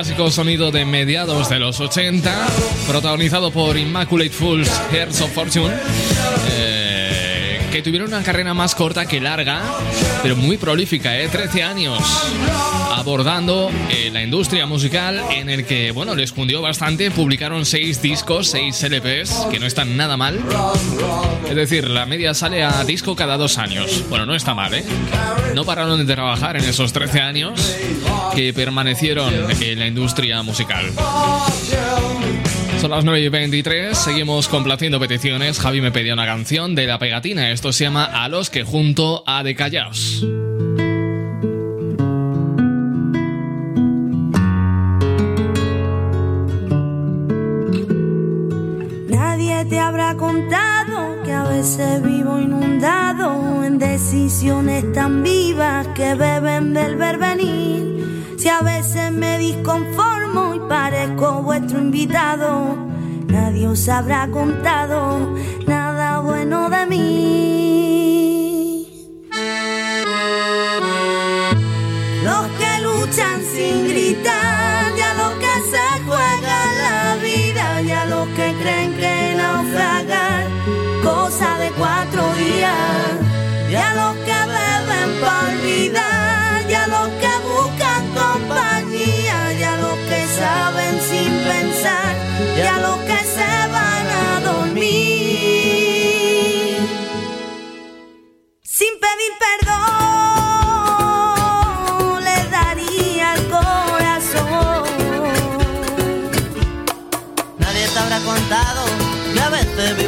Clásico 0.00 0.30
sonido 0.30 0.70
de 0.70 0.86
mediados 0.86 1.50
de 1.50 1.58
los 1.58 1.78
80, 1.78 2.32
protagonizado 2.86 3.50
por 3.50 3.76
Immaculate 3.76 4.30
Fools, 4.30 4.70
Hearts 4.90 5.20
of 5.20 5.30
Fortune, 5.30 5.74
eh, 6.52 7.60
que 7.70 7.82
tuvieron 7.82 8.08
una 8.08 8.22
carrera 8.22 8.54
más 8.54 8.74
corta 8.74 9.04
que 9.04 9.20
larga, 9.20 9.60
pero 10.22 10.36
muy 10.36 10.56
prolífica, 10.56 11.18
¿eh? 11.18 11.28
13 11.28 11.62
años, 11.62 11.98
abordando 13.00 13.70
eh, 13.88 14.10
la 14.12 14.22
industria 14.22 14.66
musical 14.66 15.18
en 15.30 15.48
el 15.48 15.64
que, 15.64 15.90
bueno, 15.90 16.14
les 16.14 16.32
cundió 16.32 16.60
bastante, 16.60 17.10
publicaron 17.10 17.64
6 17.64 18.02
discos, 18.02 18.48
6 18.48 18.82
LPs, 18.90 19.46
que 19.50 19.58
no 19.58 19.64
están 19.64 19.96
nada 19.96 20.18
mal. 20.18 20.38
Es 21.48 21.56
decir, 21.56 21.88
la 21.88 22.04
media 22.04 22.34
sale 22.34 22.62
a 22.62 22.84
disco 22.84 23.16
cada 23.16 23.38
dos 23.38 23.56
años. 23.56 24.04
Bueno, 24.10 24.26
no 24.26 24.34
está 24.34 24.52
mal, 24.52 24.74
¿eh? 24.74 24.84
No 25.54 25.64
pararon 25.64 26.06
de 26.06 26.14
trabajar 26.14 26.58
en 26.58 26.64
esos 26.64 26.92
13 26.92 27.20
años 27.20 27.74
que 28.34 28.52
permanecieron 28.52 29.32
en 29.62 29.78
la 29.78 29.86
industria 29.86 30.42
musical. 30.42 30.92
Son 32.82 32.90
las 32.90 33.04
9 33.04 33.20
y 33.20 33.28
23, 33.30 33.96
seguimos 33.96 34.46
complaciendo 34.48 35.00
peticiones. 35.00 35.58
Javi 35.58 35.80
me 35.80 35.90
pedía 35.90 36.12
una 36.12 36.26
canción 36.26 36.74
de 36.74 36.86
la 36.86 36.98
pegatina. 36.98 37.50
Esto 37.50 37.72
se 37.72 37.84
llama 37.84 38.04
A 38.04 38.28
los 38.28 38.50
que 38.50 38.62
junto 38.62 39.24
a 39.26 39.42
de 39.42 39.54
Callaos. 39.54 40.22
Te 49.70 49.78
habrá 49.78 50.16
contado 50.16 51.22
que 51.22 51.32
a 51.32 51.44
veces 51.44 52.02
vivo 52.02 52.40
inundado 52.40 53.62
en 53.64 53.78
decisiones 53.78 54.92
tan 54.92 55.22
vivas 55.22 55.86
que 55.94 56.16
beben 56.16 56.74
del 56.74 56.96
verbenir. 56.96 58.34
Si 58.36 58.48
a 58.48 58.62
veces 58.62 59.12
me 59.12 59.38
disconformo 59.38 60.54
y 60.56 60.60
parezco 60.68 61.42
vuestro 61.42 61.78
invitado, 61.78 62.76
nadie 63.28 63.68
os 63.68 63.88
habrá 63.88 64.28
contado 64.28 65.36
nada 65.68 66.18
bueno 66.18 66.68
de 66.68 66.86
mí. 66.86 68.29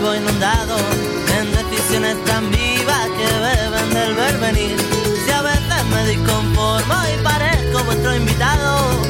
Vivo 0.02 0.14
inundado 0.16 0.76
en 1.38 1.52
decisiones 1.52 2.16
tan 2.24 2.50
vivas 2.50 3.06
que 3.16 3.26
beben 3.46 3.90
del 3.94 4.14
verbenir. 4.14 4.76
Si 5.24 5.30
a 5.30 5.42
veces 5.42 5.84
me 5.90 6.06
disconformo 6.06 6.94
y 7.14 7.22
parezco 7.22 7.84
vuestro 7.84 8.16
invitado, 8.16 9.00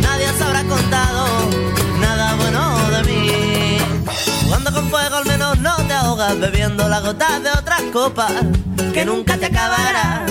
nadie 0.00 0.28
os 0.28 0.40
habrá 0.42 0.62
contado 0.64 1.26
nada 2.00 2.34
bueno 2.34 2.90
de 2.90 3.02
mí. 3.04 3.78
Jugando 4.44 4.72
con 4.74 4.90
fuego 4.90 5.16
al 5.16 5.26
menos 5.26 5.58
no 5.58 5.74
te 5.86 5.94
ahogas 5.94 6.38
bebiendo 6.38 6.86
las 6.86 7.02
gotas 7.02 7.42
de 7.42 7.50
otras 7.50 7.82
copas 7.92 8.32
que 8.92 9.06
nunca 9.06 9.38
te 9.38 9.46
acabarás. 9.46 10.30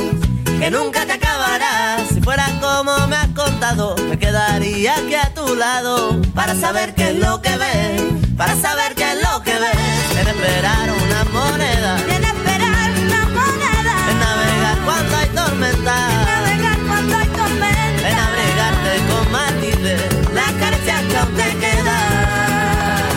Que 0.59 0.69
nunca 0.69 1.05
te 1.07 1.13
acabarás. 1.13 2.09
Si 2.13 2.21
fuera 2.21 2.45
como 2.61 3.07
me 3.07 3.15
has 3.15 3.29
contado, 3.29 3.95
me 4.07 4.19
quedaría 4.19 4.93
aquí 4.93 5.15
a 5.15 5.33
tu 5.33 5.55
lado 5.55 6.21
para 6.35 6.53
saber 6.53 6.93
qué 6.93 7.09
es 7.09 7.15
lo 7.15 7.41
que 7.41 7.57
ves, 7.57 8.30
para 8.41 8.55
saber 8.55 8.95
qué 8.95 9.03
es 9.03 9.21
lo 9.21 9.43
que 9.43 9.53
ves. 9.53 9.77
En 10.19 10.27
esperar 10.27 10.89
una 11.05 11.23
moneda, 11.25 11.91
En 12.09 12.23
esperar 12.23 12.89
una 13.05 13.21
moneda, 13.37 13.93
en 14.09 14.19
navegar 14.19 14.77
cuando 14.83 15.17
hay 15.17 15.29
tormenta, 15.29 15.95
navegar 16.25 16.77
cuando 16.87 17.17
hay 17.19 17.27
tormenta, 17.27 18.09
en 18.09 18.17
abrigarte 18.27 18.91
con 19.09 19.31
matices, 19.31 20.01
las 20.33 20.51
caricias 20.53 21.01
que 21.03 21.17
aún 21.17 21.35
te 21.35 21.49
quedan. 21.63 23.11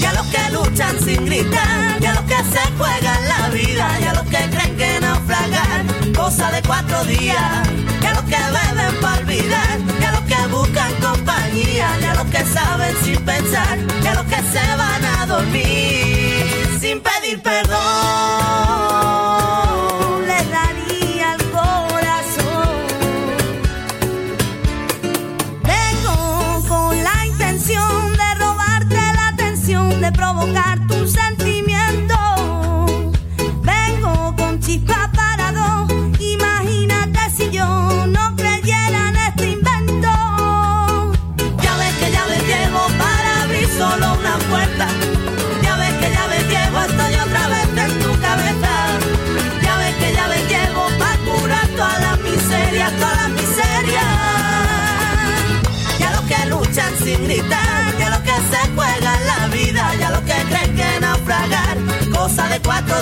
Y 0.00 0.04
a 0.06 0.12
los 0.14 0.26
que 0.28 0.50
luchan 0.50 0.98
sin 1.04 1.26
gritar, 1.26 2.00
y 2.00 2.06
a 2.06 2.14
los 2.14 2.24
que 2.24 2.38
se 2.54 2.64
juegan 2.78 3.28
la 3.28 3.48
vida, 3.50 3.86
y 4.00 4.04
a 4.04 4.14
los 4.14 4.26
que 4.32 4.40
creen 4.54 4.76
que 4.78 5.00
naufragar, 5.00 5.84
cosa 6.16 6.50
de 6.52 6.62
cuatro 6.62 7.04
días, 7.04 7.68
y 8.02 8.06
a 8.06 8.14
los 8.14 8.24
que 8.24 8.38
beben 8.56 8.94
para 9.02 9.18
olvidar, 9.18 9.91
que 12.30 12.44
saben 12.44 12.94
sin 13.04 13.20
pensar, 13.24 13.78
a 14.06 14.14
los 14.14 14.24
que 14.24 14.36
se 14.52 14.76
van 14.76 15.04
a 15.04 15.26
dormir 15.26 16.11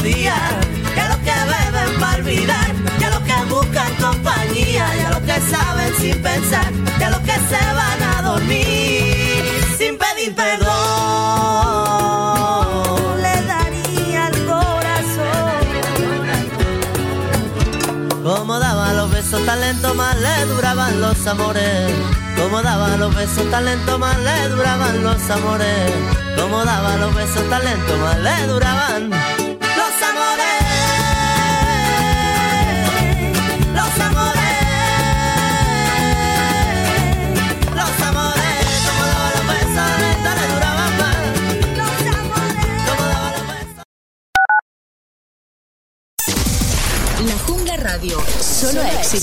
Ya 0.03 1.09
los 1.09 1.19
que 1.19 1.31
beben 1.31 2.01
para 2.01 2.17
olvidar, 2.17 2.75
ya 2.99 3.11
los 3.11 3.21
que 3.21 3.35
buscan 3.51 3.95
compañía, 3.97 4.87
ya 4.97 5.11
los 5.11 5.21
que 5.21 5.39
saben 5.51 5.95
sin 5.99 6.23
pensar, 6.23 6.73
ya 6.99 7.11
los 7.11 7.21
que 7.21 7.33
se 7.33 7.75
van 7.75 8.03
a 8.03 8.23
dormir 8.23 9.45
sin 9.77 9.99
pedir 9.99 10.35
perdón. 10.35 10.67
Le 13.21 13.43
daría 13.43 14.29
el 14.29 14.47
corazón. 14.47 15.67
Como 18.25 18.59
daba 18.59 18.95
los 18.95 19.11
besos 19.11 19.45
tan 19.45 19.61
más 19.97 20.17
le 20.19 20.47
duraban 20.47 20.99
los 21.03 21.27
amores. 21.27 21.93
Como 22.39 22.63
daba 22.63 22.97
los 22.97 23.15
besos 23.15 23.51
tan 23.51 23.67
más 23.99 24.19
le 24.19 24.49
duraban 24.49 25.05
los 25.05 25.31
amores. 25.31 25.93
Como 26.39 26.65
daba 26.65 26.97
los 26.97 27.15
besos 27.15 27.47
tan 27.51 27.65
más 28.01 28.19
le 28.19 28.47
duraban 28.47 29.10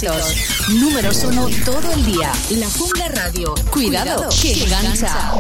éxitos. 0.04 0.70
Números 0.70 1.24
uno 1.24 1.48
todo 1.66 1.92
el 1.92 2.06
día. 2.06 2.32
La 2.52 2.70
Jungla 2.70 3.08
Radio. 3.10 3.56
Cuidado, 3.72 4.30
que 4.42 4.64
engancha. 4.64 5.34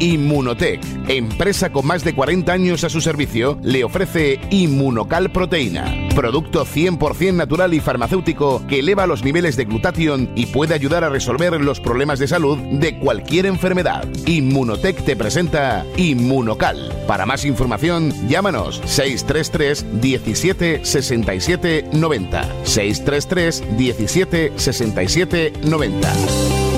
Inmunotech, 0.00 0.80
empresa 1.08 1.70
con 1.70 1.86
más 1.86 2.04
de 2.04 2.14
40 2.14 2.52
años 2.52 2.84
a 2.84 2.88
su 2.88 3.00
servicio, 3.00 3.58
le 3.62 3.84
ofrece 3.84 4.40
Inmunocal 4.50 5.30
Proteína, 5.30 6.08
producto 6.14 6.64
100% 6.64 7.34
natural 7.34 7.74
y 7.74 7.80
farmacéutico 7.80 8.66
que 8.66 8.80
eleva 8.80 9.06
los 9.06 9.24
niveles 9.24 9.56
de 9.56 9.64
glutatión 9.64 10.30
y 10.34 10.46
puede 10.46 10.74
ayudar 10.74 11.04
a 11.04 11.10
resolver 11.10 11.60
los 11.60 11.80
problemas 11.80 12.18
de 12.18 12.28
salud 12.28 12.58
de 12.58 12.98
cualquier 12.98 13.46
enfermedad. 13.46 14.06
Inmunotech 14.26 15.04
te 15.04 15.16
presenta 15.16 15.84
Inmunocal. 15.96 16.92
Para 17.06 17.26
más 17.26 17.44
información, 17.44 18.12
llámanos 18.28 18.80
633 18.84 20.00
17 20.00 20.84
67 20.84 21.90
90. 21.92 22.42
633 22.64 23.76
17 23.76 24.52
67 24.56 25.52
90. 25.64 26.77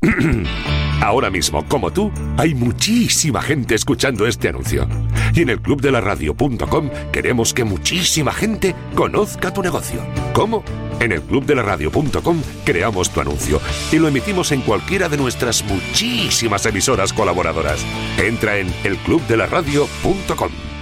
Ahora 1.00 1.30
mismo, 1.30 1.64
como 1.68 1.92
tú, 1.92 2.10
hay 2.36 2.54
muchísima 2.54 3.42
gente 3.42 3.74
escuchando 3.74 4.26
este 4.26 4.48
anuncio. 4.48 4.88
Y 5.34 5.42
en 5.42 5.50
el 5.50 5.60
clubdelaradio.com 5.60 6.90
queremos 7.12 7.52
que 7.52 7.64
muchísima 7.64 8.32
gente 8.32 8.74
conozca 8.94 9.52
tu 9.52 9.62
negocio. 9.62 10.00
¿Cómo? 10.32 10.64
En 11.00 11.12
el 11.12 11.20
clubdelaradio.com 11.22 12.42
creamos 12.64 13.10
tu 13.10 13.20
anuncio 13.20 13.60
y 13.92 13.98
lo 13.98 14.08
emitimos 14.08 14.50
en 14.52 14.62
cualquiera 14.62 15.08
de 15.08 15.18
nuestras 15.18 15.62
muchísimas 15.64 16.64
emisoras 16.66 17.12
colaboradoras. 17.12 17.84
Entra 18.18 18.58
en 18.58 18.72
elclubdelaradio.com. 18.84 20.75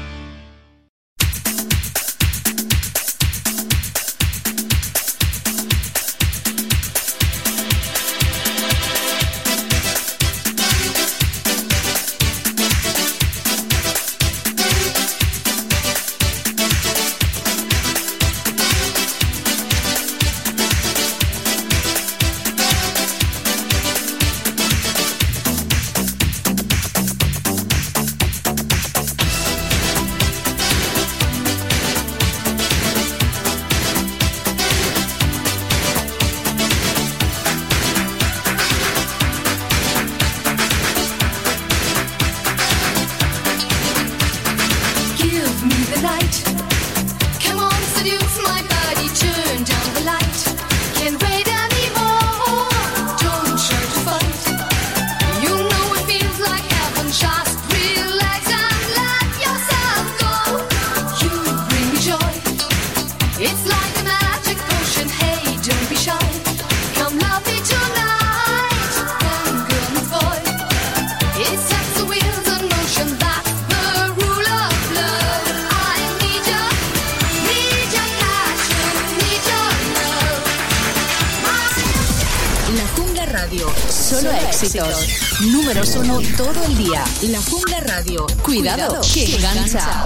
La 87.29 87.41
Jungla 87.41 87.81
Radio. 87.81 88.27
Cuidado, 88.43 89.01
que 89.15 89.37
engancha. 89.37 90.05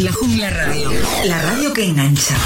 La 0.00 0.12
Jungla 0.12 0.50
Radio. 0.50 0.90
La 1.24 1.40
radio 1.40 1.72
que 1.72 1.84
engancha. 1.84 2.36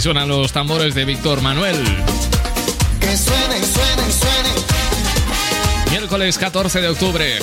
Suenan 0.00 0.28
los 0.28 0.50
tambores 0.52 0.94
de 0.94 1.04
Víctor 1.04 1.42
Manuel. 1.42 1.76
Que 3.00 3.16
suenen, 3.18 3.62
suenen, 3.62 4.10
suenen. 4.10 4.54
Miércoles 5.90 6.38
14 6.38 6.80
de 6.80 6.88
octubre. 6.88 7.38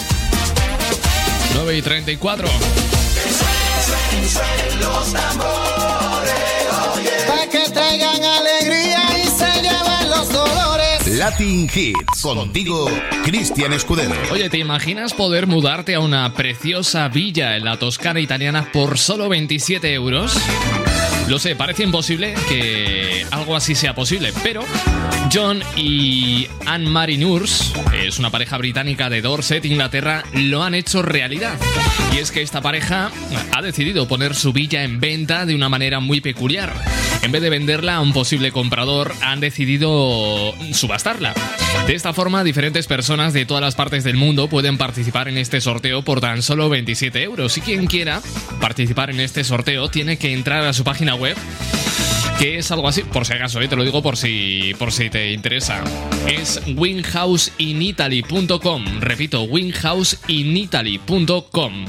9 1.53 1.77
y 1.77 1.81
34. 1.84 2.47
Suenen, 2.47 4.27
suenen 4.27 4.79
los 4.79 5.13
tambores. 5.13 6.34
Para 7.27 7.47
que 7.47 7.69
traigan 7.71 8.23
alegría 8.23 9.03
y 9.19 9.27
se 9.27 9.61
lleven 9.61 10.09
los 10.09 10.34
dolores. 10.34 11.07
Latin 11.09 11.69
Hits. 11.71 12.21
Contigo, 12.23 12.89
Cristian 13.23 13.73
Escudero. 13.73 14.15
Oye, 14.31 14.49
¿te 14.49 14.57
imaginas 14.57 15.13
poder 15.13 15.45
mudarte 15.45 15.93
a 15.93 15.99
una 15.99 16.34
preciosa 16.34 17.07
villa 17.07 17.55
en 17.55 17.65
la 17.65 17.77
Toscana 17.77 18.19
italiana 18.19 18.71
por 18.73 18.97
solo 18.97 19.29
27 19.29 19.93
euros? 19.93 20.35
Lo 21.28 21.40
sé, 21.40 21.58
parece 21.58 21.84
imposible 21.84 22.34
que 22.48 23.26
algo 23.32 23.56
así 23.56 23.76
sea 23.76 23.94
posible, 23.94 24.32
pero 24.44 24.64
John 25.32 25.62
y 25.76 26.48
Anne-Marie 26.66 27.18
Nurs, 27.18 27.74
es 27.94 28.18
una 28.18 28.30
pareja 28.30 28.58
británica 28.58 29.10
de 29.10 29.22
Dorset, 29.22 29.66
Inglaterra, 29.66 30.24
lo 30.34 30.64
han 30.64 30.74
hecho 30.74 31.02
realidad. 31.02 31.58
Y 32.14 32.20
es 32.20 32.32
que 32.32 32.41
esta 32.41 32.62
pareja 32.62 33.12
ha 33.54 33.62
decidido 33.62 34.08
poner 34.08 34.36
su 34.36 34.54
villa 34.54 34.84
en 34.84 35.02
venta 35.02 35.45
de 35.45 35.54
una 35.54 35.68
manera 35.68 35.99
muy 35.99 36.22
peculiar. 36.22 36.74
En 37.22 37.31
vez 37.31 37.41
de 37.41 37.49
venderla 37.49 37.95
a 37.95 38.02
un 38.02 38.14
posible 38.14 38.52
comprador, 38.52 39.14
han 39.22 39.39
decidido 39.39 40.53
subastarla. 40.73 41.34
De 41.85 41.95
esta 41.95 42.14
forma, 42.14 42.44
diferentes 42.44 42.88
personas 42.88 43.34
de 43.34 43.45
todas 43.45 43.61
las 43.61 43.76
partes 43.76 44.03
del 44.03 44.15
mundo 44.15 44.48
pueden 44.48 44.77
participar 44.77 45.27
en 45.27 45.38
este 45.38 45.61
sorteo 45.61 46.03
por 46.03 46.22
tan 46.22 46.41
solo 46.41 46.69
27 46.69 47.23
euros. 47.23 47.57
Y 47.57 47.61
quien 47.61 47.88
quiera 47.88 48.22
participar 48.60 49.10
en 49.10 49.19
este 49.19 49.44
sorteo 49.44 49.89
tiene 49.89 50.18
que 50.18 50.34
entrar 50.34 50.65
a 50.65 50.73
su 50.73 50.84
página 50.84 51.15
web 51.15 51.38
que 52.39 52.57
es 52.60 52.72
algo 52.72 52.88
así, 52.88 53.03
por 53.03 53.26
si 53.26 53.34
acaso, 53.34 53.60
¿eh? 53.61 53.68
te 53.68 53.76
lo 53.76 53.84
digo 53.84 54.03
por 54.03 54.15
si, 54.15 54.76
por 54.77 54.91
si 54.91 55.10
te 55.10 55.31
interesa. 55.31 55.84
Es 56.27 56.61
winhouseinitaly.com. 56.68 58.99
Repito, 58.99 59.41
winhouseinitaly.com. 59.44 61.85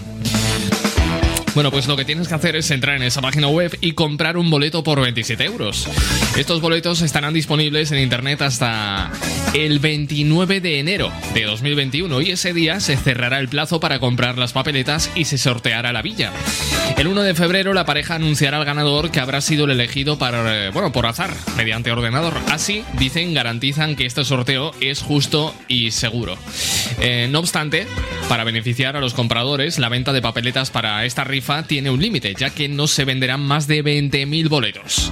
Bueno, 1.55 1.71
pues 1.71 1.89
lo 1.89 1.97
que 1.97 2.05
tienes 2.05 2.29
que 2.29 2.35
hacer 2.35 2.57
es 2.57 2.71
entrar 2.71 2.97
en 2.97 3.03
esa 3.03 3.21
página 3.21 3.49
web 3.49 3.77
y 3.81 3.93
comprar 3.93 4.37
un 4.37 4.51
boleto 4.51 4.85
por 4.85 5.01
27 5.01 5.45
euros. 5.45 5.89
Estos 6.37 6.61
boletos 6.61 7.03
estarán 7.03 7.35
disponibles 7.35 7.91
en 7.91 7.99
internet 7.99 8.43
hasta 8.43 9.11
el 9.55 9.79
29 9.79 10.61
de 10.61 10.79
enero 10.79 11.11
de 11.35 11.45
2021 11.45 12.21
y 12.21 12.31
ese 12.31 12.53
día 12.53 12.81
se 12.81 12.97
cerrará 12.97 13.39
el 13.41 13.49
plazo 13.49 13.81
para 13.81 13.99
comprar 13.99 14.39
las 14.39 14.53
papeletas 14.53 15.11
y 15.15 15.25
se 15.25 15.39
sorteará 15.39 15.93
la 15.93 16.03
villa. 16.03 16.33
El 16.97 17.09
1 17.09 17.23
de 17.23 17.35
febrero 17.35 17.75
la 17.75 17.87
pareja 17.87 18.15
anunciará 18.17 18.59
al 18.59 18.65
ganador 18.65 19.11
que 19.11 19.21
habrá 19.21 19.41
sido 19.41 19.65
el 19.65 19.73
elegido 19.73 20.19
para, 20.19 20.67
eh, 20.67 20.71
bueno, 20.71 20.93
por 20.93 21.07
azar, 21.07 21.35
mediante 21.57 21.91
ordenador. 21.91 22.35
Así, 22.51 22.85
dicen, 22.99 23.35
garantizan 23.35 23.97
que 23.97 24.07
este 24.07 24.25
sorteo 24.25 24.73
es 24.81 25.03
justo 25.03 25.55
y 25.67 25.91
seguro. 25.91 26.37
Eh, 27.01 27.29
no 27.31 27.41
obstante, 27.41 27.87
para 28.29 28.45
beneficiar 28.45 28.97
a 28.97 29.01
los 29.01 29.15
compradores, 29.15 29.79
la 29.79 29.89
venta 29.89 30.13
de 30.13 30.23
papeletas 30.23 30.71
para 30.71 31.05
esta 31.05 31.25
rifa 31.25 31.48
tiene 31.67 31.89
un 31.89 32.01
límite, 32.01 32.35
ya 32.35 32.51
que 32.51 32.69
no 32.69 32.87
se 32.87 33.07
venderán 33.07 33.41
más 33.41 33.67
de 33.67 33.83
20.000 33.83 34.49
boletos. 34.51 35.11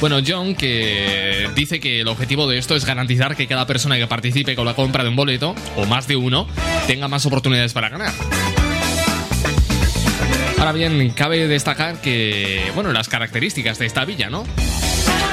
Bueno, 0.00 0.18
John, 0.24 0.54
que 0.54 1.48
dice 1.56 1.80
que 1.80 2.00
el 2.00 2.08
objetivo 2.08 2.46
de 2.46 2.58
esto 2.58 2.76
es 2.76 2.84
garantizar 2.84 3.34
que 3.34 3.46
cada 3.46 3.66
persona 3.66 3.96
que 3.96 4.06
participe 4.06 4.54
con 4.54 4.66
la 4.66 4.74
compra 4.74 5.02
de 5.02 5.08
un 5.08 5.16
boleto, 5.16 5.54
o 5.76 5.86
más 5.86 6.06
de 6.06 6.16
uno, 6.16 6.46
tenga 6.86 7.08
más 7.08 7.24
oportunidades 7.24 7.72
para 7.72 7.88
ganar. 7.88 8.12
Ahora 10.58 10.72
bien, 10.72 11.10
cabe 11.10 11.48
destacar 11.48 12.00
que, 12.02 12.70
bueno, 12.74 12.92
las 12.92 13.08
características 13.08 13.78
de 13.78 13.86
esta 13.86 14.04
villa, 14.04 14.28
¿no? 14.28 14.44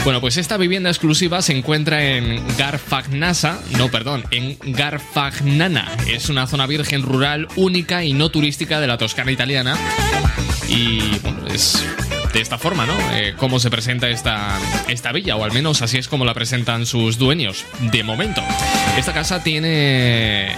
Bueno, 0.05 0.21
pues 0.21 0.37
esta 0.37 0.57
vivienda 0.57 0.91
exclusiva 0.91 1.41
se 1.41 1.57
encuentra 1.57 2.03
en 2.03 2.39
Garfagnasa, 2.59 3.59
no, 3.75 3.89
perdón, 3.89 4.23
en 4.29 4.55
Garfagnana. 4.63 5.91
Es 6.07 6.29
una 6.29 6.45
zona 6.45 6.67
virgen 6.67 7.01
rural 7.01 7.47
única 7.55 8.03
y 8.03 8.13
no 8.13 8.29
turística 8.29 8.79
de 8.79 8.85
la 8.85 8.99
Toscana 8.99 9.31
italiana. 9.31 9.75
Y 10.69 10.99
bueno, 11.23 11.47
es 11.47 11.83
de 12.33 12.39
esta 12.39 12.59
forma, 12.59 12.85
¿no? 12.85 12.93
Eh, 13.13 13.33
cómo 13.35 13.59
se 13.59 13.71
presenta 13.71 14.07
esta, 14.07 14.59
esta 14.87 15.11
villa, 15.11 15.37
o 15.37 15.43
al 15.43 15.51
menos 15.53 15.81
así 15.81 15.97
es 15.97 16.07
como 16.07 16.23
la 16.23 16.35
presentan 16.35 16.85
sus 16.85 17.17
dueños, 17.17 17.65
de 17.79 18.03
momento. 18.03 18.43
Esta 18.99 19.11
casa 19.11 19.41
tiene, 19.41 20.55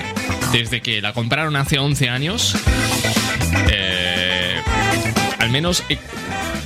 desde 0.51 0.81
que 0.81 1.01
la 1.01 1.13
compraron 1.13 1.55
hace 1.55 1.79
11 1.79 2.09
años, 2.09 2.53
eh, 3.71 4.59
al 5.39 5.49
menos 5.51 5.83
eh, 5.87 5.97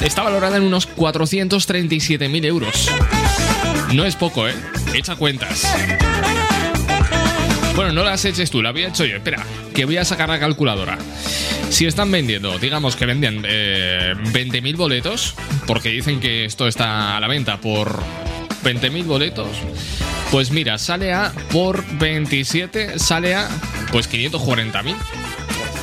está 0.02 0.23
valorada 0.23 0.57
en 0.57 0.64
unos 0.64 0.90
437.000 0.90 2.45
euros. 2.45 2.90
No 3.94 4.06
es 4.06 4.15
poco, 4.15 4.48
¿eh? 4.48 4.56
Echa 4.94 5.15
cuentas. 5.15 5.65
Bueno, 7.76 7.94
no 7.94 8.03
las 8.03 8.26
eches 8.26 8.52
tú, 8.52 8.61
la 8.61 8.69
había 8.69 8.90
hecho 8.90 9.06
yo. 9.06 9.15
Espera, 9.15 9.44
que 9.73 9.86
voy 9.86 9.98
a 9.98 10.06
sacar 10.06 10.30
la 10.30 10.40
calculadora. 10.40 10.98
Si 11.69 11.86
están 11.86 12.11
vendiendo, 12.11 12.60
digamos 12.60 12.95
que 12.95 13.06
venden 13.06 13.44
eh, 13.48 14.14
20.000 14.18 14.76
boletos, 14.76 15.36
porque 15.68 15.90
dicen 15.90 16.19
que 16.19 16.45
esto 16.45 16.68
está 16.68 17.15
a 17.15 17.19
la 17.19 17.28
venta 17.28 17.57
por 17.57 18.02
20.000 18.64 19.06
boletos, 19.06 19.49
pues 20.32 20.52
mira, 20.52 20.78
sale 20.78 21.14
a 21.14 21.32
por 21.52 21.86
27, 21.98 22.99
sale 22.99 23.36
a 23.36 23.49
pues 23.91 24.10
540.000. 24.11 24.95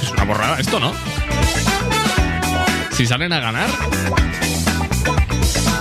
Es 0.02 0.10
una 0.10 0.24
borrada 0.24 0.60
esto, 0.60 0.78
¿no? 0.78 0.92
Si 2.98 3.06
salen 3.06 3.32
a 3.32 3.38
ganar. 3.38 3.70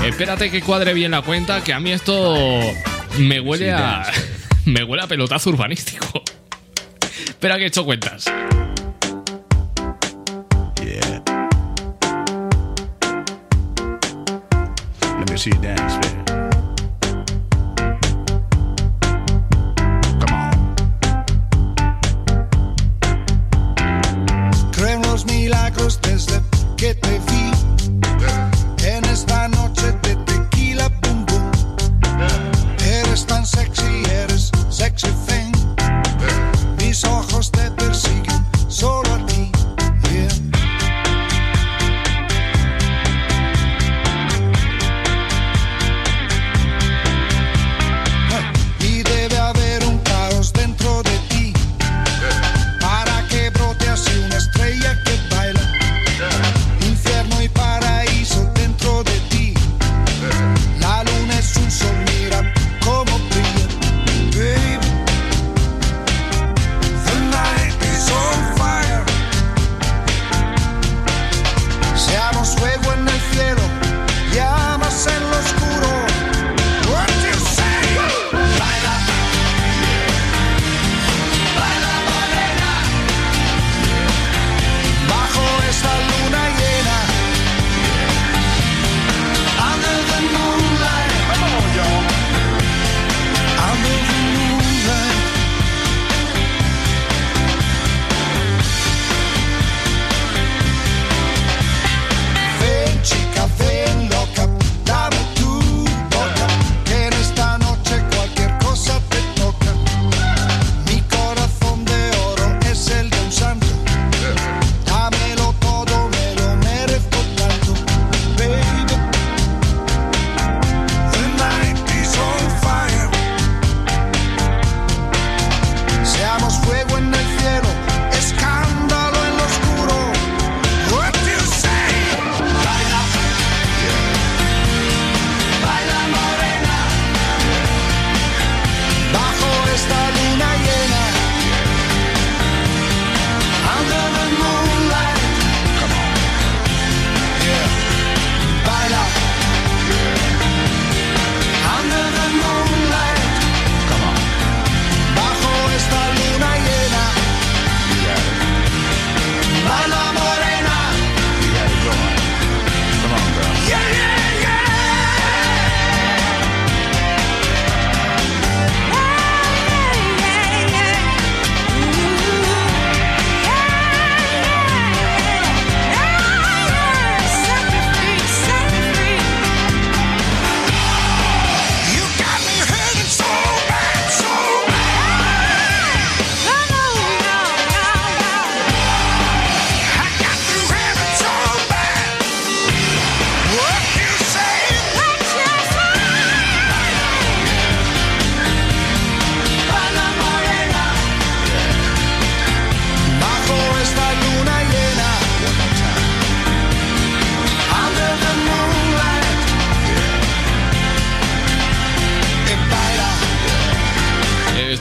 Espérate 0.05 0.51
que 0.51 0.61
cuadre 0.61 0.93
bien 0.93 1.09
la 1.09 1.23
cuenta, 1.23 1.63
que 1.63 1.73
a 1.73 1.79
mí 1.79 1.91
esto 1.91 2.59
me 3.17 3.39
huele 3.39 3.71
a. 3.71 4.05
Me 4.65 4.83
huele 4.83 5.01
a 5.01 5.07
pelotazo 5.07 5.49
urbanístico. 5.49 6.21
Espera 7.27 7.57
que 7.57 7.63
he 7.63 7.67
hecho 7.67 7.85
cuentas. 7.85 8.25
Yeah. 10.83 11.23
Let 15.17 15.31
me 15.31 15.37
see 15.37 15.49
you 15.49 15.59
dance, 15.59 15.97
man. 16.01 16.26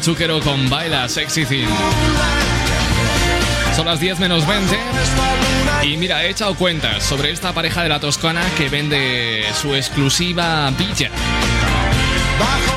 Chúquero 0.06 0.38
con 0.38 0.70
Baila 0.70 1.08
Sexy 1.08 1.44
Thing. 1.44 1.66
Son 3.74 3.86
las 3.86 3.98
10 3.98 4.20
menos 4.20 4.46
20. 4.46 4.78
Y 5.82 5.96
mira, 5.96 6.24
he 6.24 6.30
echado 6.30 6.54
cuentas 6.54 7.02
sobre 7.02 7.32
esta 7.32 7.52
pareja 7.52 7.82
de 7.82 7.88
la 7.88 7.98
Toscana 7.98 8.48
que 8.56 8.68
vende 8.68 9.44
su 9.60 9.74
exclusiva 9.74 10.70
villa. 10.78 11.10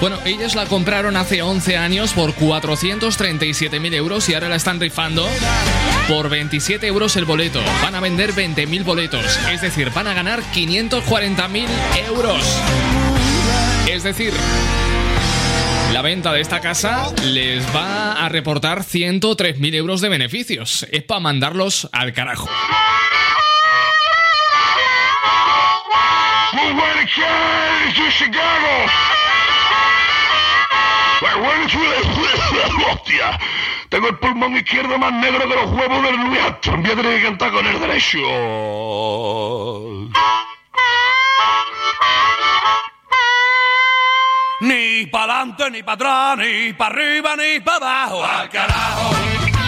Bueno, 0.01 0.17
ellos 0.25 0.55
la 0.55 0.65
compraron 0.65 1.15
hace 1.17 1.43
11 1.43 1.77
años 1.77 2.13
por 2.13 2.33
437.000 2.33 3.93
euros 3.93 4.27
y 4.27 4.33
ahora 4.33 4.49
la 4.49 4.55
están 4.55 4.79
rifando 4.79 5.29
por 6.07 6.29
27 6.29 6.87
euros 6.87 7.15
el 7.15 7.25
boleto. 7.25 7.61
Van 7.83 7.93
a 7.93 7.99
vender 7.99 8.33
20.000 8.33 8.83
boletos, 8.83 9.39
es 9.51 9.61
decir, 9.61 9.91
van 9.91 10.07
a 10.07 10.15
ganar 10.15 10.41
540.000 10.51 11.67
euros. 12.07 12.43
Es 13.87 14.01
decir, 14.01 14.33
la 15.93 16.01
venta 16.01 16.33
de 16.33 16.41
esta 16.41 16.61
casa 16.61 17.13
les 17.23 17.63
va 17.75 18.13
a 18.13 18.29
reportar 18.29 18.79
103.000 18.79 19.75
euros 19.75 20.01
de 20.01 20.09
beneficios. 20.09 20.87
Es 20.91 21.03
para 21.03 21.19
mandarlos 21.19 21.87
al 21.91 22.13
carajo. 22.13 22.49
Hostia, 32.91 33.39
tengo 33.89 34.09
el 34.09 34.17
pulmón 34.17 34.55
izquierdo 34.55 34.97
más 34.97 35.13
negro 35.13 35.47
que 35.47 35.55
los 35.55 35.71
huevos 35.71 36.03
del 36.03 36.15
Louis 36.15 36.39
Armstrong. 36.39 36.81
Voy 36.81 36.91
a 36.91 36.95
tener 36.95 37.17
que 37.17 37.25
cantar 37.25 37.51
con 37.51 37.65
el 37.65 37.79
derecho. 37.79 38.19
Ni 44.61 45.05
para 45.05 45.39
adelante, 45.39 45.71
ni 45.71 45.83
para 45.83 45.93
atrás, 45.93 46.37
ni 46.37 46.73
para 46.73 46.95
arriba, 46.95 47.35
ni 47.35 47.59
para 47.61 47.77
abajo. 47.77 48.23
¡Al 48.25 48.49
carajo! 48.49 49.58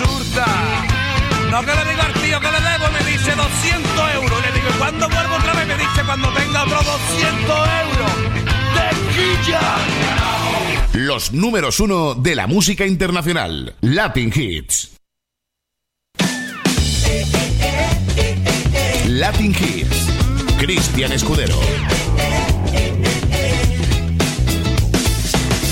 No 0.00 1.60
que 1.60 1.66
le 1.66 1.84
digo 1.90 2.02
al 2.02 2.12
tío 2.14 2.40
que 2.40 2.50
le 2.50 2.60
debo, 2.60 2.90
me 2.92 3.10
dice 3.10 3.34
200 3.34 4.14
euros. 4.14 4.42
Le 4.42 4.52
digo, 4.52 4.68
¿y 4.70 4.78
cuando 4.78 5.06
vuelvo 5.06 5.34
otra 5.34 5.52
vez? 5.52 5.66
Me 5.66 5.74
dice, 5.76 6.02
cuando 6.06 6.32
tenga 6.32 6.64
otros 6.64 6.86
200 6.86 7.68
euros. 7.84 8.12
¡Tequilla! 8.74 9.60
Los 10.94 11.32
números 11.32 11.78
uno 11.80 12.14
de 12.14 12.34
la 12.34 12.46
música 12.46 12.86
internacional. 12.86 13.74
Latin 13.82 14.32
Hits. 14.34 14.92
Latin 19.08 19.50
Hits. 19.50 20.06
Cristian 20.58 21.12
Escudero. 21.12 21.58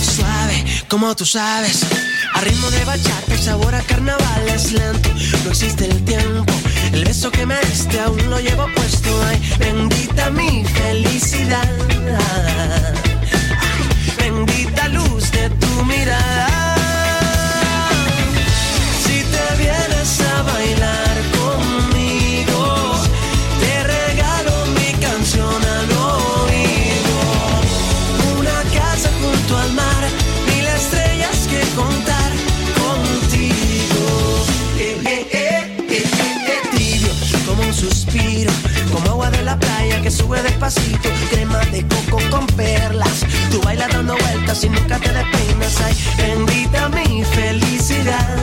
Suave, 0.03 0.65
como 0.89 1.17
tú 1.17 1.25
sabes. 1.25 1.87
A 2.35 2.41
ritmo 2.43 2.71
de 2.71 2.85
bachata, 2.85 3.30
sabor 3.41 3.75
a 3.75 3.81
carnaval 3.83 4.49
es 4.55 4.73
lento. 4.73 5.09
No 5.45 5.51
existe 5.51 5.87
el 5.87 6.05
tiempo. 6.05 6.53
El 6.93 7.05
beso 7.05 7.31
que 7.31 7.47
me 7.47 7.59
diste 7.61 7.99
aún 7.99 8.29
lo 8.29 8.39
llevo 8.39 8.67
puesto. 8.75 9.09
Ay, 9.25 9.41
bendita 9.59 10.31
mi 10.31 10.65
felicidad. 10.65 11.69
Ay, 12.19 12.99
bendita 14.19 14.89
luz 14.89 15.31
de 15.33 15.49
tu 15.49 15.85
mirada. 15.85 16.49
Si 19.05 19.23
te 19.33 19.57
vienes 19.63 20.21
a 20.21 20.43
bailar 20.43 21.30
sube 40.31 40.43
despacito, 40.43 41.09
crema 41.31 41.59
de 41.73 41.85
coco 41.89 42.21
con 42.31 42.47
perlas. 42.49 43.25
Tú 43.51 43.61
bailas 43.63 43.93
dando 43.93 44.17
vueltas 44.17 44.63
y 44.63 44.69
nunca 44.69 44.99
te 44.99 45.13
despeinas. 45.13 45.81
Ay, 45.81 45.97
bendita 46.19 46.89
mi 46.89 47.25
felicidad. 47.25 48.40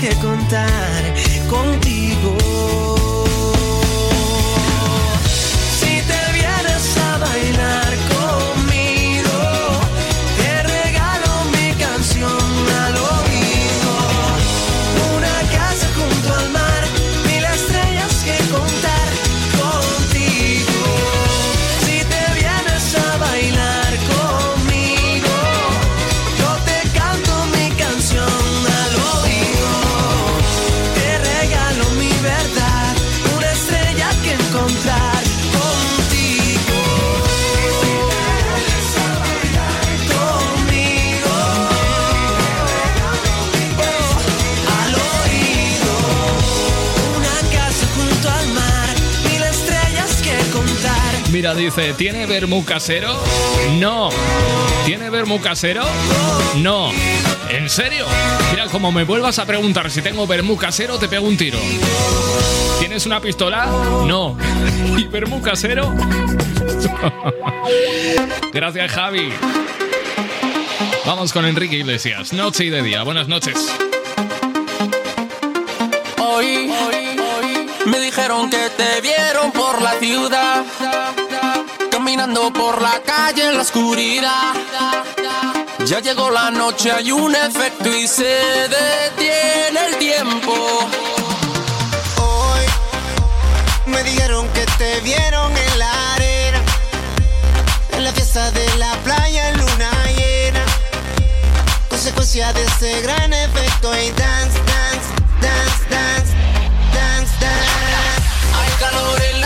Que 0.00 0.14
contar 0.16 1.14
contigo. 1.50 1.99
Dice, 51.40 51.94
¿tiene 51.94 52.26
vermú 52.26 52.66
casero? 52.66 53.18
No. 53.78 54.10
¿Tiene 54.84 55.08
vermú 55.08 55.40
casero? 55.40 55.82
No. 56.56 56.90
¿En 57.48 57.70
serio? 57.70 58.04
Mira, 58.50 58.66
como 58.66 58.92
me 58.92 59.04
vuelvas 59.04 59.38
a 59.38 59.46
preguntar 59.46 59.90
si 59.90 60.02
tengo 60.02 60.26
vermú 60.26 60.58
casero, 60.58 60.98
te 60.98 61.08
pego 61.08 61.26
un 61.26 61.38
tiro. 61.38 61.58
¿Tienes 62.78 63.06
una 63.06 63.22
pistola? 63.22 63.64
No. 64.06 64.36
¿Y 64.98 65.06
vermú 65.06 65.40
casero? 65.40 65.94
Gracias, 68.52 68.92
Javi. 68.92 69.32
Vamos 71.06 71.32
con 71.32 71.46
Enrique 71.46 71.76
Iglesias. 71.76 72.34
Noche 72.34 72.66
y 72.66 72.70
de 72.70 72.82
día. 72.82 73.02
Buenas 73.02 73.28
noches. 73.28 73.56
Hoy 76.18 76.70
me 77.86 77.98
dijeron 77.98 78.50
que 78.50 78.68
te 78.76 79.00
vieron 79.00 79.50
por 79.52 79.80
la 79.82 79.92
ciudad, 79.94 80.64
caminando 82.10 82.52
por 82.52 82.82
la 82.82 83.00
calle 83.02 83.50
en 83.50 83.54
la 83.54 83.62
oscuridad. 83.62 84.52
Ya 85.86 86.00
llegó 86.00 86.28
la 86.28 86.50
noche, 86.50 86.90
hay 86.90 87.12
un 87.12 87.32
efecto 87.36 87.88
y 87.88 88.08
se 88.08 88.24
detiene 88.68 89.86
el 89.86 89.96
tiempo. 89.96 90.52
Hoy 92.16 92.66
me 93.86 94.02
dijeron 94.02 94.48
que 94.48 94.66
te 94.76 95.00
vieron 95.02 95.56
en 95.56 95.78
la 95.78 96.14
arena, 96.14 96.60
en 97.92 98.02
la 98.02 98.12
fiesta 98.12 98.50
de 98.50 98.66
la 98.78 98.92
playa 99.04 99.50
en 99.50 99.58
luna 99.58 99.90
llena. 100.16 100.64
Consecuencia 101.88 102.52
de 102.52 102.64
ese 102.64 103.02
gran 103.02 103.32
efecto 103.32 103.88
y 103.94 104.10
dance, 104.10 104.58
dance, 104.72 105.10
dance, 105.40 105.84
dance, 105.88 106.34
dance, 106.92 107.32
dance. 107.40 107.46
Hay 108.58 108.70
calor 108.80 109.22
en 109.32 109.39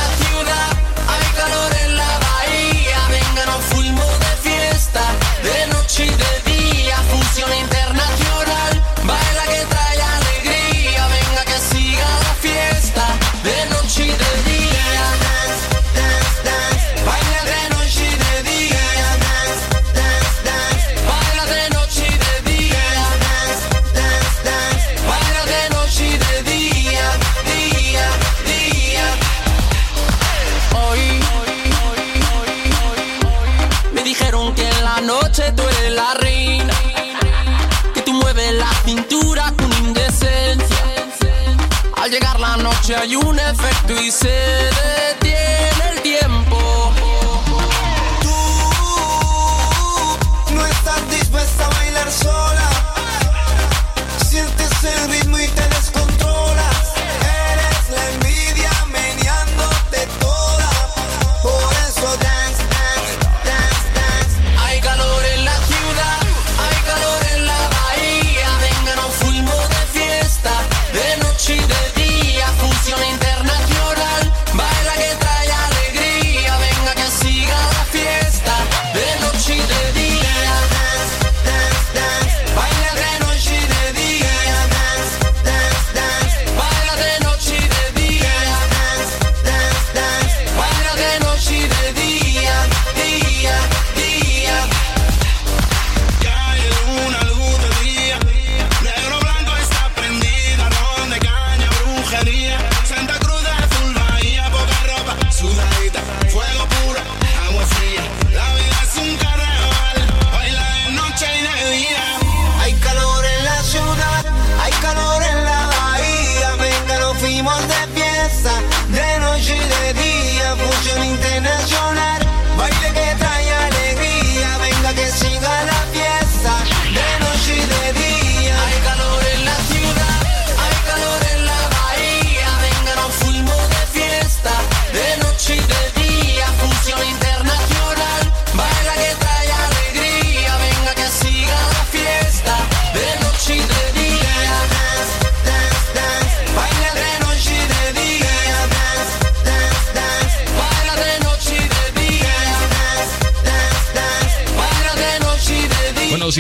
noche 42.65 42.97
hay 42.97 43.15
un 43.15 43.39
efecto 43.39 43.93
y 44.03 44.11
se 44.11 44.27
detiene 44.31 45.91
el 45.93 46.01
tiempo. 46.01 46.91
No 50.51 50.65
estás 50.65 51.11
dispuesta 51.11 51.67
a 51.67 51.69
bailar 51.69 52.11
sola. 52.11 52.71
Sientes 54.27 54.73
el 54.83 55.09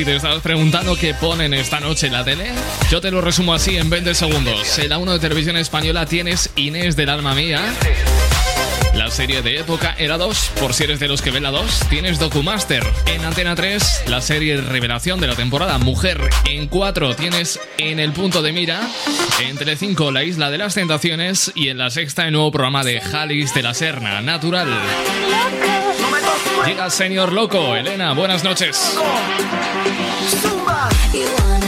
te 0.05 0.17
estás 0.17 0.43
preguntando 0.43 0.97
qué 0.97 1.15
ponen 1.15 1.55
esta 1.55 1.81
noche 1.81 2.09
en 2.09 2.13
la 2.13 2.25
tele, 2.25 2.53
yo 2.91 3.01
te 3.01 3.11
lo 3.11 3.23
resumo 3.23 3.55
así 3.55 3.77
en 3.77 3.89
20 3.89 4.15
segundos. 4.15 4.79
En 4.79 4.91
la 4.91 4.99
1 4.99 5.13
de 5.15 5.19
televisión 5.19 5.57
española 5.57 6.05
tienes 6.05 6.51
Inés 6.57 6.95
del 6.95 7.09
alma 7.09 7.35
mía. 7.35 7.63
La 8.95 9.11
serie 9.11 9.41
de 9.41 9.59
época 9.59 9.95
era 9.99 10.19
2, 10.19 10.53
por 10.61 10.75
si 10.75 10.85
eres 10.85 11.01
de 11.01 11.09
los 11.09 11.23
que 11.23 11.31
ven 11.31 11.43
la 11.43 11.51
2, 11.51 11.87
tienes 11.89 12.19
Documaster. 12.19 12.85
En 13.07 13.25
Antena 13.25 13.55
3, 13.55 14.05
la 14.09 14.21
serie 14.21 14.61
revelación 14.61 15.21
de 15.21 15.27
la 15.27 15.37
temporada 15.37 15.79
Mujer. 15.79 16.21
En 16.45 16.69
4 16.69 17.17
tienes 17.17 17.59
En 17.79 17.99
el 17.99 18.13
punto 18.13 18.43
de 18.43 18.53
mira. 18.53 18.81
En 19.41 19.57
Telecinco, 19.57 20.11
La 20.11 20.23
isla 20.23 20.51
de 20.51 20.59
las 20.59 20.75
tentaciones. 20.75 21.51
Y 21.55 21.69
en 21.69 21.79
la 21.79 21.91
sexta, 21.91 22.27
el 22.27 22.33
nuevo 22.33 22.53
programa 22.53 22.85
de 22.85 23.01
Jalis 23.01 23.55
de 23.55 23.63
la 23.63 23.75
Serna, 23.75 24.21
Natural. 24.21 24.69
Llega 26.67 26.89
Señor 26.89 27.33
Loco. 27.33 27.77
Elena, 27.77 28.15
buenas 28.15 28.43
noches. 28.43 28.97
You 31.13 31.27
want 31.27 31.65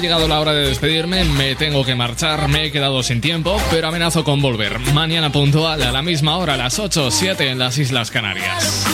llegado 0.00 0.26
la 0.28 0.40
hora 0.40 0.52
de 0.52 0.68
despedirme, 0.68 1.24
me 1.24 1.54
tengo 1.54 1.84
que 1.84 1.94
marchar, 1.94 2.48
me 2.48 2.64
he 2.64 2.72
quedado 2.72 3.02
sin 3.02 3.20
tiempo, 3.20 3.60
pero 3.70 3.88
amenazo 3.88 4.24
con 4.24 4.40
volver. 4.40 4.78
Mañana 4.92 5.30
puntual 5.30 5.82
a 5.82 5.92
la 5.92 6.02
misma 6.02 6.36
hora, 6.36 6.54
a 6.54 6.56
las 6.56 6.78
8 6.78 7.06
o 7.06 7.10
7 7.10 7.50
en 7.50 7.58
las 7.58 7.78
Islas 7.78 8.10
Canarias. 8.10 8.86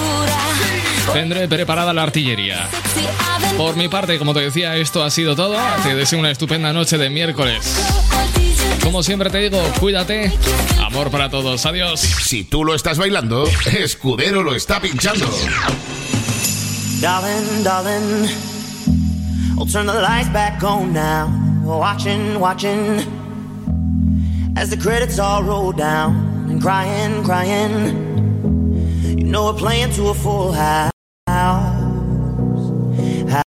Tendré 1.12 1.48
preparada 1.48 1.92
la 1.92 2.02
artillería. 2.02 2.68
Por 3.56 3.76
mi 3.76 3.88
parte, 3.88 4.18
como 4.18 4.34
te 4.34 4.40
decía, 4.40 4.76
esto 4.76 5.04
ha 5.04 5.10
sido 5.10 5.36
todo. 5.36 5.56
Te 5.82 5.94
deseo 5.94 6.18
una 6.18 6.30
estupenda 6.30 6.72
noche 6.72 6.98
de 6.98 7.08
miércoles. 7.08 7.76
Como 8.82 9.02
siempre 9.02 9.30
te 9.30 9.38
digo, 9.38 9.62
cuídate. 9.80 10.32
Amor 10.80 11.10
para 11.10 11.30
todos. 11.30 11.64
Adiós. 11.66 12.00
Si 12.00 12.44
tú 12.44 12.64
lo 12.64 12.74
estás 12.74 12.98
bailando, 12.98 13.48
Escudero 13.78 14.42
lo 14.42 14.54
está 14.54 14.80
pinchando. 14.80 15.26
Darling, 17.00 17.62
darling, 17.62 18.28
I'll 19.58 19.64
turn 19.64 19.86
the 19.86 19.94
lights 19.94 20.28
back 20.28 20.62
on 20.62 20.92
now. 20.92 21.32
Watching, 21.64 22.38
watching, 22.38 23.00
as 24.56 24.70
the 24.70 24.76
credits 24.76 25.18
all 25.18 25.42
roll 25.42 25.72
down 25.72 26.14
and 26.50 26.60
crying, 26.60 27.24
crying. 27.24 29.18
You 29.18 29.24
know 29.24 29.46
we're 29.46 29.58
playing 29.58 29.92
to 29.92 30.08
a 30.08 30.14
full 30.14 30.52
house. 30.52 30.95